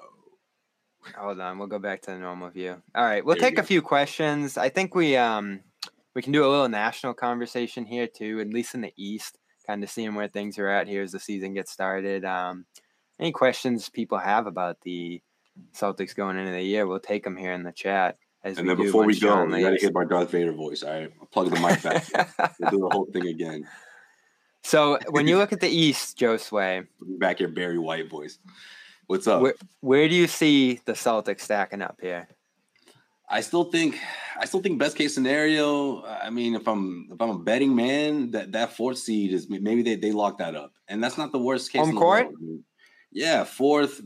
Hold 1.16 1.40
on, 1.40 1.58
we'll 1.58 1.68
go 1.68 1.78
back 1.78 2.02
to 2.02 2.10
the 2.10 2.18
normal 2.18 2.50
view. 2.50 2.76
All 2.94 3.04
right, 3.04 3.24
we'll 3.24 3.36
there 3.36 3.50
take 3.50 3.58
a 3.58 3.62
few 3.62 3.82
questions. 3.82 4.56
I 4.56 4.68
think 4.68 4.94
we 4.94 5.16
um 5.16 5.60
we 6.14 6.22
can 6.22 6.32
do 6.32 6.44
a 6.44 6.48
little 6.50 6.68
national 6.68 7.14
conversation 7.14 7.84
here 7.84 8.06
too, 8.06 8.40
at 8.40 8.48
least 8.48 8.74
in 8.74 8.80
the 8.80 8.92
East, 8.96 9.38
kind 9.66 9.82
of 9.82 9.90
seeing 9.90 10.14
where 10.14 10.28
things 10.28 10.58
are 10.58 10.68
at 10.68 10.88
here 10.88 11.02
as 11.02 11.12
the 11.12 11.20
season 11.20 11.54
gets 11.54 11.70
started. 11.70 12.24
Um, 12.24 12.66
any 13.18 13.32
questions 13.32 13.88
people 13.88 14.18
have 14.18 14.46
about 14.46 14.80
the 14.82 15.22
Celtics 15.74 16.14
going 16.14 16.38
into 16.38 16.52
the 16.52 16.62
year, 16.62 16.86
we'll 16.86 17.00
take 17.00 17.24
them 17.24 17.36
here 17.36 17.52
in 17.52 17.62
the 17.62 17.72
chat. 17.72 18.16
As 18.42 18.58
and 18.58 18.68
then 18.68 18.76
before 18.76 19.04
we 19.04 19.18
go, 19.18 19.44
we 19.44 19.60
got 19.60 19.70
to 19.70 19.76
get 19.76 19.92
my 19.92 20.04
Darth 20.04 20.30
Vader 20.30 20.52
voice. 20.52 20.82
All 20.82 20.92
right, 20.92 21.12
I'll 21.20 21.26
plug 21.26 21.50
the 21.50 21.60
mic 21.60 21.82
back. 21.82 22.06
we'll 22.58 22.70
do 22.70 22.78
the 22.78 22.88
whole 22.90 23.06
thing 23.12 23.26
again. 23.26 23.66
So 24.62 24.98
when 25.08 25.26
you 25.26 25.38
look 25.38 25.54
at 25.54 25.60
the 25.60 25.70
East, 25.70 26.18
Joe 26.18 26.36
Sway, 26.36 26.82
back 27.18 27.38
here, 27.38 27.48
Barry 27.48 27.78
White 27.78 28.10
voice. 28.10 28.38
What's 29.10 29.26
up? 29.26 29.42
Where, 29.42 29.54
where 29.80 30.08
do 30.08 30.14
you 30.14 30.28
see 30.28 30.78
the 30.84 30.92
Celtics 30.92 31.40
stacking 31.40 31.82
up 31.82 31.98
here? 32.00 32.28
I 33.28 33.40
still 33.40 33.64
think, 33.64 33.98
I 34.38 34.44
still 34.44 34.60
think 34.60 34.78
best 34.78 34.96
case 34.96 35.12
scenario. 35.12 36.04
I 36.04 36.30
mean, 36.30 36.54
if 36.54 36.68
I'm 36.68 37.08
if 37.10 37.20
I'm 37.20 37.30
a 37.30 37.38
betting 37.40 37.74
man, 37.74 38.30
that 38.30 38.52
that 38.52 38.76
fourth 38.76 38.98
seed 38.98 39.32
is 39.32 39.50
maybe 39.50 39.82
they 39.82 39.96
they 39.96 40.12
lock 40.12 40.38
that 40.38 40.54
up, 40.54 40.74
and 40.86 41.02
that's 41.02 41.18
not 41.18 41.32
the 41.32 41.40
worst 41.40 41.72
case. 41.72 41.84
Home 41.84 41.96
court. 41.96 42.28
yeah, 43.10 43.42
fourth. 43.42 44.00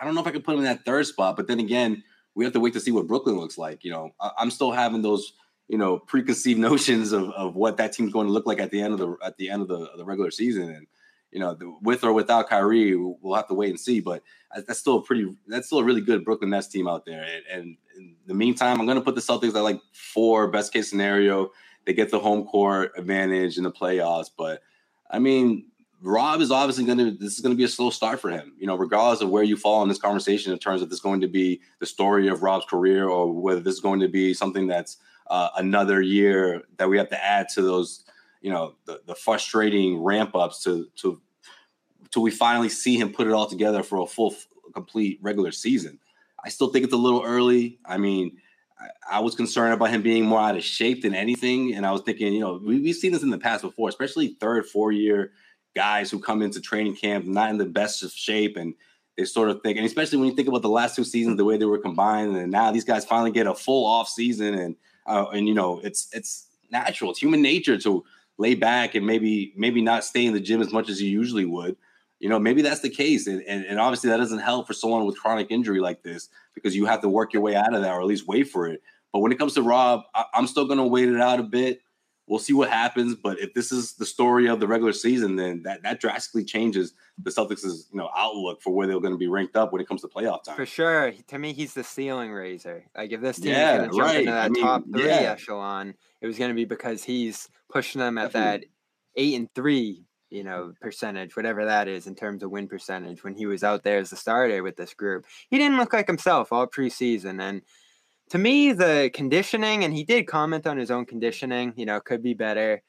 I 0.00 0.04
don't 0.04 0.16
know 0.16 0.22
if 0.22 0.26
I 0.26 0.32
could 0.32 0.42
put 0.42 0.56
them 0.56 0.58
in 0.58 0.64
that 0.64 0.84
third 0.84 1.06
spot, 1.06 1.36
but 1.36 1.46
then 1.46 1.60
again, 1.60 2.02
we 2.34 2.42
have 2.42 2.52
to 2.54 2.60
wait 2.60 2.72
to 2.72 2.80
see 2.80 2.90
what 2.90 3.06
Brooklyn 3.06 3.36
looks 3.36 3.58
like. 3.58 3.84
You 3.84 3.92
know, 3.92 4.10
I, 4.20 4.32
I'm 4.38 4.50
still 4.50 4.72
having 4.72 5.02
those 5.02 5.34
you 5.68 5.78
know 5.78 6.00
preconceived 6.00 6.58
notions 6.70 7.12
of, 7.12 7.30
of 7.30 7.54
what 7.54 7.76
that 7.76 7.92
team's 7.92 8.12
going 8.12 8.26
to 8.26 8.32
look 8.32 8.46
like 8.46 8.58
at 8.58 8.72
the 8.72 8.80
end 8.80 8.92
of 8.92 8.98
the 8.98 9.16
at 9.24 9.36
the 9.36 9.50
end 9.50 9.62
of 9.62 9.68
the, 9.68 9.82
of 9.84 9.98
the 9.98 10.04
regular 10.04 10.32
season 10.32 10.68
and 10.68 10.88
you 11.30 11.40
know, 11.40 11.56
with 11.82 12.04
or 12.04 12.12
without 12.12 12.48
Kyrie, 12.48 12.96
we'll 12.96 13.34
have 13.34 13.48
to 13.48 13.54
wait 13.54 13.70
and 13.70 13.80
see. 13.80 14.00
But 14.00 14.22
that's 14.54 14.78
still 14.78 14.96
a 14.96 15.02
pretty, 15.02 15.36
that's 15.46 15.66
still 15.66 15.78
a 15.78 15.84
really 15.84 16.00
good 16.00 16.24
Brooklyn 16.24 16.50
Nets 16.50 16.68
team 16.68 16.88
out 16.88 17.04
there. 17.04 17.22
And, 17.22 17.44
and 17.52 17.76
in 17.96 18.16
the 18.26 18.34
meantime, 18.34 18.80
I'm 18.80 18.86
going 18.86 18.98
to 18.98 19.04
put 19.04 19.14
the 19.14 19.20
Celtics 19.20 19.54
at 19.54 19.60
like 19.60 19.80
four, 19.92 20.48
best 20.48 20.72
case 20.72 20.88
scenario. 20.88 21.50
They 21.84 21.92
get 21.92 22.10
the 22.10 22.18
home 22.18 22.46
court 22.46 22.92
advantage 22.96 23.58
in 23.58 23.64
the 23.64 23.72
playoffs. 23.72 24.30
But 24.36 24.62
I 25.10 25.18
mean, 25.18 25.66
Rob 26.00 26.40
is 26.40 26.50
obviously 26.50 26.84
going 26.84 26.98
to, 26.98 27.10
this 27.10 27.34
is 27.34 27.40
going 27.40 27.52
to 27.52 27.56
be 27.56 27.64
a 27.64 27.68
slow 27.68 27.90
start 27.90 28.20
for 28.20 28.30
him, 28.30 28.52
you 28.58 28.66
know, 28.66 28.76
regardless 28.76 29.20
of 29.20 29.30
where 29.30 29.42
you 29.42 29.56
fall 29.56 29.82
in 29.82 29.88
this 29.88 29.98
conversation 29.98 30.52
in 30.52 30.58
terms 30.58 30.80
of 30.80 30.90
this 30.90 31.00
going 31.00 31.20
to 31.20 31.28
be 31.28 31.60
the 31.80 31.86
story 31.86 32.28
of 32.28 32.42
Rob's 32.42 32.66
career 32.66 33.08
or 33.08 33.32
whether 33.32 33.60
this 33.60 33.74
is 33.74 33.80
going 33.80 34.00
to 34.00 34.08
be 34.08 34.32
something 34.32 34.66
that's 34.66 34.98
uh, 35.26 35.48
another 35.56 36.00
year 36.00 36.62
that 36.76 36.88
we 36.88 36.96
have 36.96 37.08
to 37.08 37.24
add 37.24 37.48
to 37.50 37.62
those 37.62 38.04
you 38.40 38.50
know 38.50 38.74
the, 38.86 39.00
the 39.06 39.14
frustrating 39.14 40.02
ramp 40.02 40.34
ups 40.34 40.62
to 40.64 40.88
to 40.96 41.20
till 42.10 42.22
we 42.22 42.30
finally 42.30 42.68
see 42.68 42.96
him 42.96 43.12
put 43.12 43.26
it 43.26 43.32
all 43.32 43.46
together 43.46 43.82
for 43.82 44.00
a 44.00 44.06
full 44.06 44.34
complete 44.72 45.18
regular 45.22 45.52
season. 45.52 45.98
I 46.44 46.48
still 46.48 46.68
think 46.68 46.84
it's 46.84 46.94
a 46.94 46.98
little 46.98 47.22
early. 47.24 47.78
I 47.84 47.98
mean, 47.98 48.38
I, 49.10 49.18
was 49.20 49.34
concerned 49.34 49.74
about 49.74 49.90
him 49.90 50.02
being 50.02 50.24
more 50.24 50.40
out 50.40 50.56
of 50.56 50.62
shape 50.62 51.02
than 51.02 51.14
anything, 51.14 51.74
and 51.74 51.84
I 51.84 51.90
was 51.90 52.02
thinking, 52.02 52.32
you 52.32 52.40
know, 52.40 52.60
we, 52.64 52.80
we've 52.80 52.94
seen 52.94 53.12
this 53.12 53.24
in 53.24 53.30
the 53.30 53.38
past 53.38 53.62
before, 53.62 53.88
especially 53.88 54.36
third, 54.40 54.66
four 54.66 54.92
year 54.92 55.32
guys 55.74 56.10
who 56.10 56.18
come 56.18 56.42
into 56.42 56.60
training 56.60 56.96
camp 56.96 57.26
not 57.26 57.50
in 57.50 57.58
the 57.58 57.66
best 57.66 58.02
of 58.02 58.10
shape 58.12 58.56
and 58.56 58.74
they 59.16 59.24
sort 59.24 59.50
of 59.50 59.60
think, 59.62 59.76
and 59.76 59.84
especially 59.84 60.16
when 60.18 60.28
you 60.28 60.34
think 60.34 60.46
about 60.46 60.62
the 60.62 60.68
last 60.68 60.94
two 60.94 61.02
seasons, 61.02 61.36
the 61.36 61.44
way 61.44 61.56
they 61.56 61.64
were 61.64 61.78
combined, 61.78 62.36
and 62.36 62.52
now 62.52 62.70
these 62.70 62.84
guys 62.84 63.04
finally 63.04 63.32
get 63.32 63.48
a 63.48 63.54
full 63.54 63.84
off 63.84 64.08
season, 64.08 64.54
and 64.54 64.76
uh, 65.06 65.26
and 65.32 65.48
you 65.48 65.54
know, 65.54 65.80
it's 65.82 66.08
it's 66.12 66.46
natural, 66.70 67.10
it's 67.10 67.20
human 67.20 67.42
nature 67.42 67.76
to 67.78 68.04
lay 68.38 68.54
back 68.54 68.94
and 68.94 69.06
maybe 69.06 69.52
maybe 69.56 69.82
not 69.82 70.04
stay 70.04 70.24
in 70.24 70.32
the 70.32 70.40
gym 70.40 70.62
as 70.62 70.72
much 70.72 70.88
as 70.88 71.02
you 71.02 71.10
usually 71.10 71.44
would. 71.44 71.76
You 72.20 72.28
know, 72.28 72.38
maybe 72.38 72.62
that's 72.62 72.80
the 72.80 72.90
case. 72.90 73.26
And, 73.26 73.42
and, 73.42 73.64
and 73.64 73.78
obviously 73.78 74.10
that 74.10 74.16
doesn't 74.16 74.40
help 74.40 74.66
for 74.66 74.72
someone 74.72 75.06
with 75.06 75.18
chronic 75.18 75.48
injury 75.50 75.80
like 75.80 76.02
this 76.02 76.28
because 76.54 76.74
you 76.74 76.86
have 76.86 77.00
to 77.02 77.08
work 77.08 77.32
your 77.32 77.42
way 77.42 77.54
out 77.54 77.74
of 77.74 77.82
that 77.82 77.92
or 77.92 78.00
at 78.00 78.06
least 78.06 78.26
wait 78.26 78.48
for 78.48 78.66
it. 78.66 78.82
But 79.12 79.20
when 79.20 79.32
it 79.32 79.38
comes 79.38 79.54
to 79.54 79.62
Rob, 79.62 80.02
I, 80.14 80.24
I'm 80.34 80.46
still 80.46 80.66
going 80.66 80.78
to 80.78 80.84
wait 80.84 81.08
it 81.08 81.20
out 81.20 81.38
a 81.38 81.44
bit. 81.44 81.80
We'll 82.26 82.40
see 82.40 82.52
what 82.52 82.68
happens. 82.68 83.14
But 83.14 83.38
if 83.38 83.54
this 83.54 83.72
is 83.72 83.94
the 83.94 84.04
story 84.04 84.48
of 84.48 84.60
the 84.60 84.66
regular 84.66 84.92
season, 84.92 85.36
then 85.36 85.62
that, 85.62 85.82
that 85.84 86.00
drastically 86.00 86.44
changes 86.44 86.92
the 87.16 87.30
Celtics' 87.30 87.64
you 87.64 87.98
know 87.98 88.10
outlook 88.14 88.60
for 88.60 88.74
where 88.74 88.86
they're 88.86 89.00
going 89.00 89.14
to 89.14 89.18
be 89.18 89.28
ranked 89.28 89.56
up 89.56 89.72
when 89.72 89.80
it 89.80 89.88
comes 89.88 90.02
to 90.02 90.08
playoff 90.08 90.44
time. 90.44 90.56
For 90.56 90.66
sure. 90.66 91.12
To 91.28 91.38
me, 91.38 91.52
he's 91.54 91.72
the 91.72 91.84
ceiling 91.84 92.32
raiser. 92.32 92.84
Like 92.94 93.12
if 93.12 93.20
this 93.20 93.38
team 93.38 93.52
yeah, 93.52 93.72
is 93.74 93.78
going 93.78 93.90
to 93.90 93.96
jump 93.96 94.08
right. 94.08 94.18
into 94.20 94.32
that 94.32 94.44
I 94.44 94.48
mean, 94.48 94.64
top 94.64 94.84
three 94.92 95.06
yeah. 95.06 95.32
echelon, 95.32 95.94
it 96.20 96.26
was 96.26 96.38
going 96.38 96.50
to 96.50 96.54
be 96.54 96.64
because 96.64 97.04
he's 97.04 97.48
pushing 97.70 98.00
them 98.00 98.18
at 98.18 98.32
that 98.32 98.64
eight 99.16 99.34
and 99.34 99.48
three 99.54 100.04
you 100.30 100.42
mm. 100.42 100.46
know, 100.46 100.72
percentage, 100.80 101.36
whatever 101.36 101.64
that 101.64 101.88
is 101.88 102.06
in 102.06 102.14
terms 102.14 102.42
of 102.42 102.50
win 102.50 102.68
percentage 102.68 103.24
when 103.24 103.34
he 103.34 103.46
was 103.46 103.64
out 103.64 103.82
there 103.82 103.98
as 103.98 104.12
a 104.12 104.16
starter 104.16 104.62
with 104.62 104.76
this 104.76 104.94
group. 104.94 105.24
He 105.50 105.58
didn't 105.58 105.78
look 105.78 105.92
like 105.92 106.06
himself 106.06 106.52
all 106.52 106.66
preseason. 106.66 107.40
And 107.40 107.62
to 108.30 108.38
me, 108.38 108.72
the 108.72 109.10
conditioning, 109.12 109.84
and 109.84 109.94
he 109.94 110.04
did 110.04 110.26
comment 110.26 110.66
on 110.66 110.76
his 110.76 110.90
own 110.90 111.06
conditioning, 111.06 111.72
you 111.76 111.86
know, 111.86 112.00
could 112.00 112.22
be 112.22 112.34
better. 112.34 112.82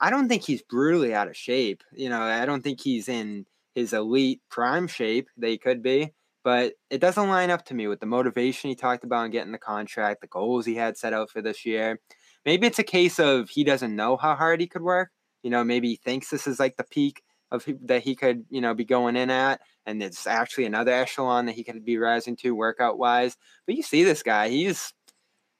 I, 0.00 0.10
don't 0.10 0.28
think 0.28 0.42
he's 0.42 0.62
brutally 0.62 1.14
out 1.14 1.28
of 1.28 1.36
shape. 1.36 1.82
You 1.92 2.08
know, 2.08 2.20
I 2.20 2.46
don't 2.46 2.62
think 2.62 2.80
he's 2.80 3.08
in 3.08 3.46
his 3.74 3.92
elite 3.92 4.40
prime 4.50 4.88
shape 4.88 5.28
that 5.36 5.48
he 5.48 5.58
could 5.58 5.82
be, 5.82 6.12
but 6.42 6.72
it 6.90 7.00
doesn't 7.00 7.28
line 7.28 7.50
up 7.50 7.64
to 7.66 7.74
me 7.74 7.86
with 7.86 8.00
the 8.00 8.06
motivation 8.06 8.70
he 8.70 8.76
talked 8.76 9.04
about 9.04 9.26
in 9.26 9.30
getting 9.30 9.52
the 9.52 9.58
contract, 9.58 10.20
the 10.20 10.26
goals 10.26 10.66
he 10.66 10.74
had 10.74 10.96
set 10.96 11.12
out 11.12 11.30
for 11.30 11.42
this 11.42 11.64
year. 11.64 12.00
Maybe 12.48 12.66
it's 12.66 12.78
a 12.78 12.82
case 12.82 13.20
of 13.20 13.50
he 13.50 13.62
doesn't 13.62 13.94
know 13.94 14.16
how 14.16 14.34
hard 14.34 14.58
he 14.58 14.66
could 14.66 14.80
work. 14.80 15.10
You 15.42 15.50
know, 15.50 15.62
maybe 15.62 15.90
he 15.90 15.96
thinks 15.96 16.30
this 16.30 16.46
is 16.46 16.58
like 16.58 16.78
the 16.78 16.84
peak 16.84 17.22
of 17.50 17.62
that 17.82 18.02
he 18.02 18.14
could, 18.14 18.46
you 18.48 18.62
know, 18.62 18.72
be 18.72 18.86
going 18.86 19.16
in 19.16 19.28
at, 19.28 19.60
and 19.84 20.02
it's 20.02 20.26
actually 20.26 20.64
another 20.64 20.90
echelon 20.90 21.44
that 21.44 21.56
he 21.56 21.62
could 21.62 21.84
be 21.84 21.98
rising 21.98 22.36
to 22.36 22.54
workout 22.54 22.96
wise. 22.96 23.36
But 23.66 23.76
you 23.76 23.82
see 23.82 24.02
this 24.02 24.22
guy, 24.22 24.48
he's, 24.48 24.94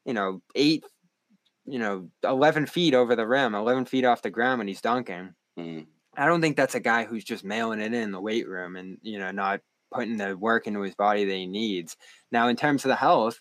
you 0.06 0.14
know, 0.14 0.40
eight, 0.54 0.82
you 1.66 1.78
know, 1.78 2.08
eleven 2.24 2.64
feet 2.64 2.94
over 2.94 3.14
the 3.14 3.26
rim, 3.26 3.54
eleven 3.54 3.84
feet 3.84 4.06
off 4.06 4.22
the 4.22 4.30
ground 4.30 4.60
when 4.60 4.68
he's 4.68 4.80
dunking. 4.80 5.34
Mm. 5.60 5.88
I 6.16 6.24
don't 6.24 6.40
think 6.40 6.56
that's 6.56 6.74
a 6.74 6.80
guy 6.80 7.04
who's 7.04 7.22
just 7.22 7.44
mailing 7.44 7.80
it 7.80 7.92
in 7.92 8.12
the 8.12 8.20
weight 8.22 8.48
room 8.48 8.76
and 8.76 8.96
you 9.02 9.18
know 9.18 9.30
not 9.30 9.60
putting 9.92 10.16
the 10.16 10.38
work 10.38 10.66
into 10.66 10.80
his 10.80 10.94
body 10.94 11.26
that 11.26 11.34
he 11.34 11.46
needs. 11.46 11.98
Now, 12.32 12.48
in 12.48 12.56
terms 12.56 12.86
of 12.86 12.88
the 12.88 12.96
health, 12.96 13.38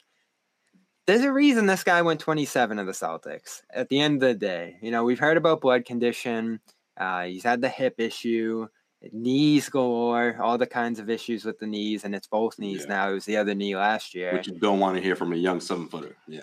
there's 1.07 1.23
a 1.23 1.31
reason 1.31 1.65
this 1.65 1.83
guy 1.83 2.01
went 2.01 2.19
27 2.19 2.77
of 2.77 2.85
the 2.85 2.91
Celtics. 2.91 3.61
At 3.73 3.87
the 3.89 3.99
end 3.99 4.21
of 4.21 4.29
the 4.29 4.35
day, 4.35 4.77
you 4.81 4.91
know, 4.91 5.05
we've 5.05 5.19
heard 5.19 5.37
about 5.37 5.61
blood 5.61 5.85
condition. 5.85 6.59
Uh, 6.97 7.23
he's 7.23 7.43
had 7.43 7.61
the 7.61 7.69
hip 7.69 7.95
issue, 7.97 8.67
knees 9.13 9.69
galore, 9.69 10.37
all 10.41 10.57
the 10.57 10.67
kinds 10.67 10.99
of 10.99 11.09
issues 11.09 11.45
with 11.45 11.59
the 11.59 11.67
knees, 11.67 12.03
and 12.03 12.13
it's 12.13 12.27
both 12.27 12.59
knees 12.59 12.81
yeah. 12.81 12.95
now. 12.95 13.09
It 13.09 13.13
was 13.13 13.25
the 13.25 13.37
other 13.37 13.55
knee 13.55 13.75
last 13.75 14.13
year. 14.13 14.33
Which 14.33 14.47
you 14.47 14.59
don't 14.59 14.79
want 14.79 14.97
to 14.97 15.01
hear 15.01 15.15
from 15.15 15.31
a 15.31 15.37
young 15.37 15.61
seven 15.61 15.87
footer. 15.87 16.15
Yeah. 16.27 16.41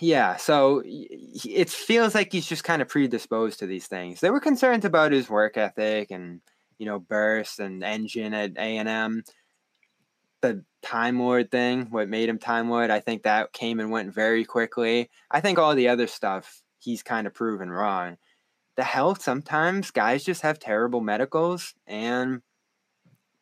Yeah, 0.00 0.36
so 0.36 0.82
it 0.84 1.70
feels 1.70 2.14
like 2.14 2.32
he's 2.32 2.48
just 2.48 2.64
kind 2.64 2.82
of 2.82 2.88
predisposed 2.88 3.60
to 3.60 3.66
these 3.66 3.86
things. 3.86 4.20
There 4.20 4.32
were 4.32 4.40
concerns 4.40 4.84
about 4.84 5.12
his 5.12 5.30
work 5.30 5.56
ethic 5.56 6.10
and 6.10 6.40
you 6.78 6.86
know 6.86 6.98
burst 6.98 7.60
and 7.60 7.84
engine 7.84 8.34
at 8.34 8.56
A 8.56 8.78
and 8.78 8.88
M. 8.88 9.22
The 10.40 10.64
Time 10.82 11.18
Lord 11.18 11.50
thing, 11.50 11.88
what 11.90 12.08
made 12.08 12.28
him 12.28 12.38
Time 12.38 12.70
Lord, 12.70 12.90
I 12.90 13.00
think 13.00 13.24
that 13.24 13.52
came 13.52 13.80
and 13.80 13.90
went 13.90 14.14
very 14.14 14.44
quickly. 14.44 15.10
I 15.30 15.40
think 15.40 15.58
all 15.58 15.74
the 15.74 15.88
other 15.88 16.06
stuff 16.06 16.62
he's 16.78 17.02
kind 17.02 17.26
of 17.26 17.34
proven 17.34 17.70
wrong. 17.70 18.16
The 18.76 18.84
health, 18.84 19.22
sometimes 19.22 19.90
guys 19.90 20.24
just 20.24 20.42
have 20.42 20.58
terrible 20.58 21.00
medicals 21.00 21.74
and 21.86 22.42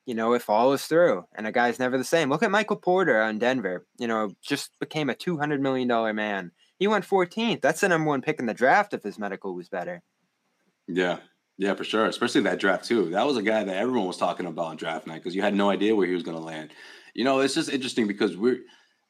you 0.06 0.14
know, 0.14 0.32
it 0.34 0.42
follows 0.42 0.86
through 0.86 1.26
and 1.34 1.46
a 1.46 1.52
guy's 1.52 1.80
never 1.80 1.98
the 1.98 2.04
same. 2.04 2.30
Look 2.30 2.44
at 2.44 2.50
Michael 2.50 2.76
Porter 2.76 3.20
on 3.20 3.38
Denver, 3.38 3.84
you 3.98 4.06
know, 4.06 4.30
just 4.40 4.78
became 4.78 5.10
a 5.10 5.14
$200 5.14 5.60
million 5.60 5.88
man. 6.14 6.52
He 6.78 6.86
went 6.86 7.06
14th. 7.06 7.60
That's 7.60 7.80
the 7.80 7.88
number 7.88 8.08
one 8.08 8.22
pick 8.22 8.38
in 8.38 8.46
the 8.46 8.54
draft 8.54 8.94
if 8.94 9.02
his 9.02 9.18
medical 9.18 9.54
was 9.54 9.68
better. 9.68 10.02
Yeah. 10.86 11.18
Yeah, 11.58 11.74
for 11.74 11.84
sure. 11.84 12.06
Especially 12.06 12.42
that 12.42 12.60
draft, 12.60 12.84
too. 12.84 13.10
That 13.10 13.26
was 13.26 13.36
a 13.36 13.42
guy 13.42 13.64
that 13.64 13.76
everyone 13.76 14.06
was 14.06 14.18
talking 14.18 14.46
about 14.46 14.66
on 14.66 14.76
draft 14.76 15.06
night 15.06 15.22
because 15.22 15.34
you 15.34 15.42
had 15.42 15.54
no 15.54 15.70
idea 15.70 15.94
where 15.96 16.06
he 16.06 16.12
was 16.14 16.22
going 16.22 16.36
to 16.36 16.42
land. 16.42 16.70
You 17.14 17.24
know, 17.24 17.40
it's 17.40 17.54
just 17.54 17.70
interesting 17.70 18.06
because 18.06 18.36
we're, 18.36 18.60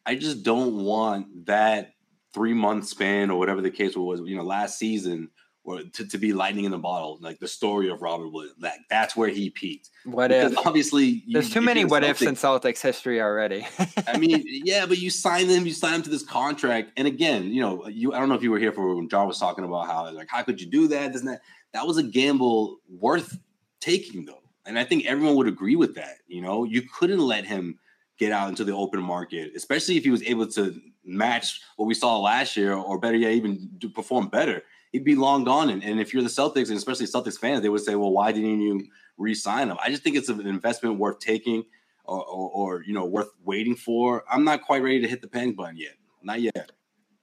I 0.05 0.15
just 0.15 0.45
don't 0.45 0.85
want 0.85 1.47
that 1.47 1.93
three 2.33 2.55
month 2.55 2.87
span 2.87 3.31
or 3.31 3.39
whatever 3.39 3.61
the 3.61 3.71
case 3.71 3.97
was, 3.97 4.21
you 4.25 4.37
know, 4.37 4.45
last 4.45 4.79
season 4.79 5.31
or 5.67 5.83
to, 5.83 6.07
to 6.07 6.17
be 6.17 6.33
lightning 6.33 6.64
in 6.64 6.71
the 6.71 6.79
bottle, 6.79 7.19
like 7.21 7.39
the 7.39 7.49
story 7.49 7.91
of 7.91 8.01
Robert 8.01 8.29
Williams. 8.29 8.57
That 8.61 8.79
that's 8.89 9.14
where 9.14 9.29
he 9.29 9.51
peaked. 9.51 9.91
What 10.05 10.29
because 10.29 10.53
if? 10.53 10.67
Obviously, 10.67 11.25
there's 11.29 11.51
too 11.51 11.61
many 11.61 11.85
what 11.85 12.03
ifs 12.03 12.23
in 12.23 12.35
Celtics 12.35 12.81
history 12.81 13.21
already. 13.21 13.67
I 14.07 14.17
mean, 14.17 14.43
yeah, 14.47 14.87
but 14.87 14.99
you 14.99 15.11
sign 15.11 15.49
them, 15.49 15.67
you 15.67 15.73
sign 15.73 15.93
them 15.93 16.03
to 16.03 16.11
this 16.11 16.25
contract, 16.25 16.93
and 16.97 17.07
again, 17.07 17.53
you 17.53 17.61
know, 17.61 17.87
you 17.89 18.14
I 18.14 18.19
don't 18.19 18.31
know 18.31 18.37
if 18.37 18.43
you 18.43 18.51
were 18.51 18.59
here 18.59 18.73
for 18.73 18.95
when 18.95 19.09
John 19.11 19.27
was 19.27 19.39
talking 19.39 19.64
about 19.64 19.87
how 19.87 20.11
like 20.12 20.29
how 20.31 20.43
could 20.43 20.61
you 20.61 20.67
do 20.67 20.89
that? 20.89 21.14
And 21.14 21.29
that. 21.29 21.43
That 21.73 21.87
was 21.87 21.99
a 21.99 22.03
gamble 22.03 22.79
worth 22.89 23.39
taking, 23.81 24.25
though, 24.25 24.41
and 24.64 24.79
I 24.79 24.85
think 24.85 25.05
everyone 25.05 25.37
would 25.37 25.49
agree 25.49 25.77
with 25.77 25.95
that. 25.97 26.19
You 26.27 26.41
know, 26.41 26.64
you 26.64 26.81
couldn't 26.81 27.19
let 27.19 27.45
him 27.45 27.79
get 28.19 28.33
out 28.33 28.49
into 28.49 28.64
the 28.64 28.73
open 28.73 29.03
market, 29.03 29.53
especially 29.55 29.99
if 29.99 30.05
he 30.05 30.11
was 30.11 30.23
able 30.23 30.47
to 30.53 30.81
match 31.05 31.61
what 31.77 31.85
we 31.85 31.93
saw 31.93 32.19
last 32.19 32.57
year, 32.57 32.73
or 32.73 32.99
better 32.99 33.19
yet, 33.19 33.33
even 33.33 33.69
do, 33.77 33.91
perform 33.91 34.29
better. 34.29 34.62
He'd 34.93 35.05
be 35.05 35.14
long 35.14 35.45
gone. 35.45 35.70
And, 35.70 35.82
and 35.82 36.01
if 36.01 36.12
you're 36.12 36.22
the 36.22 36.28
Celtics, 36.28 36.68
and 36.68 36.76
especially 36.76 37.07
Celtics 37.07 37.39
fans, 37.39 37.62
they 37.62 37.68
would 37.68 37.82
say, 37.82 37.95
"Well, 37.95 38.12
why 38.12 38.32
didn't 38.32 38.61
you 38.61 38.87
re-sign 39.18 39.70
him?" 39.70 39.76
I 39.82 39.91
just 39.91 40.03
think 40.03 40.16
it's 40.16 40.28
an 40.28 40.47
investment 40.47 40.99
worth 40.99 41.18
taking, 41.18 41.64
or, 42.05 42.24
or, 42.24 42.51
or 42.51 42.82
you 42.84 42.93
know, 42.93 43.05
worth 43.05 43.30
waiting 43.45 43.76
for. 43.76 44.24
I'm 44.30 44.45
not 44.45 44.62
quite 44.62 44.82
ready 44.82 45.01
to 45.01 45.09
hit 45.09 45.22
the 45.22 45.28
panic 45.28 45.57
button 45.57 45.76
yet. 45.76 45.95
Not 46.22 46.41
yet. 46.41 46.72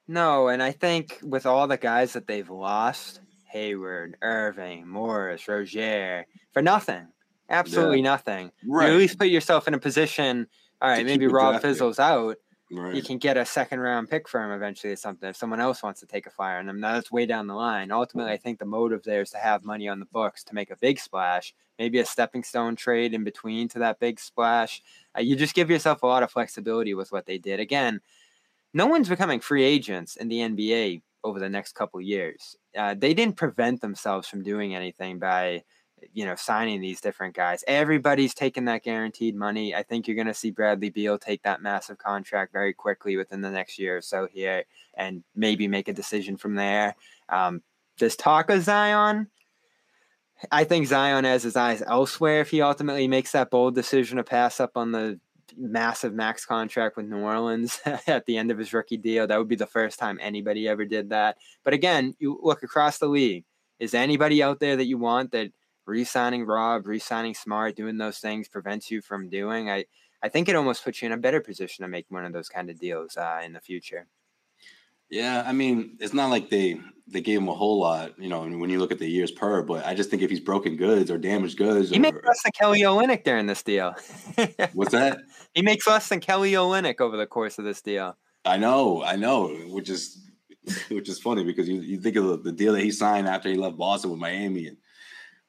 No, 0.08 0.50
and 0.50 0.62
I 0.62 0.72
think 0.72 1.20
with 1.24 1.46
all 1.46 1.68
the 1.68 1.78
guys 1.78 2.14
that 2.14 2.28
they've 2.28 2.50
lost, 2.50 3.22
Hayward, 3.46 4.18
Irving, 4.22 4.88
Morris, 4.88 5.48
Rozier, 5.48 6.26
for 6.52 6.62
nothing, 6.62 7.08
absolutely 7.50 7.98
yeah. 7.98 8.04
nothing. 8.04 8.52
Right. 8.68 8.88
You 8.88 8.94
at 8.94 9.00
least 9.00 9.18
put 9.18 9.30
yourself 9.30 9.68
in 9.68 9.74
a 9.74 9.80
position 9.80 10.48
all 10.84 10.90
right, 10.90 11.06
maybe 11.06 11.28
Rob 11.28 11.62
fizzles 11.62 11.98
out. 11.98 12.38
Right. 12.74 12.96
You 12.96 13.04
can 13.04 13.18
get 13.18 13.38
a 13.38 13.46
second 13.46 13.80
round 13.80 14.10
pick 14.10 14.28
for 14.28 14.44
him 14.44 14.52
eventually 14.52 14.94
or 14.94 14.96
something 14.96 15.30
if 15.30 15.36
someone 15.36 15.60
else 15.60 15.84
wants 15.84 16.00
to 16.00 16.08
take 16.08 16.26
a 16.26 16.32
flyer 16.32 16.58
on 16.58 16.68
him. 16.70 16.80
Now 16.80 16.94
that's 16.94 17.12
way 17.12 17.26
down 17.26 17.48
the 17.48 17.54
line. 17.54 17.92
Ultimately, 17.92 18.32
I 18.32 18.38
think 18.38 18.60
the 18.60 18.66
motive 18.66 19.04
there 19.04 19.22
is 19.22 19.30
to 19.32 19.38
have 19.38 19.64
money 19.64 19.88
on 19.88 20.00
the 20.00 20.06
books 20.06 20.44
to 20.46 20.56
make 20.56 20.72
a 20.72 20.78
big 20.78 21.00
splash, 21.00 21.54
maybe 21.78 22.00
a 22.00 22.06
stepping 22.06 22.44
stone 22.44 22.76
trade 22.76 23.14
in 23.14 23.24
between 23.24 23.68
to 23.70 23.80
that 23.80 24.00
big 24.00 24.20
splash. 24.20 24.82
Uh, 25.16 25.22
you 25.22 25.36
just 25.36 25.56
give 25.56 25.70
yourself 25.70 26.04
a 26.04 26.08
lot 26.08 26.24
of 26.24 26.32
flexibility 26.32 26.94
with 26.94 27.12
what 27.12 27.26
they 27.26 27.38
did. 27.38 27.60
Again, 27.60 28.02
no 28.74 28.88
one's 28.88 29.10
becoming 29.10 29.40
free 29.40 29.64
agents 29.64 30.16
in 30.16 30.28
the 30.28 30.40
NBA 30.40 31.02
over 31.24 31.40
the 31.40 31.50
next 31.50 31.74
couple 31.74 32.02
years. 32.02 32.56
Uh, 32.76 32.96
they 32.96 33.14
didn't 33.14 33.38
prevent 33.38 33.82
themselves 33.82 34.28
from 34.28 34.44
doing 34.44 34.76
anything 34.76 35.20
by 35.20 35.64
you 36.14 36.26
know, 36.26 36.36
signing 36.36 36.82
these 36.82 37.02
different 37.02 37.36
guys. 37.36 37.64
Everybody's 37.68 38.34
taking 38.34 38.66
that 38.66 38.84
guaranteed 38.84 39.36
money. 39.36 39.76
I 39.76 39.84
think 39.84 40.08
you're 40.08 40.16
going 40.16 40.28
to 40.28 40.34
see 40.34 40.52
Bradley 40.52 40.90
Beal 40.90 41.18
take 41.18 41.44
that 41.44 41.62
massive 41.62 41.98
contract 41.98 42.52
very 42.52 42.74
quickly 42.74 43.18
within 43.18 43.42
the 43.42 43.52
next 43.52 43.80
year 43.80 43.98
or 43.98 44.02
so 44.02 44.28
here 44.32 44.64
and 44.96 45.24
maybe 45.36 45.68
make 45.68 45.88
a 45.88 45.94
decision 45.94 46.38
from 46.38 46.56
there. 46.56 46.96
Um, 47.30 47.62
this 47.98 48.16
talk 48.16 48.50
of 48.50 48.64
Zion, 48.64 49.28
I 50.52 50.64
think 50.64 50.88
Zion 50.88 51.24
has 51.24 51.44
his 51.44 51.56
eyes 51.56 51.84
elsewhere 51.86 52.42
if 52.42 52.50
he 52.50 52.62
ultimately 52.62 53.08
makes 53.08 53.32
that 53.32 53.52
bold 53.52 53.76
decision 53.76 54.18
to 54.18 54.24
pass 54.24 54.60
up 54.60 54.76
on 54.76 54.92
the 54.92 55.20
massive 55.58 56.14
max 56.14 56.46
contract 56.46 56.98
with 56.98 57.06
New 57.06 57.20
Orleans 57.20 57.80
at 58.08 58.26
the 58.26 58.38
end 58.38 58.52
of 58.52 58.58
his 58.58 58.74
rookie 58.74 58.98
deal. 58.98 59.28
That 59.28 59.38
would 59.38 59.48
be 59.48 59.56
the 59.56 59.66
first 59.66 60.00
time 60.00 60.20
anybody 60.22 60.68
ever 60.68 60.86
did 60.86 61.10
that. 61.10 61.38
But 61.64 61.74
again, 61.74 62.16
you 62.20 62.40
look 62.42 62.64
across 62.64 62.98
the 62.98 63.08
league. 63.08 63.46
Is 63.80 63.94
anybody 63.94 64.42
out 64.42 64.60
there 64.60 64.78
that 64.78 64.86
you 64.86 64.98
want 64.98 65.32
that 65.32 65.52
re-signing 65.86 66.46
Rob, 66.46 66.88
re-signing 66.88 67.34
Smart, 67.34 67.76
doing 67.76 67.98
those 67.98 68.20
things 68.20 68.48
prevents 68.48 68.90
you 68.90 69.02
from 69.02 69.30
doing. 69.30 69.70
I 69.70 69.86
I 70.22 70.30
think 70.30 70.48
it 70.48 70.56
almost 70.56 70.86
puts 70.86 71.02
you 71.02 71.08
in 71.08 71.12
a 71.12 71.18
better 71.18 71.42
position 71.42 71.84
to 71.84 71.90
make 71.90 72.06
one 72.10 72.24
of 72.24 72.32
those 72.32 72.48
kind 72.48 72.70
of 72.70 72.80
deals 72.80 73.18
uh, 73.18 73.42
in 73.44 73.52
the 73.52 73.60
future. 73.60 74.08
Yeah, 75.10 75.44
I 75.46 75.52
mean, 75.52 75.98
it's 76.00 76.14
not 76.14 76.30
like 76.30 76.50
they 76.50 76.80
they 77.08 77.22
gave 77.22 77.40
him 77.40 77.50
a 77.50 77.54
whole 77.54 77.80
lot, 77.80 78.18
you 78.18 78.30
know, 78.30 78.42
when 78.42 78.70
you 78.70 78.80
look 78.80 78.92
at 78.92 79.00
the 79.00 79.08
years 79.08 79.30
per, 79.30 79.62
but 79.62 79.86
I 79.86 79.94
just 79.94 80.10
think 80.10 80.22
if 80.22 80.30
he's 80.30 80.40
broken 80.40 80.78
goods 80.78 81.12
or 81.12 81.18
damaged 81.18 81.58
goods, 81.58 81.90
he 81.90 81.98
or, 81.98 82.00
makes 82.00 82.26
less 82.26 82.42
than 82.44 82.54
Kelly 82.54 82.82
Olynyk 82.82 83.26
during 83.26 83.46
this 83.46 83.62
deal. 83.62 83.94
What's 84.74 84.92
that? 84.92 85.20
He 85.54 85.62
makes 85.62 85.86
less 85.86 86.10
than 86.10 86.20
Kelly 86.20 86.54
Olynyk 86.54 87.00
over 87.00 87.16
the 87.16 87.28
course 87.28 87.60
of 87.60 87.66
this 87.66 87.80
deal. 87.80 88.18
I 88.44 88.58
know, 88.58 89.04
I 89.04 89.18
know, 89.18 89.50
which 89.68 89.88
is 89.88 90.28
which 90.90 91.10
is 91.10 91.20
funny 91.20 91.44
because 91.44 91.68
you, 91.68 91.82
you 91.82 92.00
think 92.00 92.16
of 92.16 92.26
the, 92.26 92.38
the 92.38 92.52
deal 92.52 92.74
that 92.74 92.82
he 92.82 92.92
signed 92.92 93.28
after 93.28 93.50
he 93.50 93.56
left 93.56 93.78
Boston 93.78 94.10
with 94.10 94.20
Miami 94.20 94.68
and 94.68 94.78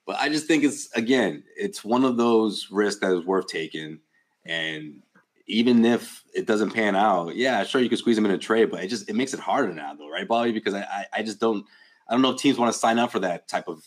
but 0.07 0.17
I 0.17 0.29
just 0.29 0.47
think 0.47 0.65
it's 0.65 0.91
again, 0.93 1.45
it's 1.57 1.85
one 1.85 2.05
of 2.05 2.17
those 2.17 2.69
risks 2.71 3.01
that 3.01 3.13
is 3.13 3.25
worth 3.25 3.47
taking. 3.47 4.01
And 4.45 5.03
even 5.47 5.85
if 5.85 6.23
it 6.35 6.47
doesn't 6.47 6.71
pan 6.71 6.95
out, 6.95 7.37
yeah, 7.37 7.65
sure 7.65 7.81
you 7.81 7.89
could 7.89 7.99
squeeze 7.99 8.19
him 8.19 8.27
in 8.27 8.31
a 8.31 8.39
trade, 8.39 8.71
but 8.71 8.85
it 8.85 8.89
just 8.89 9.09
it 9.09 9.15
makes 9.15 9.35
it 9.35 9.41
harder 9.41 9.73
now 9.73 9.95
though, 9.95 10.11
right, 10.11 10.29
Bobby? 10.29 10.53
Because 10.53 10.75
I 10.75 10.83
I, 10.83 11.07
I 11.15 11.23
just 11.23 11.41
don't 11.41 11.65
I 12.09 12.13
don't 12.13 12.23
know 12.23 12.31
if 12.31 12.39
teams 12.39 12.59
want 12.59 12.73
to 12.73 12.79
sign 12.79 12.99
up 12.99 13.13
for 13.13 13.19
that 13.21 13.49
type 13.49 13.69
of 13.69 13.83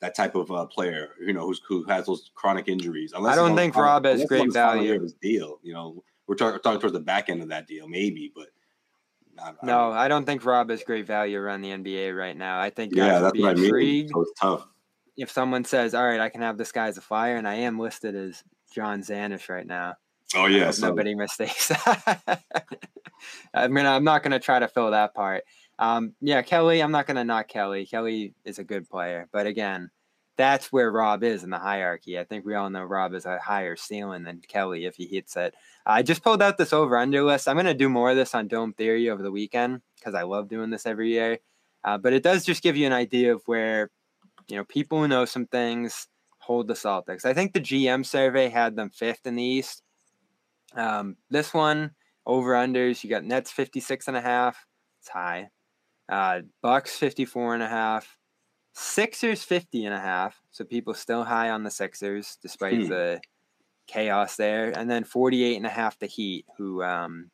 that 0.00 0.14
type 0.14 0.34
of 0.36 0.50
uh, 0.50 0.64
player, 0.66 1.10
you 1.20 1.32
know, 1.32 1.46
who's 1.46 1.60
who 1.68 1.84
has 1.84 2.06
those 2.06 2.30
chronic 2.34 2.68
injuries. 2.68 3.12
Unless 3.14 3.34
I 3.34 3.36
don't 3.36 3.56
think 3.56 3.76
Rob 3.76 4.06
has 4.06 4.24
great 4.24 4.52
value. 4.52 4.94
Of 4.94 5.02
his 5.02 5.14
deal, 5.14 5.58
you 5.62 5.74
know, 5.74 6.02
we're 6.26 6.36
talking, 6.36 6.60
talking 6.60 6.80
towards 6.80 6.94
the 6.94 7.00
back 7.00 7.28
end 7.28 7.42
of 7.42 7.48
that 7.48 7.66
deal, 7.66 7.88
maybe, 7.88 8.32
but. 8.34 8.48
Not, 9.36 9.62
no, 9.62 9.92
I 9.92 10.08
don't 10.08 10.24
think 10.24 10.44
Rob 10.44 10.68
has 10.68 10.82
great 10.82 11.06
value 11.06 11.38
around 11.38 11.62
the 11.62 11.68
NBA 11.68 12.18
right 12.18 12.36
now. 12.36 12.60
I 12.60 12.70
think 12.70 12.92
yeah, 12.92 13.20
that's 13.20 13.38
what. 13.38 13.50
I 13.50 13.54
mean. 13.54 14.08
So 14.08 14.22
it's 14.22 14.32
tough. 14.32 14.66
If 15.18 15.30
someone 15.30 15.64
says, 15.64 15.94
"All 15.94 16.06
right, 16.06 16.20
I 16.20 16.30
can 16.30 16.40
have 16.40 16.56
this 16.56 16.72
guy 16.72 16.86
as 16.86 16.96
a 16.96 17.02
flyer," 17.02 17.36
and 17.36 17.46
I 17.46 17.56
am 17.56 17.78
listed 17.78 18.14
as 18.14 18.42
John 18.72 19.02
Zannis 19.02 19.48
right 19.50 19.66
now. 19.66 19.96
Oh 20.34 20.46
yeah, 20.46 20.72
nobody 20.80 21.14
mistakes. 21.14 21.70
I 23.54 23.68
mean, 23.68 23.86
I'm 23.86 24.04
not 24.04 24.22
going 24.22 24.32
to 24.32 24.38
try 24.38 24.58
to 24.58 24.68
fill 24.68 24.90
that 24.92 25.14
part. 25.14 25.44
Um, 25.78 26.14
yeah, 26.20 26.42
Kelly, 26.42 26.80
I'm 26.80 26.92
not 26.92 27.06
going 27.06 27.16
to 27.16 27.24
knock 27.24 27.48
Kelly. 27.48 27.86
Kelly 27.86 28.34
is 28.44 28.58
a 28.58 28.64
good 28.64 28.88
player, 28.88 29.28
but 29.32 29.46
again, 29.46 29.90
that's 30.38 30.72
where 30.72 30.90
Rob 30.90 31.24
is 31.24 31.42
in 31.42 31.50
the 31.50 31.58
hierarchy. 31.58 32.18
I 32.18 32.24
think 32.24 32.46
we 32.46 32.54
all 32.54 32.70
know 32.70 32.84
Rob 32.84 33.12
is 33.12 33.26
a 33.26 33.38
higher 33.38 33.74
ceiling 33.74 34.22
than 34.22 34.40
Kelly 34.46 34.86
if 34.86 34.94
he 34.94 35.06
hits 35.06 35.36
it. 35.36 35.54
I 35.84 36.02
just 36.02 36.22
pulled 36.22 36.40
out 36.40 36.56
this 36.56 36.72
over 36.72 36.96
under 36.96 37.22
list. 37.24 37.48
I'm 37.48 37.56
going 37.56 37.66
to 37.66 37.74
do 37.74 37.88
more 37.88 38.10
of 38.10 38.16
this 38.16 38.34
on 38.34 38.46
Dome 38.46 38.72
Theory 38.72 39.10
over 39.10 39.22
the 39.22 39.32
weekend 39.32 39.82
because 39.96 40.14
I 40.14 40.22
love 40.22 40.48
doing 40.48 40.70
this 40.70 40.86
every 40.86 41.10
year. 41.10 41.38
Uh, 41.84 41.98
but 41.98 42.12
it 42.12 42.22
does 42.22 42.44
just 42.44 42.62
give 42.62 42.76
you 42.76 42.86
an 42.86 42.92
idea 42.92 43.34
of 43.34 43.42
where, 43.46 43.90
you 44.48 44.56
know, 44.56 44.64
people 44.64 45.00
who 45.00 45.08
know 45.08 45.24
some 45.24 45.46
things 45.46 46.08
hold 46.38 46.66
the 46.66 46.74
Celtics. 46.74 47.24
I 47.24 47.34
think 47.34 47.52
the 47.52 47.60
GM 47.60 48.04
survey 48.04 48.48
had 48.48 48.76
them 48.76 48.90
fifth 48.90 49.26
in 49.26 49.36
the 49.36 49.42
East. 49.42 49.82
Um, 50.74 51.16
this 51.30 51.52
one, 51.52 51.92
over 52.26 52.52
unders, 52.52 53.04
you 53.04 53.10
got 53.10 53.24
Nets 53.24 53.50
56 53.50 54.08
and 54.08 54.16
a 54.16 54.20
half. 54.20 54.66
It's 55.00 55.10
high. 55.10 55.50
Uh, 56.08 56.40
Bucks 56.62 56.96
54 56.96 57.54
and 57.54 57.62
a 57.62 57.68
half. 57.68 58.16
Sixers 58.72 59.42
50 59.42 59.84
and 59.86 59.94
a 59.94 60.00
half. 60.00 60.40
So 60.50 60.64
people 60.64 60.94
still 60.94 61.24
high 61.24 61.50
on 61.50 61.64
the 61.64 61.70
Sixers 61.70 62.38
despite 62.40 62.82
hmm. 62.82 62.88
the 62.88 63.20
chaos 63.86 64.36
there. 64.36 64.70
And 64.70 64.90
then 64.90 65.04
48 65.04 65.56
and 65.56 65.66
a 65.66 65.70
half 65.70 65.98
the 65.98 66.06
Heat, 66.06 66.46
who 66.56 66.82
um, 66.82 67.30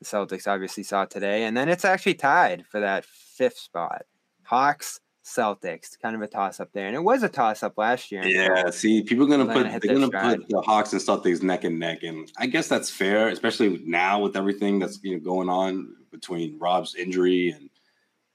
the 0.00 0.04
Celtics 0.04 0.48
obviously 0.48 0.82
saw 0.82 1.04
today. 1.04 1.44
And 1.44 1.56
then 1.56 1.68
it's 1.68 1.84
actually 1.84 2.14
tied 2.14 2.66
for 2.66 2.80
that 2.80 3.04
fifth 3.04 3.58
spot. 3.58 4.02
Hawks, 4.42 5.00
Celtics, 5.28 5.98
kind 6.00 6.16
of 6.16 6.22
a 6.22 6.26
toss 6.26 6.60
up 6.60 6.72
there. 6.72 6.86
And 6.86 6.96
it 6.96 7.02
was 7.02 7.22
a 7.22 7.28
toss 7.28 7.62
up 7.62 7.76
last 7.76 8.10
year. 8.10 8.26
Yeah, 8.26 8.70
see, 8.70 9.02
people 9.02 9.24
are 9.24 9.28
gonna 9.28 9.44
Atlanta 9.44 9.72
put 9.72 9.82
they're 9.82 9.94
gonna 9.94 10.06
stride. 10.06 10.38
put 10.40 10.48
the 10.48 10.60
Hawks 10.62 10.92
and 10.92 11.02
Celtics 11.02 11.42
neck 11.42 11.64
and 11.64 11.78
neck. 11.78 12.02
And 12.02 12.30
I 12.38 12.46
guess 12.46 12.68
that's 12.68 12.90
fair, 12.90 13.28
especially 13.28 13.82
now 13.84 14.20
with 14.20 14.36
everything 14.36 14.78
that's 14.78 14.98
you 15.02 15.14
know 15.14 15.20
going 15.20 15.48
on 15.48 15.94
between 16.10 16.58
Rob's 16.58 16.94
injury 16.94 17.50
and 17.50 17.68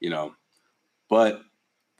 you 0.00 0.10
know, 0.10 0.34
but 1.08 1.42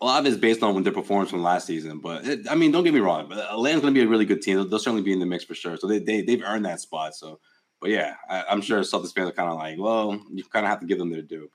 a 0.01 0.05
lot 0.05 0.21
of 0.21 0.27
it's 0.27 0.37
based 0.37 0.63
on 0.63 0.83
their 0.83 0.93
performance 0.93 1.31
from 1.31 1.43
last 1.43 1.67
season. 1.67 1.99
But 1.99 2.27
it, 2.27 2.51
I 2.51 2.55
mean, 2.55 2.71
don't 2.73 2.85
get 2.85 2.95
me 2.95 3.01
wrong, 3.01 3.29
but 3.29 3.39
Atlanta's 3.39 3.83
going 3.83 3.95
to 3.95 3.99
be 3.99 4.05
a 4.05 4.09
really 4.09 4.27
good 4.27 4.43
team. 4.43 4.57
They'll, 4.57 4.69
they'll, 4.69 4.79
certainly 4.79 5.03
be 5.03 5.13
in 5.13 5.21
the 5.21 5.27
mix 5.27 5.45
for 5.45 5.55
sure. 5.55 5.77
So 5.77 5.87
they, 5.87 5.99
they 5.99 6.23
they've 6.23 6.43
earned 6.43 6.67
that 6.67 6.81
spot. 6.81 7.15
So, 7.15 7.41
but 7.81 7.91
yeah, 7.91 8.15
I, 8.29 8.45
am 8.53 8.61
sure 8.61 8.81
Celtics 8.81 9.15
fans 9.15 9.31
are 9.31 9.33
kind 9.33 9.51
of 9.51 9.57
like, 9.57 9.79
well, 9.79 10.21
you 10.31 10.45
kind 10.45 10.67
of 10.67 10.71
have 10.71 10.81
to 10.81 10.87
give 10.87 10.99
them 10.99 11.11
their 11.11 11.23
due. 11.23 11.51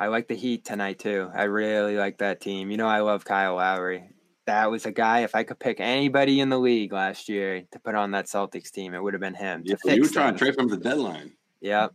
I 0.00 0.08
like 0.08 0.26
the 0.26 0.34
Heat 0.34 0.64
tonight 0.64 0.98
too. 0.98 1.30
I 1.34 1.44
really 1.44 1.96
like 1.96 2.18
that 2.18 2.40
team. 2.40 2.70
You 2.70 2.76
know, 2.76 2.88
I 2.88 3.00
love 3.00 3.24
Kyle 3.24 3.56
Lowry. 3.56 4.10
That 4.46 4.70
was 4.70 4.86
a 4.86 4.90
guy. 4.90 5.20
If 5.20 5.36
I 5.36 5.44
could 5.44 5.60
pick 5.60 5.78
anybody 5.78 6.40
in 6.40 6.48
the 6.48 6.58
league 6.58 6.92
last 6.92 7.28
year 7.28 7.62
to 7.70 7.78
put 7.78 7.94
on 7.94 8.10
that 8.12 8.26
Celtics 8.26 8.72
team, 8.72 8.94
it 8.94 9.02
would 9.02 9.14
have 9.14 9.20
been 9.20 9.34
him. 9.34 9.62
Yeah, 9.64 9.76
you 9.84 10.02
were 10.02 10.08
trying 10.08 10.32
to 10.32 10.38
trade 10.38 10.56
from 10.56 10.68
the 10.68 10.76
deadline. 10.76 11.34
Yep. 11.60 11.94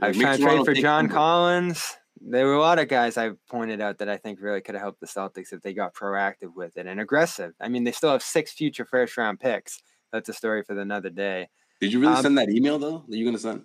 I 0.00 0.08
was 0.08 0.16
trying 0.16 0.38
to 0.38 0.42
trade 0.42 0.64
for 0.64 0.74
John 0.74 1.08
Collins 1.08 1.98
there 2.24 2.46
were 2.46 2.54
a 2.54 2.60
lot 2.60 2.78
of 2.78 2.88
guys 2.88 3.16
I 3.16 3.30
pointed 3.48 3.80
out 3.80 3.98
that 3.98 4.08
I 4.08 4.16
think 4.16 4.40
really 4.40 4.60
could 4.60 4.74
have 4.74 4.82
helped 4.82 5.00
the 5.00 5.06
Celtics 5.06 5.52
if 5.52 5.62
they 5.62 5.74
got 5.74 5.94
proactive 5.94 6.54
with 6.54 6.76
it 6.76 6.86
and 6.86 7.00
aggressive. 7.00 7.54
I 7.60 7.68
mean, 7.68 7.84
they 7.84 7.92
still 7.92 8.12
have 8.12 8.22
six 8.22 8.52
future 8.52 8.84
first 8.84 9.16
round 9.16 9.40
picks. 9.40 9.82
That's 10.12 10.28
a 10.28 10.32
story 10.32 10.62
for 10.62 10.78
another 10.78 11.10
day. 11.10 11.48
Did 11.80 11.92
you 11.92 12.00
really 12.00 12.14
um, 12.14 12.22
send 12.22 12.38
that 12.38 12.50
email 12.50 12.78
though? 12.78 12.98
Are 12.98 13.14
you 13.14 13.24
gonna 13.24 13.38
send? 13.38 13.64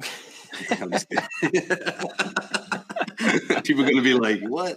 People 3.70 3.84
are 3.84 3.90
gonna 3.90 4.02
be 4.02 4.14
like, 4.14 4.40
"What?" 4.42 4.76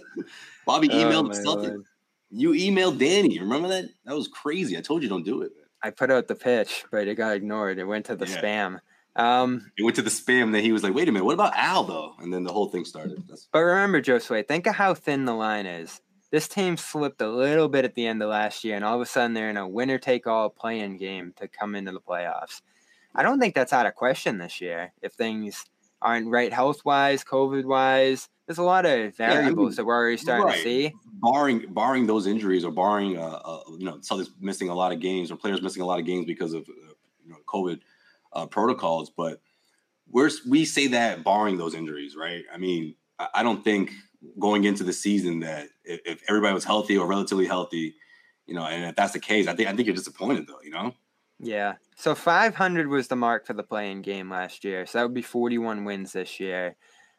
Bobby 0.64 0.88
oh, 0.90 0.94
emailed 0.94 1.42
oh. 1.46 1.54
Lord. 1.54 1.84
You 2.30 2.50
emailed 2.50 2.98
Danny. 2.98 3.40
Remember 3.40 3.68
that? 3.68 3.88
That 4.04 4.14
was 4.14 4.28
crazy. 4.28 4.78
I 4.78 4.80
told 4.80 5.02
you 5.02 5.08
don't 5.08 5.24
do 5.24 5.42
it. 5.42 5.52
I 5.82 5.90
put 5.90 6.10
out 6.10 6.28
the 6.28 6.34
pitch, 6.34 6.84
but 6.90 7.08
it 7.08 7.16
got 7.16 7.36
ignored. 7.36 7.78
It 7.78 7.84
went 7.84 8.06
to 8.06 8.16
the 8.16 8.26
yeah. 8.26 8.40
spam. 8.40 8.78
Um, 9.16 9.70
it 9.76 9.82
went 9.82 9.96
to 9.96 10.02
the 10.02 10.10
spam. 10.10 10.52
Then 10.52 10.62
he 10.62 10.70
was 10.70 10.82
like, 10.82 10.94
"Wait 10.94 11.08
a 11.08 11.12
minute, 11.12 11.24
what 11.24 11.34
about 11.34 11.56
Al 11.56 11.84
though?" 11.84 12.14
And 12.20 12.32
then 12.32 12.44
the 12.44 12.52
whole 12.52 12.68
thing 12.68 12.84
started. 12.84 13.18
That's- 13.22 13.48
but 13.52 13.60
remember, 13.60 14.00
Josue, 14.00 14.46
think 14.46 14.66
of 14.66 14.76
how 14.76 14.94
thin 14.94 15.24
the 15.24 15.34
line 15.34 15.66
is. 15.66 16.00
This 16.30 16.48
team 16.48 16.76
slipped 16.76 17.20
a 17.20 17.28
little 17.28 17.68
bit 17.68 17.84
at 17.84 17.94
the 17.94 18.06
end 18.06 18.22
of 18.22 18.28
last 18.28 18.64
year, 18.64 18.76
and 18.76 18.84
all 18.84 18.96
of 18.96 19.00
a 19.00 19.06
sudden 19.06 19.34
they're 19.34 19.50
in 19.50 19.56
a 19.56 19.68
winner-take-all 19.68 20.50
playing 20.50 20.96
game 20.96 21.32
to 21.36 21.46
come 21.46 21.76
into 21.76 21.92
the 21.92 22.00
playoffs. 22.00 22.60
I 23.14 23.22
don't 23.22 23.38
think 23.38 23.54
that's 23.54 23.72
out 23.72 23.86
of 23.86 23.94
question 23.94 24.38
this 24.38 24.60
year. 24.60 24.92
If 25.00 25.12
things 25.12 25.64
aren't 26.02 26.28
right 26.28 26.52
health-wise, 26.52 27.22
COVID-wise, 27.22 28.28
there's 28.46 28.58
a 28.58 28.62
lot 28.62 28.84
of 28.84 29.16
variables 29.16 29.18
yeah, 29.18 29.38
I 29.38 29.50
mean, 29.50 29.70
that 29.74 29.84
we're 29.84 29.94
already 29.94 30.16
starting 30.16 30.46
right. 30.46 30.56
to 30.56 30.62
see. 30.62 30.92
Barring 31.22 31.72
barring 31.72 32.06
those 32.06 32.26
injuries, 32.26 32.64
or 32.64 32.70
barring 32.70 33.16
uh, 33.16 33.40
uh, 33.44 33.60
you 33.78 33.86
know, 33.86 33.98
Celtics 33.98 34.28
missing 34.40 34.68
a 34.68 34.74
lot 34.74 34.92
of 34.92 35.00
games, 35.00 35.30
or 35.30 35.36
players 35.36 35.62
missing 35.62 35.82
a 35.82 35.86
lot 35.86 35.98
of 35.98 36.06
games 36.06 36.26
because 36.26 36.52
of 36.52 36.62
uh, 36.62 36.92
you 37.24 37.30
know 37.30 37.38
COVID 37.46 37.80
uh, 38.32 38.46
protocols, 38.46 39.10
but 39.10 39.40
we're 40.10 40.30
we 40.48 40.64
say 40.64 40.88
that 40.88 41.24
barring 41.24 41.56
those 41.56 41.74
injuries, 41.74 42.16
right? 42.16 42.44
I 42.52 42.58
mean, 42.58 42.94
I 43.18 43.42
don't 43.42 43.64
think 43.64 43.92
going 44.38 44.64
into 44.64 44.84
the 44.84 44.92
season 44.92 45.40
that 45.40 45.68
if, 45.84 46.00
if 46.04 46.22
everybody 46.28 46.54
was 46.54 46.64
healthy 46.64 46.96
or 46.96 47.06
relatively 47.06 47.46
healthy, 47.46 47.94
you 48.46 48.54
know, 48.54 48.64
and 48.64 48.84
if 48.84 48.96
that's 48.96 49.12
the 49.12 49.20
case, 49.20 49.46
I 49.46 49.54
think 49.54 49.68
I 49.68 49.72
think 49.74 49.86
you're 49.86 49.96
disappointed 49.96 50.46
though, 50.46 50.60
you 50.62 50.70
know. 50.70 50.94
Yeah. 51.40 51.74
So 51.96 52.14
500 52.14 52.88
was 52.88 53.08
the 53.08 53.16
mark 53.16 53.46
for 53.46 53.54
the 53.54 53.62
playing 53.62 54.02
game 54.02 54.30
last 54.30 54.64
year. 54.64 54.86
So 54.86 54.98
that 54.98 55.04
would 55.04 55.14
be 55.14 55.22
41 55.22 55.84
wins 55.84 56.12
this 56.12 56.38
year. 56.38 56.76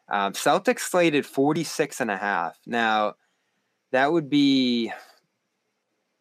Um, 0.08 0.32
Celtics 0.32 0.80
slated 0.80 1.26
46 1.26 2.00
and 2.00 2.10
a 2.10 2.16
half. 2.16 2.58
Now, 2.66 3.14
that 3.92 4.12
would 4.12 4.30
be 4.30 4.92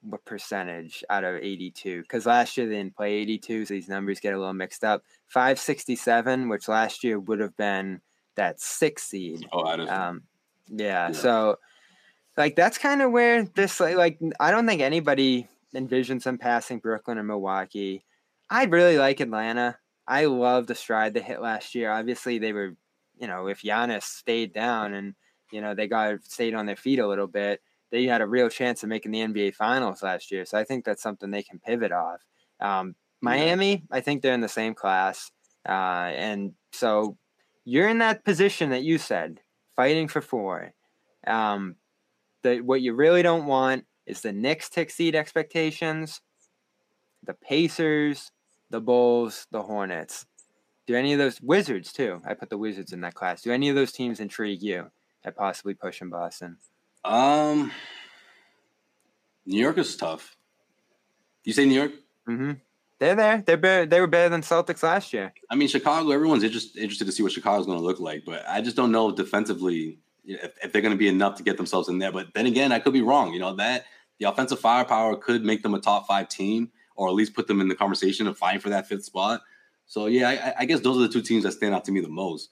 what 0.02 0.24
percentage 0.24 1.04
out 1.10 1.24
of 1.24 1.36
82 1.36 2.02
because 2.04 2.26
last 2.26 2.58
year 2.58 2.68
they 2.68 2.76
didn't 2.76 2.96
play 2.96 3.16
82 3.16 3.66
so 3.66 3.74
these 3.74 3.90
numbers 3.90 4.20
get 4.20 4.34
a 4.34 4.38
little 4.38 4.54
mixed 4.54 4.84
up. 4.84 5.04
567 5.28 6.48
which 6.48 6.68
last 6.68 7.04
year 7.04 7.20
would 7.20 7.40
have 7.40 7.58
been 7.58 8.02
that 8.36 8.60
six 8.60 9.04
seed. 9.04 9.48
Oh 9.52 9.62
I 9.62 9.80
um 9.88 10.24
yeah, 10.68 11.08
yeah. 11.08 11.12
so 11.12 11.58
like 12.38 12.56
that's 12.56 12.78
kind 12.78 13.02
of 13.02 13.12
where 13.12 13.46
this 13.56 13.80
like, 13.80 13.96
like 13.96 14.20
i 14.40 14.52
don't 14.52 14.66
think 14.66 14.82
anybody 14.82 15.48
envisions 15.76 16.24
them 16.24 16.38
passing 16.38 16.80
brooklyn 16.80 17.18
or 17.18 17.24
milwaukee. 17.24 18.06
I 18.50 18.66
really 18.66 18.98
like 18.98 19.20
atlanta. 19.20 19.78
I 20.08 20.26
love 20.26 20.68
the 20.68 20.76
stride 20.76 21.16
they 21.16 21.22
hit 21.22 21.42
last 21.42 21.74
year. 21.74 21.92
Obviously 21.92 22.38
they 22.38 22.54
were 22.54 22.76
you 23.20 23.28
know 23.28 23.48
if 23.48 23.62
Giannis 23.62 24.04
stayed 24.04 24.54
down 24.54 24.94
and 24.94 25.16
you 25.52 25.62
know 25.62 25.74
they 25.74 25.88
got 25.88 26.24
stayed 26.24 26.54
on 26.54 26.66
their 26.66 26.76
feet 26.76 27.00
a 27.00 27.08
little 27.08 27.28
bit 27.28 27.62
they 27.92 28.06
had 28.06 28.22
a 28.22 28.28
real 28.28 28.50
chance 28.50 28.84
of 28.84 28.90
making 28.90 29.12
the 29.12 29.20
NBA 29.20 29.56
Finals 29.56 30.04
last 30.04 30.32
year. 30.32 30.44
So 30.44 30.58
I 30.58 30.64
think 30.64 30.84
that's 30.84 31.02
something 31.02 31.32
they 31.32 31.44
can 31.44 31.60
pivot 31.60 31.92
off. 31.94 32.26
Um, 32.60 32.96
Miami, 33.22 33.84
I 33.90 34.02
think 34.02 34.22
they're 34.22 34.34
in 34.34 34.42
the 34.42 34.50
same 34.50 34.74
class, 34.74 35.32
uh, 35.68 36.12
and 36.14 36.54
so 36.72 37.18
you're 37.64 37.88
in 37.88 38.00
that 38.00 38.24
position 38.24 38.70
that 38.70 38.84
you 38.84 38.98
said, 38.98 39.40
fighting 39.76 40.08
for 40.08 40.22
four. 40.22 40.74
Um, 41.26 41.76
the 42.44 42.62
what 42.62 42.82
you 42.82 42.94
really 42.94 43.24
don't 43.24 43.46
want 43.46 43.86
is 44.06 44.22
the 44.22 44.34
Knicks 44.34 44.70
to 44.72 44.82
exceed 44.82 45.16
expectations, 45.16 46.22
the 47.24 47.34
Pacers, 47.34 48.32
the 48.70 48.82
Bulls, 48.82 49.48
the 49.52 49.64
Hornets. 49.64 50.26
Do 50.88 50.96
any 50.96 51.14
of 51.14 51.20
those 51.20 51.42
Wizards 51.42 51.92
too? 51.92 52.22
I 52.26 52.34
put 52.34 52.50
the 52.50 52.58
Wizards 52.58 52.94
in 52.94 53.02
that 53.02 53.16
class. 53.16 53.42
Do 53.42 53.52
any 53.52 53.70
of 53.70 53.76
those 53.76 53.92
teams 53.92 54.20
intrigue 54.20 54.62
you 54.62 54.92
at 55.24 55.36
possibly 55.36 55.74
pushing 55.74 56.10
Boston? 56.10 56.58
Um, 57.04 57.72
New 59.46 59.60
York 59.60 59.78
is 59.78 59.96
tough. 59.96 60.36
You 61.44 61.54
say 61.54 61.66
New 61.66 61.76
York? 61.76 61.92
Mm-hmm. 62.28 62.52
They're 63.00 63.16
there. 63.16 63.44
They're 63.46 63.58
better. 63.58 63.86
They 63.86 64.00
were 64.00 64.08
better 64.08 64.30
than 64.30 64.42
Celtics 64.42 64.82
last 64.82 65.12
year. 65.12 65.34
I 65.50 65.56
mean, 65.56 65.68
Chicago. 65.68 66.12
Everyone's 66.12 66.44
interested 66.44 66.82
interested 66.82 67.06
to 67.06 67.12
see 67.12 67.24
what 67.24 67.32
Chicago's 67.32 67.66
going 67.66 67.78
to 67.78 67.84
look 67.84 68.00
like, 68.00 68.24
but 68.26 68.44
I 68.48 68.62
just 68.62 68.76
don't 68.76 68.92
know 68.92 69.12
defensively 69.12 70.00
if, 70.24 70.54
if 70.64 70.72
they're 70.72 70.82
going 70.82 70.94
to 70.94 70.98
be 70.98 71.08
enough 71.08 71.36
to 71.36 71.44
get 71.44 71.58
themselves 71.58 71.90
in 71.90 72.00
there. 72.00 72.12
But 72.12 72.34
then 72.34 72.46
again, 72.46 72.72
I 72.72 72.80
could 72.80 72.94
be 72.94 73.02
wrong. 73.02 73.34
You 73.34 73.40
know 73.40 73.56
that 73.56 73.86
the 74.20 74.30
offensive 74.30 74.60
firepower 74.60 75.18
could 75.18 75.44
make 75.44 75.62
them 75.62 75.74
a 75.74 75.80
top 75.80 76.08
five 76.08 76.30
team, 76.30 76.72
or 76.96 77.10
at 77.10 77.14
least 77.14 77.34
put 77.34 77.48
them 77.48 77.60
in 77.60 77.68
the 77.68 77.76
conversation 77.76 78.28
of 78.28 78.38
fighting 78.38 78.62
for 78.62 78.70
that 78.70 78.88
fifth 78.88 79.04
spot. 79.04 79.42
So 79.86 80.08
yeah, 80.08 80.30
I, 80.30 80.62
I 80.62 80.66
guess 80.66 80.80
those 80.80 80.98
are 80.98 81.02
the 81.02 81.10
two 81.10 81.22
teams 81.22 81.44
that 81.44 81.52
stand 81.52 81.74
out 81.74 81.86
to 81.86 81.92
me 81.92 82.02
the 82.02 82.10
most. 82.10 82.50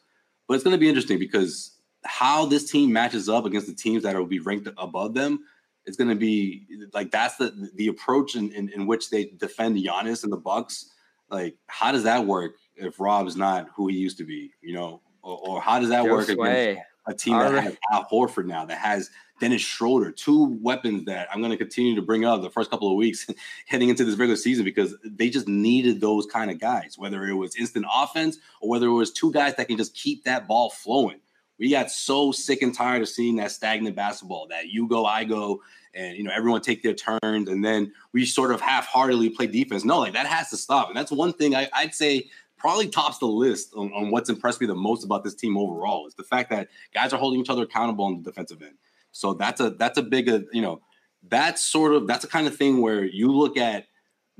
But 0.48 0.56
it's 0.56 0.64
going 0.64 0.76
to 0.76 0.80
be 0.80 0.90
interesting 0.90 1.20
because 1.20 1.78
how 2.06 2.46
this 2.46 2.70
team 2.70 2.92
matches 2.92 3.30
up 3.30 3.46
against 3.46 3.68
the 3.68 3.74
teams 3.74 4.04
that 4.04 4.16
will 4.16 4.26
be 4.26 4.40
ranked 4.40 4.68
above 4.78 5.14
them 5.14 5.40
is 5.86 5.96
going 5.96 6.10
to 6.10 6.16
be 6.16 6.66
like 6.94 7.12
that's 7.12 7.38
the 7.38 7.70
the 7.76 7.88
approach 7.88 8.36
in, 8.36 8.52
in, 8.52 8.70
in 8.70 8.88
which 8.88 9.10
they 9.10 9.26
defend 9.38 9.78
Giannis 9.78 10.24
and 10.24 10.32
the 10.32 10.38
Bucks. 10.38 10.90
Like, 11.30 11.56
how 11.68 11.92
does 11.92 12.04
that 12.04 12.26
work 12.26 12.56
if 12.76 13.00
Rob's 13.00 13.36
not 13.36 13.68
who 13.76 13.88
he 13.88 13.96
used 13.98 14.18
to 14.20 14.26
be? 14.26 14.52
You 14.62 14.76
know, 14.76 15.02
or, 15.22 15.40
or 15.48 15.62
how 15.62 15.80
does 15.80 15.90
that 15.90 16.06
Joe 16.06 16.12
work 16.12 16.28
Sway. 16.28 16.72
against 16.72 16.88
a 17.06 17.14
team 17.14 17.34
All 17.34 17.42
that 17.42 17.54
right. 17.54 17.64
has 17.64 17.78
Al 17.92 18.06
Horford 18.06 18.46
now, 18.46 18.66
that 18.66 18.78
has 18.78 19.10
Dennis 19.40 19.62
Schroeder, 19.62 20.12
two 20.12 20.58
weapons 20.62 21.06
that 21.06 21.28
I'm 21.32 21.40
going 21.40 21.52
to 21.52 21.58
continue 21.58 21.96
to 21.96 22.02
bring 22.02 22.24
up 22.24 22.42
the 22.42 22.50
first 22.50 22.70
couple 22.70 22.90
of 22.90 22.96
weeks 22.96 23.28
heading 23.68 23.90
into 23.90 24.06
this 24.06 24.16
regular 24.16 24.38
season 24.38 24.64
because 24.64 24.96
they 25.04 25.30
just 25.30 25.48
needed 25.48 26.00
those 26.00 26.26
kind 26.26 26.50
of 26.50 26.60
guys, 26.60 26.98
whether 26.98 27.28
it 27.28 27.34
was 27.34 27.56
instant 27.56 27.86
offense 27.94 28.38
or 28.62 28.70
whether 28.70 28.88
it 28.88 28.94
was 28.94 29.12
two 29.12 29.32
guys 29.32 29.56
that 29.56 29.68
can 29.68 29.78
just 29.78 29.94
keep 29.96 30.24
that 30.24 30.48
ball 30.48 30.70
flowing. 30.70 31.20
We 31.60 31.70
got 31.70 31.92
so 31.92 32.32
sick 32.32 32.62
and 32.62 32.74
tired 32.74 33.02
of 33.02 33.10
seeing 33.10 33.36
that 33.38 33.52
stagnant 33.52 33.96
basketball, 33.96 34.48
that 34.48 34.70
you 34.70 34.88
go, 34.88 35.06
I 35.06 35.24
go, 35.24 35.62
and 35.94 36.18
you 36.18 36.24
know 36.24 36.32
everyone 36.34 36.62
take 36.62 36.82
their 36.82 36.96
turns, 36.96 37.48
and 37.50 37.64
then 37.64 37.92
we 38.12 38.26
sort 38.26 38.52
of 38.52 38.60
half-heartedly 38.60 39.30
play 39.30 39.48
defense. 39.48 39.86
No, 39.86 40.00
like 40.00 40.14
that 40.14 40.26
has 40.26 40.50
to 40.50 40.58
stop, 40.58 40.88
and 40.88 40.98
that's 40.98 41.12
one 41.12 41.34
thing 41.34 41.56
I, 41.56 41.70
would 41.82 41.94
say 41.94 42.30
probably 42.64 42.88
tops 42.88 43.18
the 43.18 43.26
list 43.26 43.74
on, 43.76 43.92
on 43.92 44.10
what's 44.10 44.30
impressed 44.30 44.62
me 44.62 44.66
the 44.66 44.74
most 44.74 45.04
about 45.04 45.22
this 45.22 45.36
team 45.36 45.58
overall 45.58 46.08
is 46.08 46.16
the 46.16 46.24
fact 46.24 46.50
that 46.50 46.70
guys 46.94 47.12
are 47.12 47.20
holding 47.20 47.42
each 47.42 47.50
other 47.50 47.64
accountable 47.64 48.06
on 48.06 48.24
the 48.24 48.24
defensive 48.24 48.62
end. 48.62 48.76
So 49.12 49.34
that's 49.34 49.60
a 49.60 49.72
that's 49.72 49.98
a 49.98 50.02
big 50.02 50.30
uh, 50.30 50.40
you 50.54 50.62
know 50.62 50.82
that's 51.28 51.62
sort 51.62 51.94
of 51.94 52.08
that's 52.08 52.24
the 52.24 52.32
kind 52.32 52.48
of 52.48 52.56
thing 52.56 52.82
where 52.82 53.04
you 53.04 53.34
look 53.34 53.58
at 53.58 53.88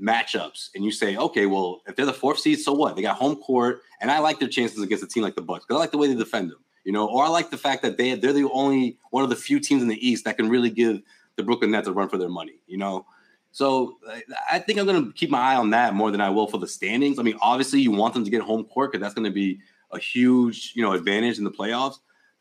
matchups 0.00 0.70
and 0.74 0.82
you 0.82 0.90
say, 0.90 1.18
okay, 1.18 1.44
well, 1.44 1.82
if 1.86 1.96
they're 1.96 2.06
the 2.06 2.14
fourth 2.14 2.38
seed, 2.38 2.60
so 2.60 2.72
what? 2.72 2.96
They 2.96 3.02
got 3.02 3.16
home 3.16 3.36
court, 3.36 3.82
and 4.00 4.10
I 4.10 4.20
like 4.20 4.40
their 4.40 4.48
chances 4.48 4.82
against 4.82 5.04
a 5.04 5.06
team 5.06 5.22
like 5.22 5.36
the 5.36 5.42
Bucks 5.42 5.66
because 5.66 5.76
I 5.76 5.80
like 5.80 5.90
the 5.90 5.98
way 5.98 6.08
they 6.08 6.14
defend 6.14 6.50
them. 6.50 6.64
You 6.82 6.92
know, 6.92 7.06
or 7.06 7.24
I 7.24 7.28
like 7.28 7.50
the 7.50 7.58
fact 7.58 7.82
that 7.82 7.98
they 7.98 8.14
they're 8.14 8.32
the 8.32 8.48
only 8.50 8.96
one 9.10 9.22
of 9.22 9.28
the 9.28 9.36
few 9.36 9.60
teams 9.60 9.82
in 9.82 9.88
the 9.88 10.08
East 10.08 10.24
that 10.24 10.38
can 10.38 10.48
really 10.48 10.70
give 10.70 11.02
the 11.36 11.42
Brooklyn 11.42 11.72
Nets 11.72 11.88
a 11.88 11.92
run 11.92 12.08
for 12.08 12.16
their 12.16 12.30
money. 12.30 12.62
You 12.66 12.78
know, 12.78 13.04
so 13.54 13.98
I 14.50 14.58
think 14.58 14.80
I'm 14.80 14.84
going 14.84 15.06
to 15.06 15.12
keep 15.12 15.30
my 15.30 15.38
eye 15.38 15.54
on 15.54 15.70
that 15.70 15.94
more 15.94 16.10
than 16.10 16.20
I 16.20 16.28
will 16.28 16.48
for 16.48 16.58
the 16.58 16.66
standings. 16.66 17.20
I 17.20 17.22
mean, 17.22 17.38
obviously, 17.40 17.80
you 17.80 17.92
want 17.92 18.12
them 18.12 18.24
to 18.24 18.30
get 18.30 18.42
home 18.42 18.64
court 18.64 18.90
because 18.90 19.00
that's 19.00 19.14
going 19.14 19.26
to 19.26 19.30
be 19.30 19.60
a 19.92 19.98
huge 20.00 20.72
you 20.74 20.82
know 20.82 20.90
advantage 20.90 21.38
in 21.38 21.44
the 21.44 21.52
playoffs. 21.52 21.98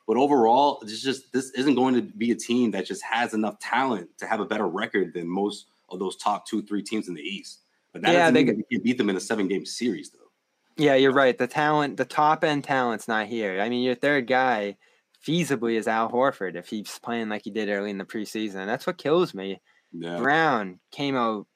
But 0.07 0.17
overall, 0.17 0.79
it's 0.81 1.03
just 1.03 1.31
this 1.31 1.51
isn't 1.51 1.75
going 1.75 1.93
to 1.93 2.01
be 2.01 2.31
a 2.31 2.35
team 2.35 2.71
that 2.71 2.87
just 2.87 3.03
has 3.03 3.35
enough 3.35 3.59
talent 3.59 4.09
to 4.17 4.25
have 4.25 4.39
a 4.39 4.45
better 4.45 4.67
record 4.67 5.13
than 5.13 5.27
most 5.27 5.67
of 5.89 5.99
those 5.99 6.15
top 6.15 6.47
two, 6.47 6.63
three 6.63 6.81
teams 6.81 7.07
in 7.07 7.13
the 7.13 7.21
East. 7.21 7.59
But 7.91 8.01
that 8.01 8.13
yeah, 8.13 8.31
they 8.31 8.43
can 8.43 8.63
beat 8.83 8.97
them 8.97 9.11
in 9.11 9.15
a 9.15 9.19
seven 9.19 9.47
game 9.47 9.67
series, 9.67 10.09
though. 10.09 10.31
Yeah, 10.77 10.95
you're 10.95 11.13
right. 11.13 11.37
The 11.37 11.45
talent, 11.45 11.97
the 11.97 12.05
top 12.05 12.43
end 12.43 12.63
talent's 12.63 13.07
not 13.07 13.27
here. 13.27 13.61
I 13.61 13.69
mean, 13.69 13.83
your 13.83 13.93
third 13.93 14.25
guy 14.25 14.77
feasibly 15.23 15.75
is 15.75 15.87
Al 15.87 16.09
Horford 16.09 16.55
if 16.55 16.69
he's 16.69 16.97
playing 17.03 17.29
like 17.29 17.43
he 17.43 17.51
did 17.51 17.69
early 17.69 17.91
in 17.91 17.99
the 17.99 18.03
preseason. 18.03 18.65
That's 18.65 18.87
what 18.87 18.97
kills 18.97 19.35
me. 19.35 19.61
Yeah. 19.93 20.17
Brown 20.17 20.79
came 20.91 21.15
out 21.15 21.47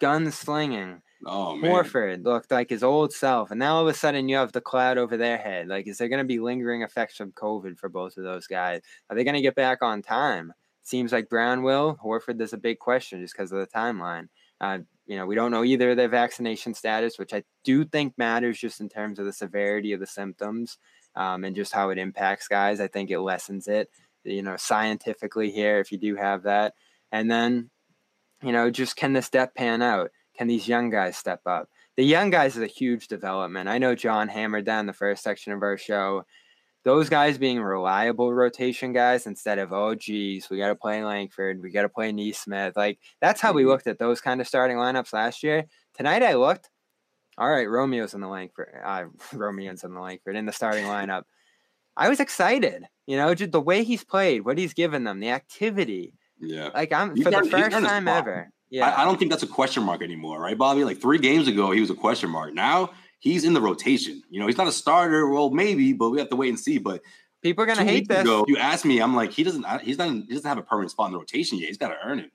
gunslinging. 0.00 1.00
Oh 1.24 1.56
man. 1.56 1.72
Horford 1.72 2.24
looked 2.24 2.50
like 2.50 2.70
his 2.70 2.84
old 2.84 3.12
self, 3.12 3.50
and 3.50 3.58
now 3.58 3.76
all 3.76 3.82
of 3.82 3.88
a 3.88 3.94
sudden 3.94 4.28
you 4.28 4.36
have 4.36 4.52
the 4.52 4.60
cloud 4.60 4.98
over 4.98 5.16
their 5.16 5.38
head. 5.38 5.66
Like, 5.66 5.86
is 5.86 5.98
there 5.98 6.08
going 6.08 6.22
to 6.22 6.24
be 6.24 6.38
lingering 6.38 6.82
effects 6.82 7.16
from 7.16 7.32
COVID 7.32 7.78
for 7.78 7.88
both 7.88 8.16
of 8.16 8.24
those 8.24 8.46
guys? 8.46 8.82
Are 9.08 9.16
they 9.16 9.24
going 9.24 9.34
to 9.34 9.40
get 9.40 9.54
back 9.54 9.82
on 9.82 10.02
time? 10.02 10.52
Seems 10.82 11.12
like 11.12 11.28
Brown 11.28 11.62
will. 11.62 11.98
Horford, 12.04 12.38
there's 12.38 12.52
a 12.52 12.58
big 12.58 12.78
question 12.78 13.20
just 13.20 13.34
because 13.34 13.50
of 13.50 13.58
the 13.58 13.66
timeline. 13.66 14.28
Uh, 14.60 14.78
you 15.06 15.16
know, 15.16 15.26
we 15.26 15.34
don't 15.34 15.50
know 15.50 15.64
either 15.64 15.94
their 15.94 16.08
vaccination 16.08 16.74
status, 16.74 17.18
which 17.18 17.32
I 17.32 17.42
do 17.64 17.84
think 17.84 18.16
matters 18.18 18.58
just 18.58 18.80
in 18.80 18.88
terms 18.88 19.18
of 19.18 19.24
the 19.24 19.32
severity 19.32 19.92
of 19.92 20.00
the 20.00 20.06
symptoms 20.06 20.78
um, 21.14 21.44
and 21.44 21.56
just 21.56 21.72
how 21.72 21.90
it 21.90 21.98
impacts 21.98 22.48
guys. 22.48 22.80
I 22.80 22.88
think 22.88 23.10
it 23.10 23.20
lessens 23.20 23.68
it, 23.68 23.90
you 24.24 24.42
know, 24.42 24.56
scientifically 24.56 25.50
here 25.50 25.80
if 25.80 25.90
you 25.90 25.98
do 25.98 26.14
have 26.16 26.42
that. 26.44 26.74
And 27.12 27.30
then, 27.30 27.70
you 28.42 28.52
know, 28.52 28.70
just 28.70 28.96
can 28.96 29.12
this 29.12 29.26
step 29.26 29.54
pan 29.54 29.82
out? 29.82 30.10
Can 30.36 30.48
these 30.48 30.68
young 30.68 30.90
guys 30.90 31.16
step 31.16 31.40
up? 31.46 31.68
The 31.96 32.04
young 32.04 32.30
guys 32.30 32.56
is 32.56 32.62
a 32.62 32.66
huge 32.66 33.08
development. 33.08 33.68
I 33.68 33.78
know 33.78 33.94
John 33.94 34.28
hammered 34.28 34.66
that 34.66 34.80
in 34.80 34.86
the 34.86 34.92
first 34.92 35.22
section 35.22 35.52
of 35.52 35.62
our 35.62 35.78
show. 35.78 36.24
Those 36.84 37.08
guys 37.08 37.38
being 37.38 37.60
reliable 37.60 38.32
rotation 38.32 38.92
guys 38.92 39.26
instead 39.26 39.58
of, 39.58 39.72
oh, 39.72 39.94
geez, 39.94 40.48
we 40.50 40.58
got 40.58 40.68
to 40.68 40.76
play 40.76 41.02
Langford, 41.02 41.60
we 41.60 41.70
got 41.70 41.82
to 41.82 41.88
play 41.88 42.12
Nesmith. 42.12 42.76
Like, 42.76 43.00
that's 43.20 43.40
how 43.40 43.52
we 43.52 43.62
mm-hmm. 43.62 43.70
looked 43.70 43.86
at 43.86 43.98
those 43.98 44.20
kind 44.20 44.40
of 44.40 44.46
starting 44.46 44.76
lineups 44.76 45.12
last 45.12 45.42
year. 45.42 45.64
Tonight 45.94 46.22
I 46.22 46.34
looked, 46.34 46.70
all 47.38 47.50
right, 47.50 47.68
Romeo's 47.68 48.14
in 48.14 48.20
the 48.20 48.28
Langford, 48.28 48.68
uh, 48.84 49.04
Romeo's 49.32 49.82
in 49.82 49.94
the 49.94 50.00
Langford 50.00 50.36
in 50.36 50.46
the 50.46 50.52
starting 50.52 50.84
lineup. 50.84 51.22
I 51.96 52.10
was 52.10 52.20
excited, 52.20 52.84
you 53.06 53.16
know, 53.16 53.34
just 53.34 53.52
the 53.52 53.60
way 53.60 53.82
he's 53.82 54.04
played, 54.04 54.44
what 54.44 54.58
he's 54.58 54.74
given 54.74 55.04
them, 55.04 55.18
the 55.18 55.30
activity. 55.30 56.12
Yeah. 56.40 56.70
Like, 56.74 56.92
I'm 56.92 57.16
for 57.16 57.30
the 57.30 57.48
first 57.50 57.70
time 57.70 58.08
ever. 58.08 58.50
Yeah. 58.70 58.88
I, 58.88 59.02
I, 59.02 59.04
don't 59.04 59.18
think 59.18 59.30
that's 59.30 59.42
a 59.42 59.48
question 59.48 59.84
mark 59.84 60.02
anymore, 60.02 60.40
right, 60.40 60.58
Bobby? 60.58 60.84
Like 60.84 61.00
three 61.00 61.18
games 61.18 61.46
ago, 61.46 61.70
he 61.70 61.80
was 61.80 61.90
a 61.90 61.94
question 61.94 62.30
mark. 62.30 62.52
Now 62.52 62.90
he's 63.20 63.44
in 63.44 63.54
the 63.54 63.60
rotation. 63.60 64.22
You 64.28 64.40
know, 64.40 64.46
he's 64.46 64.56
not 64.56 64.66
a 64.66 64.72
starter. 64.72 65.28
Well, 65.28 65.50
maybe, 65.50 65.92
but 65.92 66.10
we 66.10 66.18
have 66.18 66.28
to 66.30 66.36
wait 66.36 66.48
and 66.48 66.58
see. 66.58 66.78
But 66.78 67.02
people 67.42 67.62
are 67.62 67.66
gonna 67.66 67.84
hate 67.84 68.08
this. 68.08 68.22
Ago, 68.22 68.44
you 68.48 68.56
ask 68.56 68.84
me, 68.84 69.00
I'm 69.00 69.14
like, 69.14 69.32
he 69.32 69.44
doesn't. 69.44 69.64
He's 69.82 69.98
not. 69.98 70.10
He 70.10 70.34
doesn't 70.34 70.48
have 70.48 70.58
a 70.58 70.62
permanent 70.62 70.90
spot 70.90 71.06
in 71.06 71.12
the 71.12 71.18
rotation 71.18 71.58
yet. 71.58 71.68
He's 71.68 71.78
got 71.78 71.88
to 71.88 71.96
earn 72.04 72.18
it. 72.18 72.30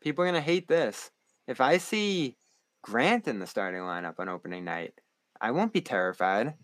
People 0.00 0.24
are 0.24 0.28
gonna 0.28 0.40
hate 0.40 0.68
this. 0.68 1.10
If 1.46 1.60
I 1.60 1.78
see 1.78 2.36
Grant 2.82 3.28
in 3.28 3.38
the 3.38 3.46
starting 3.46 3.80
lineup 3.80 4.14
on 4.18 4.28
opening 4.28 4.64
night, 4.64 4.94
I 5.40 5.50
won't 5.50 5.72
be 5.72 5.80
terrified. 5.80 6.54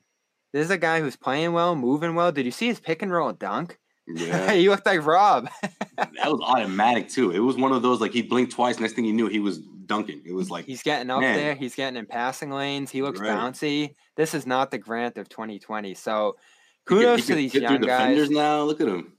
This 0.52 0.66
is 0.66 0.70
a 0.70 0.78
guy 0.78 1.00
who's 1.00 1.16
playing 1.16 1.52
well, 1.52 1.74
moving 1.74 2.14
well. 2.14 2.30
Did 2.30 2.46
you 2.46 2.52
see 2.52 2.68
his 2.68 2.80
pick 2.80 3.02
and 3.02 3.10
roll 3.10 3.32
dunk? 3.32 3.78
Yeah. 4.06 4.52
he 4.54 4.68
looked 4.68 4.86
like 4.86 5.04
Rob. 5.04 5.48
that 5.96 6.12
was 6.24 6.40
automatic 6.42 7.08
too. 7.08 7.30
It 7.30 7.38
was 7.38 7.56
one 7.56 7.72
of 7.72 7.82
those 7.82 8.00
like 8.00 8.12
he 8.12 8.22
blinked 8.22 8.52
twice. 8.52 8.78
Next 8.78 8.94
thing 8.94 9.04
you 9.04 9.12
knew, 9.12 9.28
he 9.28 9.40
was 9.40 9.58
dunking. 9.58 10.22
It 10.24 10.32
was 10.32 10.50
like 10.50 10.64
he's 10.64 10.82
getting 10.82 11.10
up 11.10 11.20
man. 11.20 11.36
there. 11.36 11.54
He's 11.54 11.74
getting 11.74 11.96
in 11.96 12.06
passing 12.06 12.50
lanes. 12.50 12.90
He 12.90 13.02
looks 13.02 13.20
right. 13.20 13.30
bouncy. 13.30 13.94
This 14.16 14.34
is 14.34 14.46
not 14.46 14.70
the 14.70 14.78
Grant 14.78 15.18
of 15.18 15.28
2020. 15.28 15.94
So 15.94 16.36
kudos 16.84 17.26
to 17.26 17.34
these 17.34 17.54
young 17.54 17.80
guys. 17.80 18.30
Now 18.30 18.62
look 18.62 18.80
at 18.80 18.88
him. 18.88 19.12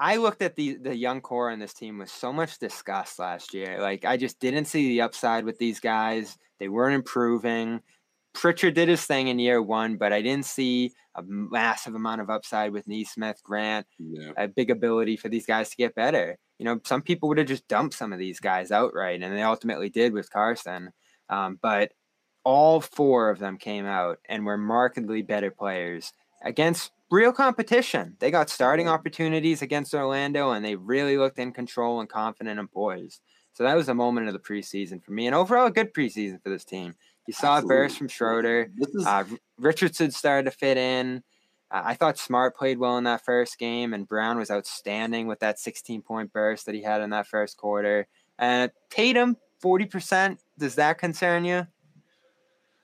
I 0.00 0.16
looked 0.16 0.42
at 0.42 0.56
the 0.56 0.74
the 0.74 0.96
young 0.96 1.20
core 1.20 1.50
on 1.50 1.58
this 1.58 1.74
team 1.74 1.98
with 1.98 2.10
so 2.10 2.32
much 2.32 2.58
disgust 2.58 3.18
last 3.18 3.54
year. 3.54 3.80
Like 3.80 4.04
I 4.04 4.16
just 4.16 4.40
didn't 4.40 4.66
see 4.66 4.88
the 4.88 5.02
upside 5.02 5.44
with 5.44 5.58
these 5.58 5.80
guys. 5.80 6.36
They 6.58 6.68
weren't 6.68 6.94
improving. 6.94 7.80
Pritchard 8.32 8.74
did 8.74 8.88
his 8.88 9.04
thing 9.04 9.28
in 9.28 9.38
year 9.38 9.62
one, 9.62 9.96
but 9.96 10.12
I 10.12 10.20
didn't 10.20 10.46
see 10.46 10.92
a 11.16 11.22
massive 11.22 11.94
amount 11.94 12.20
of 12.20 12.30
upside 12.30 12.72
with 12.72 12.88
Nesmith, 12.88 13.42
Grant, 13.42 13.86
yeah. 13.98 14.32
a 14.36 14.48
big 14.48 14.70
ability 14.70 15.16
for 15.16 15.28
these 15.28 15.46
guys 15.46 15.70
to 15.70 15.76
get 15.76 15.94
better. 15.94 16.38
You 16.58 16.64
know, 16.64 16.80
some 16.84 17.02
people 17.02 17.28
would 17.28 17.38
have 17.38 17.46
just 17.46 17.68
dumped 17.68 17.94
some 17.94 18.12
of 18.12 18.18
these 18.18 18.40
guys 18.40 18.70
outright, 18.70 19.22
and 19.22 19.36
they 19.36 19.42
ultimately 19.42 19.90
did 19.90 20.12
with 20.12 20.30
Carson. 20.30 20.90
Um, 21.28 21.58
but 21.60 21.92
all 22.44 22.80
four 22.80 23.30
of 23.30 23.38
them 23.38 23.56
came 23.56 23.86
out 23.86 24.18
and 24.28 24.44
were 24.44 24.58
markedly 24.58 25.22
better 25.22 25.50
players 25.50 26.12
against 26.44 26.92
real 27.10 27.32
competition. 27.32 28.16
They 28.18 28.30
got 28.30 28.50
starting 28.50 28.88
opportunities 28.88 29.62
against 29.62 29.94
Orlando, 29.94 30.50
and 30.50 30.64
they 30.64 30.76
really 30.76 31.16
looked 31.16 31.38
in 31.38 31.52
control 31.52 32.00
and 32.00 32.08
confident 32.08 32.58
and 32.58 32.70
poised. 32.70 33.20
So 33.52 33.62
that 33.62 33.76
was 33.76 33.88
a 33.88 33.94
moment 33.94 34.26
of 34.26 34.32
the 34.32 34.40
preseason 34.40 35.02
for 35.02 35.12
me, 35.12 35.26
and 35.26 35.34
overall 35.34 35.66
a 35.66 35.70
good 35.70 35.94
preseason 35.94 36.42
for 36.42 36.50
this 36.50 36.64
team. 36.64 36.94
You 37.26 37.32
saw 37.32 37.56
Absolutely. 37.56 37.76
a 37.76 37.78
burst 37.78 37.98
from 37.98 38.08
Schroeder. 38.08 38.70
Is- 38.78 39.06
uh, 39.06 39.24
Richardson 39.58 40.10
started 40.10 40.50
to 40.50 40.56
fit 40.56 40.76
in. 40.76 41.22
Uh, 41.70 41.82
I 41.84 41.94
thought 41.94 42.18
Smart 42.18 42.56
played 42.56 42.78
well 42.78 42.98
in 42.98 43.04
that 43.04 43.24
first 43.24 43.58
game, 43.58 43.94
and 43.94 44.06
Brown 44.06 44.38
was 44.38 44.50
outstanding 44.50 45.26
with 45.26 45.40
that 45.40 45.58
16 45.58 46.02
point 46.02 46.32
burst 46.32 46.66
that 46.66 46.74
he 46.74 46.82
had 46.82 47.00
in 47.00 47.10
that 47.10 47.26
first 47.26 47.56
quarter. 47.56 48.06
And 48.38 48.70
uh, 48.70 48.74
Tatum, 48.90 49.36
40%. 49.62 50.38
Does 50.58 50.74
that 50.74 50.98
concern 50.98 51.44
you? 51.44 51.66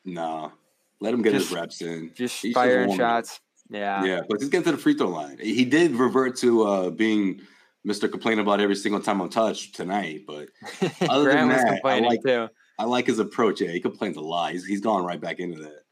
No. 0.04 0.52
Let 1.00 1.14
him 1.14 1.22
get 1.22 1.32
just, 1.32 1.48
his 1.48 1.58
reps 1.58 1.82
in. 1.82 2.12
Just 2.14 2.42
He's 2.42 2.54
firing 2.54 2.96
shots. 2.96 3.40
Yeah. 3.70 4.04
Yeah, 4.04 4.20
but 4.28 4.40
just 4.40 4.50
get 4.50 4.64
to 4.64 4.72
the 4.72 4.78
free 4.78 4.94
throw 4.94 5.08
line. 5.08 5.38
He 5.38 5.64
did 5.64 5.92
revert 5.92 6.36
to 6.38 6.62
uh, 6.64 6.90
being 6.90 7.40
Mr. 7.86 8.10
Complain 8.10 8.38
about 8.38 8.60
every 8.60 8.74
single 8.74 9.00
time 9.00 9.20
I'm 9.20 9.28
touched 9.28 9.74
tonight, 9.76 10.24
but 10.26 10.48
other 11.08 11.32
than 11.32 11.48
that, 11.48 11.80
I 11.84 12.00
like, 12.00 12.22
too. 12.22 12.48
I 12.80 12.84
like 12.84 13.06
his 13.06 13.18
approach. 13.18 13.60
Yeah, 13.60 13.72
he 13.72 13.78
complains 13.78 14.16
a 14.16 14.22
lot. 14.22 14.52
He's, 14.52 14.64
he's 14.64 14.80
gone 14.80 15.04
right 15.04 15.20
back 15.20 15.38
into 15.38 15.60
that. 15.60 15.84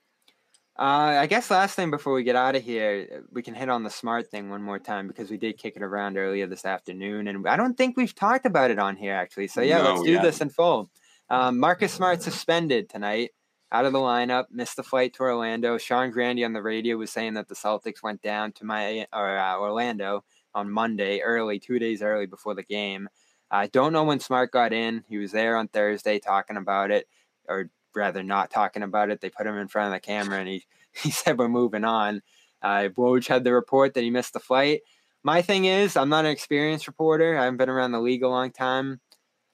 Uh, 0.78 1.20
I 1.20 1.26
guess 1.26 1.51
last 1.51 1.74
thing 1.74 1.91
before 1.91 2.14
we 2.14 2.22
get 2.22 2.34
out 2.34 2.57
of 2.57 2.62
here, 2.62 3.24
we 3.30 3.43
can 3.43 3.53
hit 3.53 3.68
on 3.68 3.82
the 3.82 3.91
smart 3.91 4.30
thing 4.30 4.49
one 4.49 4.62
more 4.62 4.78
time 4.78 5.07
because 5.07 5.30
we 5.30 5.36
did 5.36 5.59
kick 5.59 5.76
it 5.76 5.82
around 5.82 6.16
earlier 6.16 6.47
this 6.47 6.64
afternoon, 6.64 7.28
and 7.28 7.47
I 7.47 7.57
don't 7.57 7.76
think 7.76 7.99
we've 7.99 8.14
talked 8.14 8.47
about 8.47 8.70
it 8.70 8.78
on 8.78 8.97
here 8.97 9.12
actually. 9.12 9.49
So 9.49 9.61
yeah, 9.61 9.82
no, 9.82 9.91
let's 9.91 10.03
do 10.05 10.12
yeah. 10.12 10.22
this 10.22 10.41
in 10.41 10.49
full. 10.49 10.89
Um, 11.28 11.59
Marcus 11.59 11.93
Smart 11.93 12.22
suspended 12.22 12.89
tonight, 12.89 13.32
out 13.70 13.84
of 13.84 13.93
the 13.93 13.99
lineup, 13.99 14.47
missed 14.51 14.76
the 14.76 14.82
flight 14.82 15.12
to 15.14 15.24
Orlando. 15.24 15.76
Sean 15.76 16.11
Grandy 16.11 16.43
on 16.45 16.55
the 16.55 16.62
radio 16.62 16.97
was 16.97 17.11
saying 17.11 17.34
that 17.34 17.49
the 17.49 17.55
Celtics 17.55 18.03
went 18.03 18.22
down 18.22 18.53
to 18.53 18.64
my 18.64 19.07
or 19.12 19.36
uh, 19.36 19.59
Orlando 19.59 20.24
on 20.55 20.70
Monday, 20.70 21.20
early, 21.20 21.59
two 21.59 21.78
days 21.78 22.01
early 22.01 22.24
before 22.24 22.55
the 22.55 22.62
game. 22.62 23.11
I 23.51 23.67
don't 23.67 23.93
know 23.93 24.05
when 24.05 24.21
Smart 24.21 24.51
got 24.51 24.73
in. 24.73 25.05
He 25.09 25.19
was 25.19 25.33
there 25.33 25.57
on 25.57 25.69
Thursday 25.69 26.19
talking 26.19 26.57
about 26.57 26.91
it, 26.91 27.09
or 27.49 27.71
rather 27.95 28.23
not 28.23 28.51
talking 28.51 28.83
about 28.83 29.11
it. 29.11 29.21
They 29.21 29.31
put 29.31 29.47
him 29.47 29.57
in 29.57 29.69
front 29.69 29.89
of 29.89 29.93
the 29.95 30.07
camera 30.07 30.39
and 30.39 30.49
he, 30.49 30.65
he 30.93 31.11
said, 31.11 31.39
We're 31.39 31.49
moving 31.49 31.85
on. 31.85 32.23
Uh, 32.61 32.89
Woj 32.97 33.27
had 33.29 33.45
the 33.45 33.53
report 33.53 33.95
that 33.95 34.03
he 34.03 34.11
missed 34.11 34.33
the 34.33 34.41
flight. 34.41 34.83
My 35.23 35.43
thing 35.43 35.65
is, 35.65 35.97
I'm 35.97 36.09
not 36.09 36.25
an 36.25 36.31
experienced 36.31 36.87
reporter. 36.87 37.37
I 37.37 37.45
haven't 37.45 37.57
been 37.59 37.69
around 37.69 37.93
the 37.93 38.01
league 38.01 38.23
a 38.23 38.29
long 38.29 38.51
time. 38.51 39.01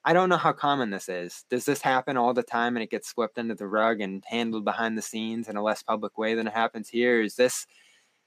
I 0.05 0.13
don't 0.13 0.29
know 0.29 0.37
how 0.37 0.53
common 0.53 0.91
this 0.91 1.09
is. 1.09 1.45
Does 1.49 1.65
this 1.65 1.81
happen 1.81 2.19
all 2.19 2.35
the 2.35 2.43
time 2.43 2.77
and 2.77 2.83
it 2.83 2.91
gets 2.91 3.09
swept 3.09 3.39
under 3.39 3.55
the 3.55 3.67
rug 3.67 4.01
and 4.01 4.23
handled 4.27 4.65
behind 4.65 4.99
the 4.99 5.03
scenes 5.03 5.49
in 5.49 5.57
a 5.57 5.63
less 5.63 5.83
public 5.83 6.19
way 6.19 6.35
than 6.35 6.47
it 6.47 6.53
happens 6.53 6.91
here? 6.91 7.23
Is 7.23 7.37
this 7.37 7.67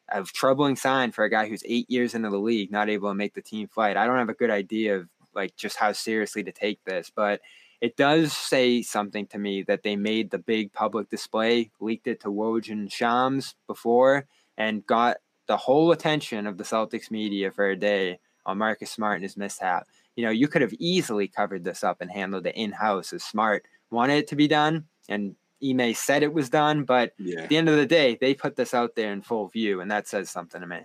a 0.09 0.23
troubling 0.23 0.75
sign 0.75 1.11
for 1.11 1.23
a 1.23 1.29
guy 1.29 1.47
who's 1.47 1.63
eight 1.65 1.89
years 1.89 2.15
into 2.15 2.29
the 2.29 2.39
league, 2.39 2.71
not 2.71 2.89
able 2.89 3.09
to 3.09 3.15
make 3.15 3.33
the 3.33 3.41
team 3.41 3.67
flight. 3.67 3.97
I 3.97 4.05
don't 4.05 4.17
have 4.17 4.29
a 4.29 4.33
good 4.33 4.49
idea 4.49 4.95
of 4.95 5.09
like 5.37 5.55
just 5.55 5.77
how 5.77 5.93
seriously 5.93 6.43
to 6.43 6.51
take 6.51 6.83
this, 6.83 7.09
but 7.15 7.39
it 7.79 7.95
does 7.95 8.33
say 8.33 8.81
something 8.81 9.27
to 9.27 9.37
me 9.37 9.61
that 9.63 9.83
they 9.83 9.95
made 9.95 10.31
the 10.31 10.39
big 10.39 10.73
public 10.73 11.09
display, 11.09 11.71
leaked 11.79 12.07
it 12.07 12.19
to 12.21 12.29
Woj 12.29 12.69
and 12.69 12.91
Shams 12.91 13.55
before, 13.67 14.25
and 14.57 14.85
got 14.85 15.17
the 15.47 15.57
whole 15.57 15.91
attention 15.91 16.47
of 16.47 16.57
the 16.57 16.63
Celtics 16.63 17.11
media 17.11 17.51
for 17.51 17.69
a 17.69 17.77
day 17.77 18.19
on 18.45 18.57
Marcus 18.57 18.91
Smart 18.91 19.15
and 19.15 19.23
his 19.23 19.37
mishap. 19.37 19.87
You 20.15 20.25
know, 20.25 20.31
you 20.31 20.47
could 20.47 20.63
have 20.63 20.73
easily 20.79 21.27
covered 21.27 21.63
this 21.63 21.83
up 21.83 22.01
and 22.01 22.11
handled 22.11 22.47
it 22.47 22.55
in 22.55 22.71
house 22.71 23.13
as 23.13 23.23
Smart 23.23 23.65
wanted 23.91 24.17
it 24.17 24.27
to 24.27 24.35
be 24.35 24.47
done, 24.47 24.85
and 25.07 25.35
Ime 25.63 25.93
said 25.93 26.23
it 26.23 26.33
was 26.33 26.49
done, 26.49 26.83
but 26.83 27.13
yeah. 27.17 27.43
at 27.43 27.49
the 27.49 27.57
end 27.57 27.69
of 27.69 27.77
the 27.77 27.85
day, 27.85 28.17
they 28.19 28.33
put 28.33 28.55
this 28.55 28.73
out 28.73 28.95
there 28.95 29.13
in 29.13 29.21
full 29.21 29.47
view, 29.47 29.81
and 29.81 29.91
that 29.91 30.07
says 30.07 30.29
something 30.29 30.61
to 30.61 30.67
me. 30.67 30.79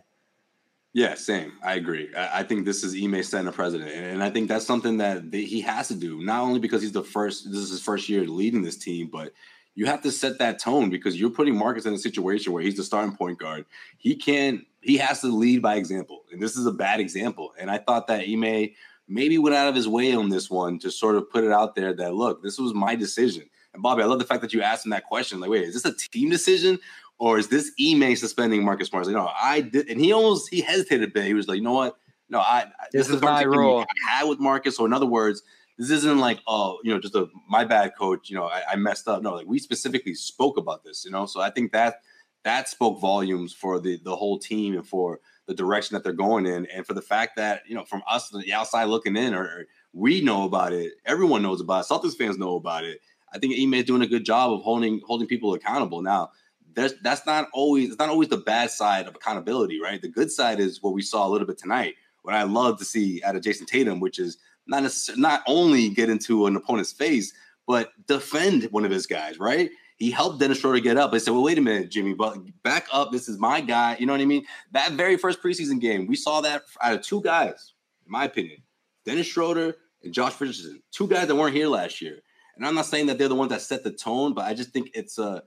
Yeah, 0.94 1.14
same. 1.14 1.52
I 1.62 1.74
agree. 1.74 2.10
I, 2.16 2.42
think 2.42 2.66
this 2.66 2.84
is 2.84 2.94
Ime 3.02 3.22
setting 3.22 3.48
a 3.48 3.52
president, 3.52 3.90
and, 3.92 4.22
I 4.22 4.28
think 4.28 4.48
that's 4.48 4.66
something 4.66 4.98
that 4.98 5.32
he 5.32 5.62
has 5.62 5.88
to 5.88 5.94
do. 5.94 6.22
Not 6.22 6.42
only 6.42 6.60
because 6.60 6.82
he's 6.82 6.92
the 6.92 7.02
first, 7.02 7.50
this 7.50 7.60
is 7.60 7.70
his 7.70 7.82
first 7.82 8.10
year 8.10 8.26
leading 8.26 8.62
this 8.62 8.76
team, 8.76 9.08
but 9.10 9.32
you 9.74 9.86
have 9.86 10.02
to 10.02 10.12
set 10.12 10.38
that 10.38 10.58
tone 10.58 10.90
because 10.90 11.18
you're 11.18 11.30
putting 11.30 11.56
Marcus 11.56 11.86
in 11.86 11.94
a 11.94 11.98
situation 11.98 12.52
where 12.52 12.62
he's 12.62 12.76
the 12.76 12.84
starting 12.84 13.16
point 13.16 13.38
guard. 13.38 13.64
He 13.96 14.14
can't. 14.14 14.66
He 14.82 14.98
has 14.98 15.22
to 15.22 15.28
lead 15.28 15.62
by 15.62 15.76
example, 15.76 16.24
and 16.30 16.42
this 16.42 16.58
is 16.58 16.66
a 16.66 16.72
bad 16.72 17.00
example. 17.00 17.54
And 17.58 17.70
I 17.70 17.78
thought 17.78 18.06
that 18.08 18.28
Ime 18.28 18.70
maybe 19.08 19.38
went 19.38 19.56
out 19.56 19.68
of 19.68 19.74
his 19.74 19.88
way 19.88 20.14
on 20.14 20.28
this 20.28 20.50
one 20.50 20.78
to 20.80 20.90
sort 20.90 21.16
of 21.16 21.30
put 21.30 21.44
it 21.44 21.52
out 21.52 21.74
there 21.74 21.94
that 21.94 22.14
look, 22.14 22.42
this 22.42 22.58
was 22.58 22.74
my 22.74 22.96
decision. 22.96 23.44
And 23.72 23.82
Bobby, 23.82 24.02
I 24.02 24.06
love 24.06 24.18
the 24.18 24.26
fact 24.26 24.42
that 24.42 24.52
you 24.52 24.60
asked 24.60 24.84
him 24.84 24.90
that 24.90 25.06
question. 25.06 25.40
Like, 25.40 25.48
wait, 25.48 25.64
is 25.64 25.74
this 25.74 25.86
a 25.86 25.96
team 25.96 26.28
decision 26.28 26.78
or 27.22 27.38
is 27.38 27.46
this 27.46 27.70
Ime 27.80 28.16
suspending 28.16 28.64
Marcus 28.64 28.88
Smart? 28.88 29.06
Like, 29.06 29.14
no, 29.14 29.30
I 29.40 29.60
did, 29.60 29.88
and 29.88 30.00
he 30.00 30.12
almost 30.12 30.48
he 30.52 30.60
hesitated 30.60 31.08
a 31.08 31.12
bit. 31.12 31.24
He 31.24 31.34
was 31.34 31.46
like, 31.46 31.58
you 31.58 31.62
know 31.62 31.72
what? 31.72 31.96
No, 32.28 32.40
I 32.40 32.64
this, 32.90 33.06
this 33.06 33.14
is 33.14 33.22
my 33.22 33.44
role. 33.44 33.82
I 33.82 34.10
had 34.10 34.24
with 34.24 34.40
Marcus. 34.40 34.76
So 34.76 34.84
in 34.86 34.92
other 34.92 35.06
words, 35.06 35.44
this 35.78 35.88
isn't 35.90 36.18
like 36.18 36.40
oh, 36.48 36.80
you 36.82 36.92
know, 36.92 36.98
just 36.98 37.14
a 37.14 37.28
my 37.48 37.64
bad 37.64 37.92
coach. 37.96 38.28
You 38.28 38.34
know, 38.34 38.46
I, 38.46 38.62
I 38.72 38.74
messed 38.74 39.06
up. 39.06 39.22
No, 39.22 39.34
like 39.34 39.46
we 39.46 39.60
specifically 39.60 40.14
spoke 40.14 40.56
about 40.56 40.82
this. 40.82 41.04
You 41.04 41.12
know, 41.12 41.26
so 41.26 41.40
I 41.40 41.50
think 41.50 41.70
that 41.70 42.00
that 42.42 42.68
spoke 42.68 43.00
volumes 43.00 43.52
for 43.52 43.78
the 43.78 44.00
the 44.02 44.16
whole 44.16 44.40
team 44.40 44.74
and 44.74 44.84
for 44.84 45.20
the 45.46 45.54
direction 45.54 45.94
that 45.94 46.02
they're 46.02 46.12
going 46.12 46.44
in, 46.44 46.66
and 46.74 46.84
for 46.84 46.94
the 46.94 47.02
fact 47.02 47.36
that 47.36 47.62
you 47.68 47.76
know, 47.76 47.84
from 47.84 48.02
us 48.08 48.30
the 48.30 48.52
outside 48.52 48.86
looking 48.86 49.14
in, 49.14 49.32
or, 49.32 49.44
or 49.44 49.66
we 49.92 50.22
know 50.22 50.42
about 50.42 50.72
it, 50.72 50.94
everyone 51.06 51.42
knows 51.42 51.60
about 51.60 51.84
it. 51.84 51.88
Celtics 51.88 52.18
fans 52.18 52.36
know 52.36 52.56
about 52.56 52.82
it 52.82 52.98
I 53.34 53.38
think 53.38 53.54
Ime 53.58 53.74
is 53.74 53.84
doing 53.84 54.02
a 54.02 54.06
good 54.06 54.24
job 54.24 54.52
of 54.52 54.62
holding 54.62 55.00
holding 55.06 55.26
people 55.26 55.54
accountable. 55.54 56.02
Now, 56.02 56.30
there's 56.74 56.94
that's 57.02 57.26
not 57.26 57.48
always 57.52 57.90
it's 57.90 57.98
not 57.98 58.08
always 58.08 58.28
the 58.28 58.38
bad 58.38 58.70
side 58.70 59.06
of 59.06 59.14
accountability, 59.14 59.80
right? 59.80 60.00
The 60.00 60.08
good 60.08 60.30
side 60.30 60.60
is 60.60 60.82
what 60.82 60.94
we 60.94 61.02
saw 61.02 61.26
a 61.26 61.30
little 61.30 61.46
bit 61.46 61.58
tonight. 61.58 61.94
What 62.22 62.34
I 62.34 62.44
love 62.44 62.78
to 62.78 62.84
see 62.84 63.22
out 63.24 63.36
of 63.36 63.42
Jayson 63.42 63.66
Tatum, 63.66 64.00
which 64.00 64.18
is 64.18 64.38
not 64.66 64.82
necessarily 64.82 65.22
not 65.22 65.42
only 65.46 65.88
get 65.88 66.08
into 66.08 66.46
an 66.46 66.56
opponent's 66.56 66.92
face, 66.92 67.32
but 67.66 67.92
defend 68.06 68.64
one 68.64 68.84
of 68.84 68.90
his 68.90 69.06
guys, 69.06 69.38
right? 69.38 69.70
He 69.96 70.10
helped 70.10 70.40
Dennis 70.40 70.58
Schroeder 70.58 70.80
get 70.80 70.96
up. 70.96 71.14
I 71.14 71.18
said, 71.18 71.30
well, 71.30 71.42
wait 71.42 71.58
a 71.58 71.60
minute, 71.60 71.90
Jimmy, 71.90 72.14
but 72.14 72.36
back 72.62 72.86
up. 72.92 73.12
This 73.12 73.28
is 73.28 73.38
my 73.38 73.60
guy. 73.60 73.96
You 74.00 74.06
know 74.06 74.12
what 74.12 74.20
I 74.20 74.24
mean? 74.24 74.44
That 74.72 74.92
very 74.92 75.16
first 75.16 75.42
preseason 75.42 75.80
game, 75.80 76.06
we 76.06 76.16
saw 76.16 76.40
that 76.40 76.62
out 76.80 76.94
of 76.94 77.02
two 77.02 77.22
guys, 77.22 77.74
in 78.04 78.10
my 78.10 78.24
opinion, 78.24 78.62
Dennis 79.04 79.26
Schroeder 79.26 79.76
and 80.02 80.12
Josh 80.12 80.40
Richardson, 80.40 80.82
two 80.90 81.06
guys 81.06 81.28
that 81.28 81.36
weren't 81.36 81.54
here 81.54 81.68
last 81.68 82.00
year. 82.00 82.18
And 82.56 82.66
I'm 82.66 82.74
not 82.74 82.86
saying 82.86 83.06
that 83.06 83.18
they're 83.18 83.28
the 83.28 83.34
ones 83.34 83.50
that 83.50 83.62
set 83.62 83.84
the 83.84 83.92
tone, 83.92 84.34
but 84.34 84.44
I 84.44 84.54
just 84.54 84.70
think 84.70 84.90
it's 84.94 85.18
a 85.18 85.42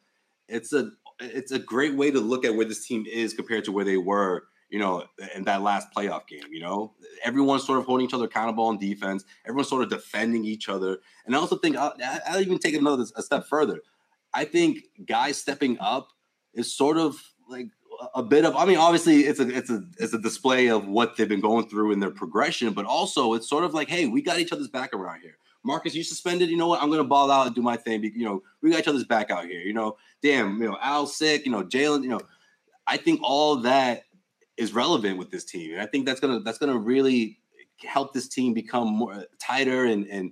it's 0.47 0.73
a 0.73 0.91
it's 1.20 1.51
a 1.51 1.59
great 1.59 1.95
way 1.95 2.11
to 2.11 2.20
look 2.20 2.45
at 2.45 2.55
where 2.55 2.66
this 2.66 2.86
team 2.86 3.05
is 3.11 3.34
compared 3.34 3.66
to 3.66 3.72
where 3.72 3.86
they 3.86 3.97
were, 3.97 4.43
you 4.70 4.80
know, 4.80 5.05
in 5.36 5.43
that 5.45 5.61
last 5.61 5.88
playoff 5.95 6.28
game. 6.28 6.51
You 6.51 6.61
know, 6.61 6.93
everyone's 7.24 7.66
sort 7.66 7.80
of 7.80 7.86
holding 7.86 8.05
each 8.05 8.13
other 8.13 8.26
accountable 8.26 8.66
on 8.66 8.78
defense. 8.78 9.24
Everyone's 9.45 9.70
sort 9.70 9.84
of 9.84 9.89
defending 9.89 10.45
each 10.45 10.70
other. 10.70 10.97
And 11.26 11.36
I 11.36 11.39
also 11.39 11.57
think 11.57 11.78
I'll, 11.78 11.93
I'll 12.28 12.41
even 12.41 12.59
take 12.59 12.76
another 12.76 13.05
a 13.16 13.22
step 13.22 13.45
further. 13.47 13.82
I 14.34 14.45
think 14.45 14.80
guys 15.05 15.38
stepping 15.38 15.78
up 15.80 16.09
is 16.53 16.76
sort 16.76 16.97
of 16.97 17.16
like 17.49 17.68
a 18.13 18.24
bit 18.24 18.45
of 18.45 18.55
I 18.55 18.66
mean 18.66 18.78
obviously 18.78 19.22
it's 19.22 19.39
a 19.39 19.47
it's 19.47 19.70
a 19.70 19.84
it's 19.97 20.13
a 20.13 20.20
display 20.20 20.68
of 20.68 20.88
what 20.88 21.16
they've 21.16 21.30
been 21.30 21.39
going 21.39 21.70
through 21.70 21.91
in 21.91 21.99
their 21.99 22.11
progression 22.11 22.74
but 22.74 22.86
also 22.86 23.34
it's 23.34 23.47
sort 23.47 23.63
of 23.63 23.74
like 23.74 23.89
hey 23.89 24.05
we 24.07 24.22
got 24.22 24.39
each 24.39 24.51
other's 24.51 24.68
back 24.68 24.93
around 24.93 25.22
here 25.22 25.38
Marcus, 25.66 25.95
you 25.95 26.03
suspended. 26.03 26.49
You 26.49 26.57
know 26.57 26.68
what? 26.68 26.82
I'm 26.82 26.91
gonna 26.91 27.03
ball 27.03 27.32
out 27.32 27.47
and 27.47 27.55
do 27.55 27.61
my 27.61 27.76
thing. 27.76 28.03
You 28.03 28.24
know, 28.24 28.43
we 28.61 28.70
got 28.70 28.80
each 28.80 28.88
other's 28.88 29.03
back 29.03 29.32
out 29.32 29.45
here. 29.45 29.61
You 29.61 29.74
know, 29.74 29.97
damn, 30.22 30.61
you 30.61 30.70
know, 30.70 30.78
Al 30.80 31.07
sick. 31.07 31.45
You 31.45 31.51
know, 31.51 31.63
Jalen. 31.63 32.03
You 32.03 32.09
know, 32.09 32.22
I 32.86 32.97
think 32.97 33.20
all 33.24 33.57
that 33.57 34.03
is 34.57 34.74
relevant 34.74 35.18
with 35.18 35.32
this 35.32 35.43
team, 35.43 35.74
and 35.74 35.82
I 35.82 35.88
think 35.88 36.05
that's 36.05 36.20
gonna 36.20 36.39
that's 36.41 36.59
gonna 36.59 36.78
really 36.78 37.39
help 37.84 38.13
this 38.13 38.28
team 38.28 38.53
become 38.53 38.88
more 38.89 39.13
uh, 39.13 39.24
tighter 39.39 39.86
and 39.86 40.07
and 40.07 40.32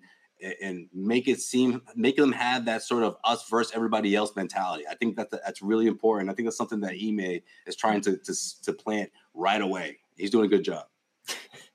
and 0.62 0.88
make 0.94 1.28
it 1.28 1.40
seem 1.40 1.82
make 1.96 2.16
them 2.16 2.32
have 2.32 2.66
that 2.66 2.84
sort 2.84 3.02
of 3.02 3.18
us 3.24 3.50
versus 3.50 3.74
everybody 3.76 4.16
else 4.16 4.36
mentality. 4.36 4.84
I 4.88 4.94
think 4.94 5.16
that 5.18 5.32
that's 5.32 5.64
really 5.64 5.88
important. 5.88 6.30
I 6.30 6.34
think 6.34 6.46
that's 6.46 6.58
something 6.58 6.82
that 6.82 6.94
Ime 6.94 7.42
is 7.66 7.76
trying 7.76 8.02
to 8.02 8.18
to 8.18 8.62
to 8.64 8.74
plant 8.74 9.10
right 9.34 9.62
away. 9.62 9.98
He's 10.16 10.30
doing 10.30 10.46
a 10.46 10.50
good 10.50 10.64
job. 10.64 10.86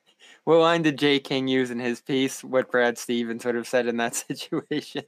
What 0.49 0.61
line 0.61 0.81
did 0.81 0.99
Jay 0.99 1.21
King 1.21 1.47
use 1.47 1.71
in 1.71 1.79
his 1.79 2.01
piece? 2.01 2.43
What 2.43 2.71
Brad 2.71 2.97
Stevens 2.97 3.45
would 3.45 3.55
have 3.55 3.69
said 3.69 3.87
in 3.87 3.99
that 3.99 4.15
situation? 4.29 5.05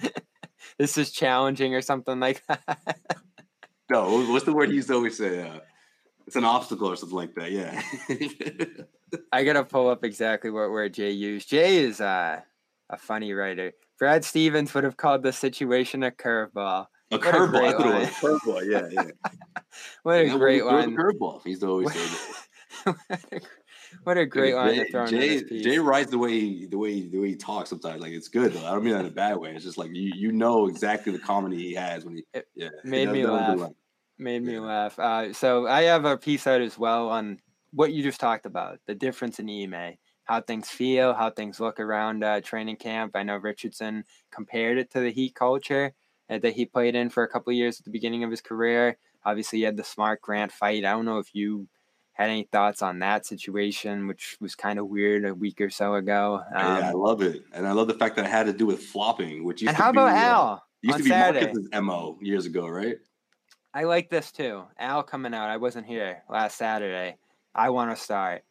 this 0.78 0.96
is 0.96 1.10
challenging 1.10 1.74
or 1.74 1.82
something 1.82 2.20
like 2.20 2.46
that. 2.46 2.96
no, 3.90 4.22
what's 4.30 4.44
the 4.44 4.52
word 4.52 4.68
he 4.68 4.76
used 4.76 4.86
to 4.86 4.94
always 4.94 5.18
say? 5.18 5.42
Uh, 5.42 5.58
it's 6.28 6.36
an 6.36 6.44
obstacle 6.44 6.88
or 6.88 6.94
something 6.94 7.16
like 7.16 7.34
that. 7.34 7.50
Yeah. 7.50 7.82
I 9.32 9.42
gotta 9.42 9.64
pull 9.64 9.88
up 9.88 10.04
exactly 10.04 10.50
what 10.50 10.70
word 10.70 10.94
Jay 10.94 11.10
used. 11.10 11.50
Jay 11.50 11.78
is 11.78 12.00
uh, 12.00 12.40
a 12.88 12.96
funny 12.96 13.32
writer. 13.32 13.72
Brad 13.98 14.24
Stevens 14.24 14.72
would 14.72 14.84
have 14.84 14.96
called 14.96 15.24
the 15.24 15.32
situation 15.32 16.04
a 16.04 16.12
curveball. 16.12 16.86
A 17.10 17.18
curveball. 17.18 18.04
A 18.04 18.06
curveball. 18.06 18.70
Yeah, 18.70 18.86
yeah. 18.92 19.10
what 20.04 20.20
a 20.20 20.26
yeah, 20.26 20.36
great 20.36 20.64
line. 20.64 20.96
Curveball. 20.96 21.40
He's 21.44 21.64
always 21.64 21.92
saying 21.92 23.42
what 24.04 24.18
a 24.18 24.26
great 24.26 24.54
line 24.54 24.74
to 24.74 24.90
throw 24.90 25.06
Jay, 25.06 25.42
Jay 25.42 25.78
writes 25.78 26.10
the 26.10 26.18
way 26.18 26.38
he, 26.38 26.66
the 26.66 26.78
way 26.78 27.08
the 27.08 27.18
way 27.18 27.28
he 27.28 27.36
talks 27.36 27.70
sometimes. 27.70 28.00
Like 28.00 28.12
it's 28.12 28.28
good 28.28 28.52
though. 28.52 28.66
I 28.66 28.72
don't 28.72 28.84
mean 28.84 28.94
that 28.94 29.00
in 29.00 29.06
a 29.06 29.10
bad 29.10 29.36
way. 29.36 29.54
It's 29.54 29.64
just 29.64 29.78
like 29.78 29.90
you 29.94 30.12
you 30.14 30.32
know 30.32 30.66
exactly 30.66 31.12
the 31.12 31.18
comedy 31.18 31.56
he 31.58 31.74
has 31.74 32.04
when 32.04 32.16
he 32.16 32.24
it 32.34 32.46
yeah 32.54 32.68
made 32.84 33.10
me 33.10 33.26
laugh. 33.26 33.70
Made 34.18 34.42
me 34.42 34.58
laugh. 34.58 34.98
Uh, 34.98 35.32
so 35.32 35.66
I 35.66 35.82
have 35.82 36.06
a 36.06 36.16
piece 36.16 36.46
out 36.46 36.62
as 36.62 36.78
well 36.78 37.10
on 37.10 37.38
what 37.72 37.92
you 37.92 38.02
just 38.02 38.20
talked 38.20 38.46
about, 38.46 38.78
the 38.86 38.94
difference 38.94 39.38
in 39.38 39.50
Ime, 39.50 39.98
how 40.24 40.40
things 40.40 40.70
feel, 40.70 41.12
how 41.12 41.30
things 41.30 41.60
look 41.60 41.78
around 41.78 42.24
uh, 42.24 42.40
training 42.40 42.76
camp. 42.76 43.12
I 43.14 43.22
know 43.22 43.36
Richardson 43.36 44.04
compared 44.32 44.78
it 44.78 44.90
to 44.92 45.00
the 45.00 45.10
Heat 45.10 45.34
culture 45.34 45.92
uh, 46.30 46.38
that 46.38 46.54
he 46.54 46.64
played 46.64 46.94
in 46.94 47.10
for 47.10 47.22
a 47.22 47.28
couple 47.28 47.52
years 47.52 47.78
at 47.78 47.84
the 47.84 47.90
beginning 47.90 48.24
of 48.24 48.30
his 48.30 48.40
career. 48.40 48.96
Obviously, 49.26 49.58
he 49.58 49.64
had 49.64 49.76
the 49.76 49.84
Smart 49.84 50.22
Grant 50.22 50.52
fight. 50.52 50.84
I 50.84 50.92
don't 50.92 51.04
know 51.04 51.18
if 51.18 51.34
you 51.34 51.68
had 52.16 52.30
any 52.30 52.48
thoughts 52.50 52.80
on 52.80 53.00
that 53.00 53.26
situation, 53.26 54.06
which 54.06 54.38
was 54.40 54.54
kind 54.54 54.78
of 54.78 54.88
weird 54.88 55.26
a 55.26 55.34
week 55.34 55.60
or 55.60 55.68
so 55.68 55.96
ago. 55.96 56.40
Um, 56.54 56.78
yeah, 56.78 56.88
I 56.88 56.92
love 56.92 57.20
it, 57.20 57.44
and 57.52 57.66
I 57.66 57.72
love 57.72 57.88
the 57.88 57.94
fact 57.94 58.16
that 58.16 58.24
it 58.24 58.30
had 58.30 58.46
to 58.46 58.54
do 58.54 58.64
with 58.64 58.82
flopping, 58.82 59.44
which 59.44 59.60
used 59.60 59.68
and 59.68 59.76
to 59.76 59.82
how 59.82 59.90
about 59.90 60.14
be, 60.14 60.18
Al? 60.18 60.48
Uh, 60.48 60.58
used 60.80 60.96
to 60.96 61.04
be 61.04 61.10
Saturday. 61.10 61.44
Marcus's 61.44 61.68
mo 61.74 62.18
years 62.22 62.46
ago, 62.46 62.66
right? 62.68 62.96
I 63.74 63.84
like 63.84 64.08
this 64.08 64.32
too. 64.32 64.64
Al 64.78 65.02
coming 65.02 65.34
out. 65.34 65.50
I 65.50 65.58
wasn't 65.58 65.86
here 65.86 66.22
last 66.30 66.56
Saturday. 66.56 67.16
I 67.54 67.68
want 67.68 67.94
to 67.94 68.02
start. 68.02 68.44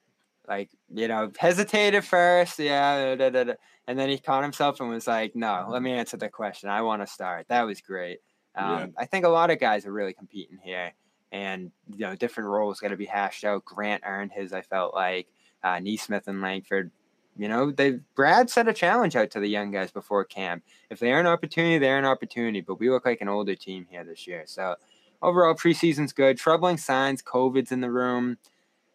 Like 0.48 0.70
you 0.94 1.08
know, 1.08 1.32
hesitated 1.36 2.06
first, 2.06 2.60
yeah, 2.60 3.16
da, 3.16 3.32
da, 3.32 3.44
da, 3.46 3.54
and 3.88 3.98
then 3.98 4.10
he 4.10 4.20
caught 4.20 4.44
himself 4.44 4.80
and 4.80 4.90
was 4.92 5.08
like, 5.08 5.36
"No, 5.36 5.66
let 5.70 5.82
me 5.82 5.92
answer 5.92 6.18
the 6.18 6.30
question. 6.30 6.70
I 6.70 6.84
want 6.84 7.02
to 7.02 7.08
start." 7.08 7.48
That 7.48 7.64
was 7.64 7.82
great. 7.82 8.20
Um, 8.54 8.70
yeah. 8.70 8.86
I 9.00 9.06
think 9.06 9.26
a 9.26 9.30
lot 9.30 9.50
of 9.50 9.60
guys 9.60 9.88
are 9.88 9.92
really 9.92 10.14
competing 10.14 10.60
here 10.64 10.94
and 11.32 11.72
you 11.90 12.00
know 12.00 12.16
different 12.16 12.50
roles 12.50 12.80
got 12.80 12.90
to 12.90 12.98
be 12.98 13.06
hashed 13.06 13.44
out. 13.44 13.66
Grant 13.66 14.04
earned 14.06 14.32
his. 14.32 14.54
I 14.54 14.62
felt 14.62 14.94
like 14.94 15.28
uh, 15.64 15.80
Nesmith 15.80 16.28
and 16.28 16.42
Langford. 16.42 16.92
You 17.38 17.50
know, 17.50 17.72
they 17.72 18.00
Brad 18.16 18.50
set 18.50 18.70
a 18.70 18.74
challenge 18.74 19.16
out 19.16 19.32
to 19.32 19.40
the 19.40 19.48
young 19.48 19.72
guys 19.72 19.92
before 19.92 20.24
camp. 20.24 20.64
If 20.90 21.00
they 21.00 21.12
are 21.12 21.20
an 21.20 21.28
opportunity, 21.28 21.78
they're 21.78 22.00
an 22.00 22.06
opportunity. 22.06 22.62
But 22.62 22.80
we 22.80 22.90
look 22.90 23.06
like 23.06 23.22
an 23.22 23.28
older 23.28 23.56
team 23.56 23.88
here 23.90 24.06
this 24.06 24.26
year. 24.26 24.44
So 24.46 24.76
overall, 25.22 25.56
preseason's 25.56 26.14
good. 26.14 26.38
Troubling 26.38 26.78
signs. 26.78 27.22
COVID's 27.22 27.72
in 27.72 27.82
the 27.82 27.92
room. 27.92 28.38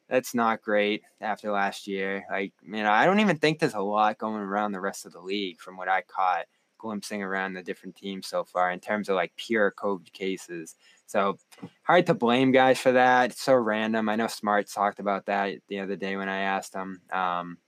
That's 0.09 0.35
not 0.35 0.63
great 0.63 1.03
after 1.21 1.53
last 1.53 1.87
year. 1.87 2.25
Like, 2.31 2.53
you 2.65 2.83
know, 2.83 2.91
I 2.91 3.05
don't 3.05 3.21
even 3.21 3.37
think 3.37 3.59
there's 3.59 3.75
a 3.75 3.81
lot 3.81 4.19
going 4.19 4.43
around 4.43 4.73
the 4.73 4.81
rest 4.81 5.07
of 5.07 5.13
the 5.13 5.21
league 5.21 5.61
from 5.61 5.77
what 5.77 5.89
I 5.89 6.03
caught 6.03 6.47
glimpsing 6.79 7.23
around 7.23 7.53
the 7.53 7.63
different 7.63 7.95
teams 7.95 8.27
so 8.27 8.43
far 8.43 8.73
in 8.73 8.81
terms 8.81 9.09
of 9.09 9.15
like 9.15 9.33
pure 9.37 9.71
COVID 9.71 10.13
cases. 10.13 10.75
So 11.11 11.39
hard 11.83 12.07
to 12.07 12.15
blame 12.15 12.53
guys 12.53 12.79
for 12.79 12.93
that. 12.93 13.33
It's 13.33 13.43
so 13.43 13.55
random. 13.55 14.09
I 14.09 14.15
know 14.15 14.29
Smarts 14.29 14.73
talked 14.73 15.01
about 15.01 15.27
that 15.27 15.57
the 15.67 15.81
other 15.81 15.97
day 15.97 16.15
when 16.15 16.29
I 16.29 16.43
asked 16.43 16.73
him. 16.73 17.01
Um, 17.13 17.59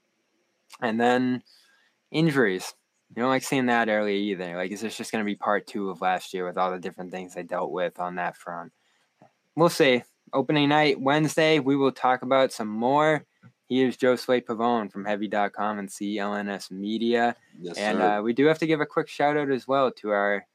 and 0.81 1.01
then 1.01 1.43
injuries. 2.13 2.73
You 3.11 3.21
don't 3.21 3.31
like 3.31 3.43
seeing 3.43 3.67
that 3.67 3.89
early 3.89 4.17
either. 4.17 4.57
Like, 4.57 4.71
is 4.71 4.81
this 4.81 4.97
just 4.97 5.11
going 5.11 5.25
to 5.25 5.27
be 5.27 5.35
part 5.35 5.67
two 5.67 5.91
of 5.91 6.01
last 6.01 6.33
year 6.33 6.47
with 6.47 6.57
all 6.57 6.71
the 6.71 6.79
different 6.79 7.11
things 7.11 7.35
they 7.35 7.43
dealt 7.43 7.73
with 7.73 7.99
on 7.99 8.15
that 8.15 8.37
front? 8.37 8.71
We'll 9.57 9.69
see. 9.71 10.05
opening 10.33 10.69
night 10.69 11.01
Wednesday, 11.01 11.59
we 11.59 11.75
will 11.75 11.91
talk 11.91 12.23
about 12.23 12.53
some 12.53 12.69
more. 12.69 13.27
Here's 13.69 13.97
Josue 13.97 14.45
Pavon 14.45 14.93
from 14.93 15.05
Heavy.com 15.05 15.81
and 15.81 15.89
CLNS 15.89 16.71
Media. 16.71 17.35
Yes, 17.61 17.77
and 17.77 18.01
uh, 18.01 18.21
we 18.23 18.35
do 18.35 18.47
have 18.47 18.61
to 18.61 18.67
give 18.69 18.81
a 18.81 18.87
quick 18.87 19.09
shout 19.09 19.37
out 19.37 19.51
as 19.51 19.67
well 19.67 19.91
to 19.93 20.11
our 20.11 20.47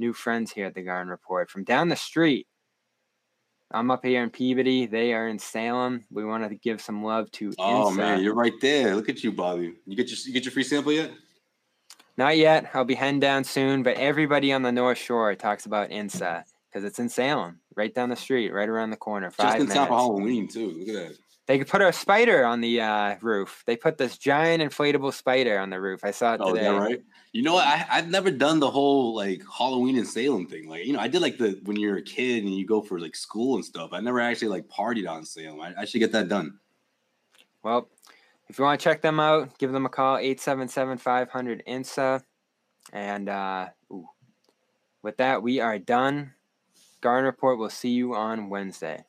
new 0.00 0.12
friends 0.12 0.50
here 0.50 0.66
at 0.66 0.74
the 0.74 0.82
Garden 0.82 1.10
Report 1.10 1.48
from 1.50 1.62
down 1.62 1.88
the 1.88 1.96
street. 1.96 2.48
I'm 3.70 3.90
up 3.92 4.04
here 4.04 4.24
in 4.24 4.30
Peabody. 4.30 4.86
They 4.86 5.12
are 5.12 5.28
in 5.28 5.38
Salem. 5.38 6.04
We 6.10 6.24
wanted 6.24 6.48
to 6.48 6.56
give 6.56 6.80
some 6.80 7.04
love 7.04 7.30
to. 7.32 7.52
Oh 7.58 7.90
Insa. 7.92 7.96
man, 7.96 8.22
you're 8.22 8.34
right 8.34 8.58
there. 8.60 8.96
Look 8.96 9.08
at 9.08 9.22
you, 9.22 9.30
Bobby. 9.30 9.74
You 9.86 9.96
get 9.96 10.08
your 10.08 10.18
you 10.24 10.32
get 10.32 10.44
your 10.44 10.50
free 10.50 10.64
sample 10.64 10.92
yet? 10.92 11.12
Not 12.16 12.36
yet. 12.36 12.70
I'll 12.74 12.84
be 12.84 12.96
heading 12.96 13.20
down 13.20 13.44
soon. 13.44 13.84
But 13.84 13.96
everybody 13.96 14.52
on 14.52 14.62
the 14.62 14.72
North 14.72 14.98
Shore 14.98 15.34
talks 15.36 15.66
about 15.66 15.90
INSA 15.90 16.42
because 16.68 16.84
it's 16.84 16.98
in 16.98 17.08
Salem, 17.08 17.60
right 17.76 17.94
down 17.94 18.08
the 18.08 18.16
street, 18.16 18.52
right 18.52 18.68
around 18.68 18.90
the 18.90 18.96
corner. 18.96 19.30
Five 19.30 19.46
Just 19.46 19.54
in 19.54 19.62
minutes. 19.62 19.74
time 19.76 19.88
for 19.88 19.94
Halloween 19.94 20.48
too. 20.48 20.72
Look 20.72 20.88
at 20.88 20.94
that. 20.94 21.18
They 21.50 21.58
could 21.58 21.66
put 21.66 21.82
a 21.82 21.92
spider 21.92 22.44
on 22.44 22.60
the 22.60 22.80
uh, 22.80 23.16
roof. 23.22 23.64
They 23.66 23.74
put 23.74 23.98
this 23.98 24.16
giant 24.16 24.62
inflatable 24.62 25.12
spider 25.12 25.58
on 25.58 25.70
the 25.70 25.80
roof. 25.80 26.04
I 26.04 26.12
saw 26.12 26.34
it 26.34 26.40
oh, 26.40 26.54
today. 26.54 26.68
Oh, 26.68 26.78
right. 26.78 27.02
You 27.32 27.42
know? 27.42 27.56
I, 27.56 27.84
I've 27.90 28.08
never 28.08 28.30
done 28.30 28.60
the 28.60 28.70
whole 28.70 29.16
like 29.16 29.42
Halloween 29.52 29.96
in 29.96 30.06
Salem 30.06 30.46
thing. 30.46 30.68
Like, 30.68 30.86
you 30.86 30.92
know, 30.92 31.00
I 31.00 31.08
did 31.08 31.20
like 31.20 31.38
the 31.38 31.58
when 31.64 31.76
you're 31.76 31.96
a 31.96 32.02
kid 32.02 32.44
and 32.44 32.54
you 32.54 32.64
go 32.64 32.80
for 32.80 33.00
like 33.00 33.16
school 33.16 33.56
and 33.56 33.64
stuff. 33.64 33.90
I 33.92 33.98
never 33.98 34.20
actually 34.20 34.46
like 34.46 34.68
partied 34.68 35.10
on 35.10 35.24
Salem. 35.24 35.60
I, 35.60 35.74
I 35.76 35.84
should 35.86 35.98
get 35.98 36.12
that 36.12 36.28
done. 36.28 36.60
Well, 37.64 37.88
if 38.48 38.56
you 38.56 38.64
want 38.64 38.78
to 38.78 38.84
check 38.84 39.02
them 39.02 39.18
out, 39.18 39.58
give 39.58 39.72
them 39.72 39.86
a 39.86 39.88
call 39.88 40.18
877 40.18 40.98
500 40.98 41.64
INSA. 41.66 42.22
And 42.92 43.28
uh, 43.28 43.70
ooh, 43.90 44.08
with 45.02 45.16
that, 45.16 45.42
we 45.42 45.58
are 45.58 45.80
done. 45.80 46.32
Garden 47.00 47.24
Report 47.24 47.58
will 47.58 47.70
see 47.70 47.90
you 47.90 48.14
on 48.14 48.50
Wednesday. 48.50 49.02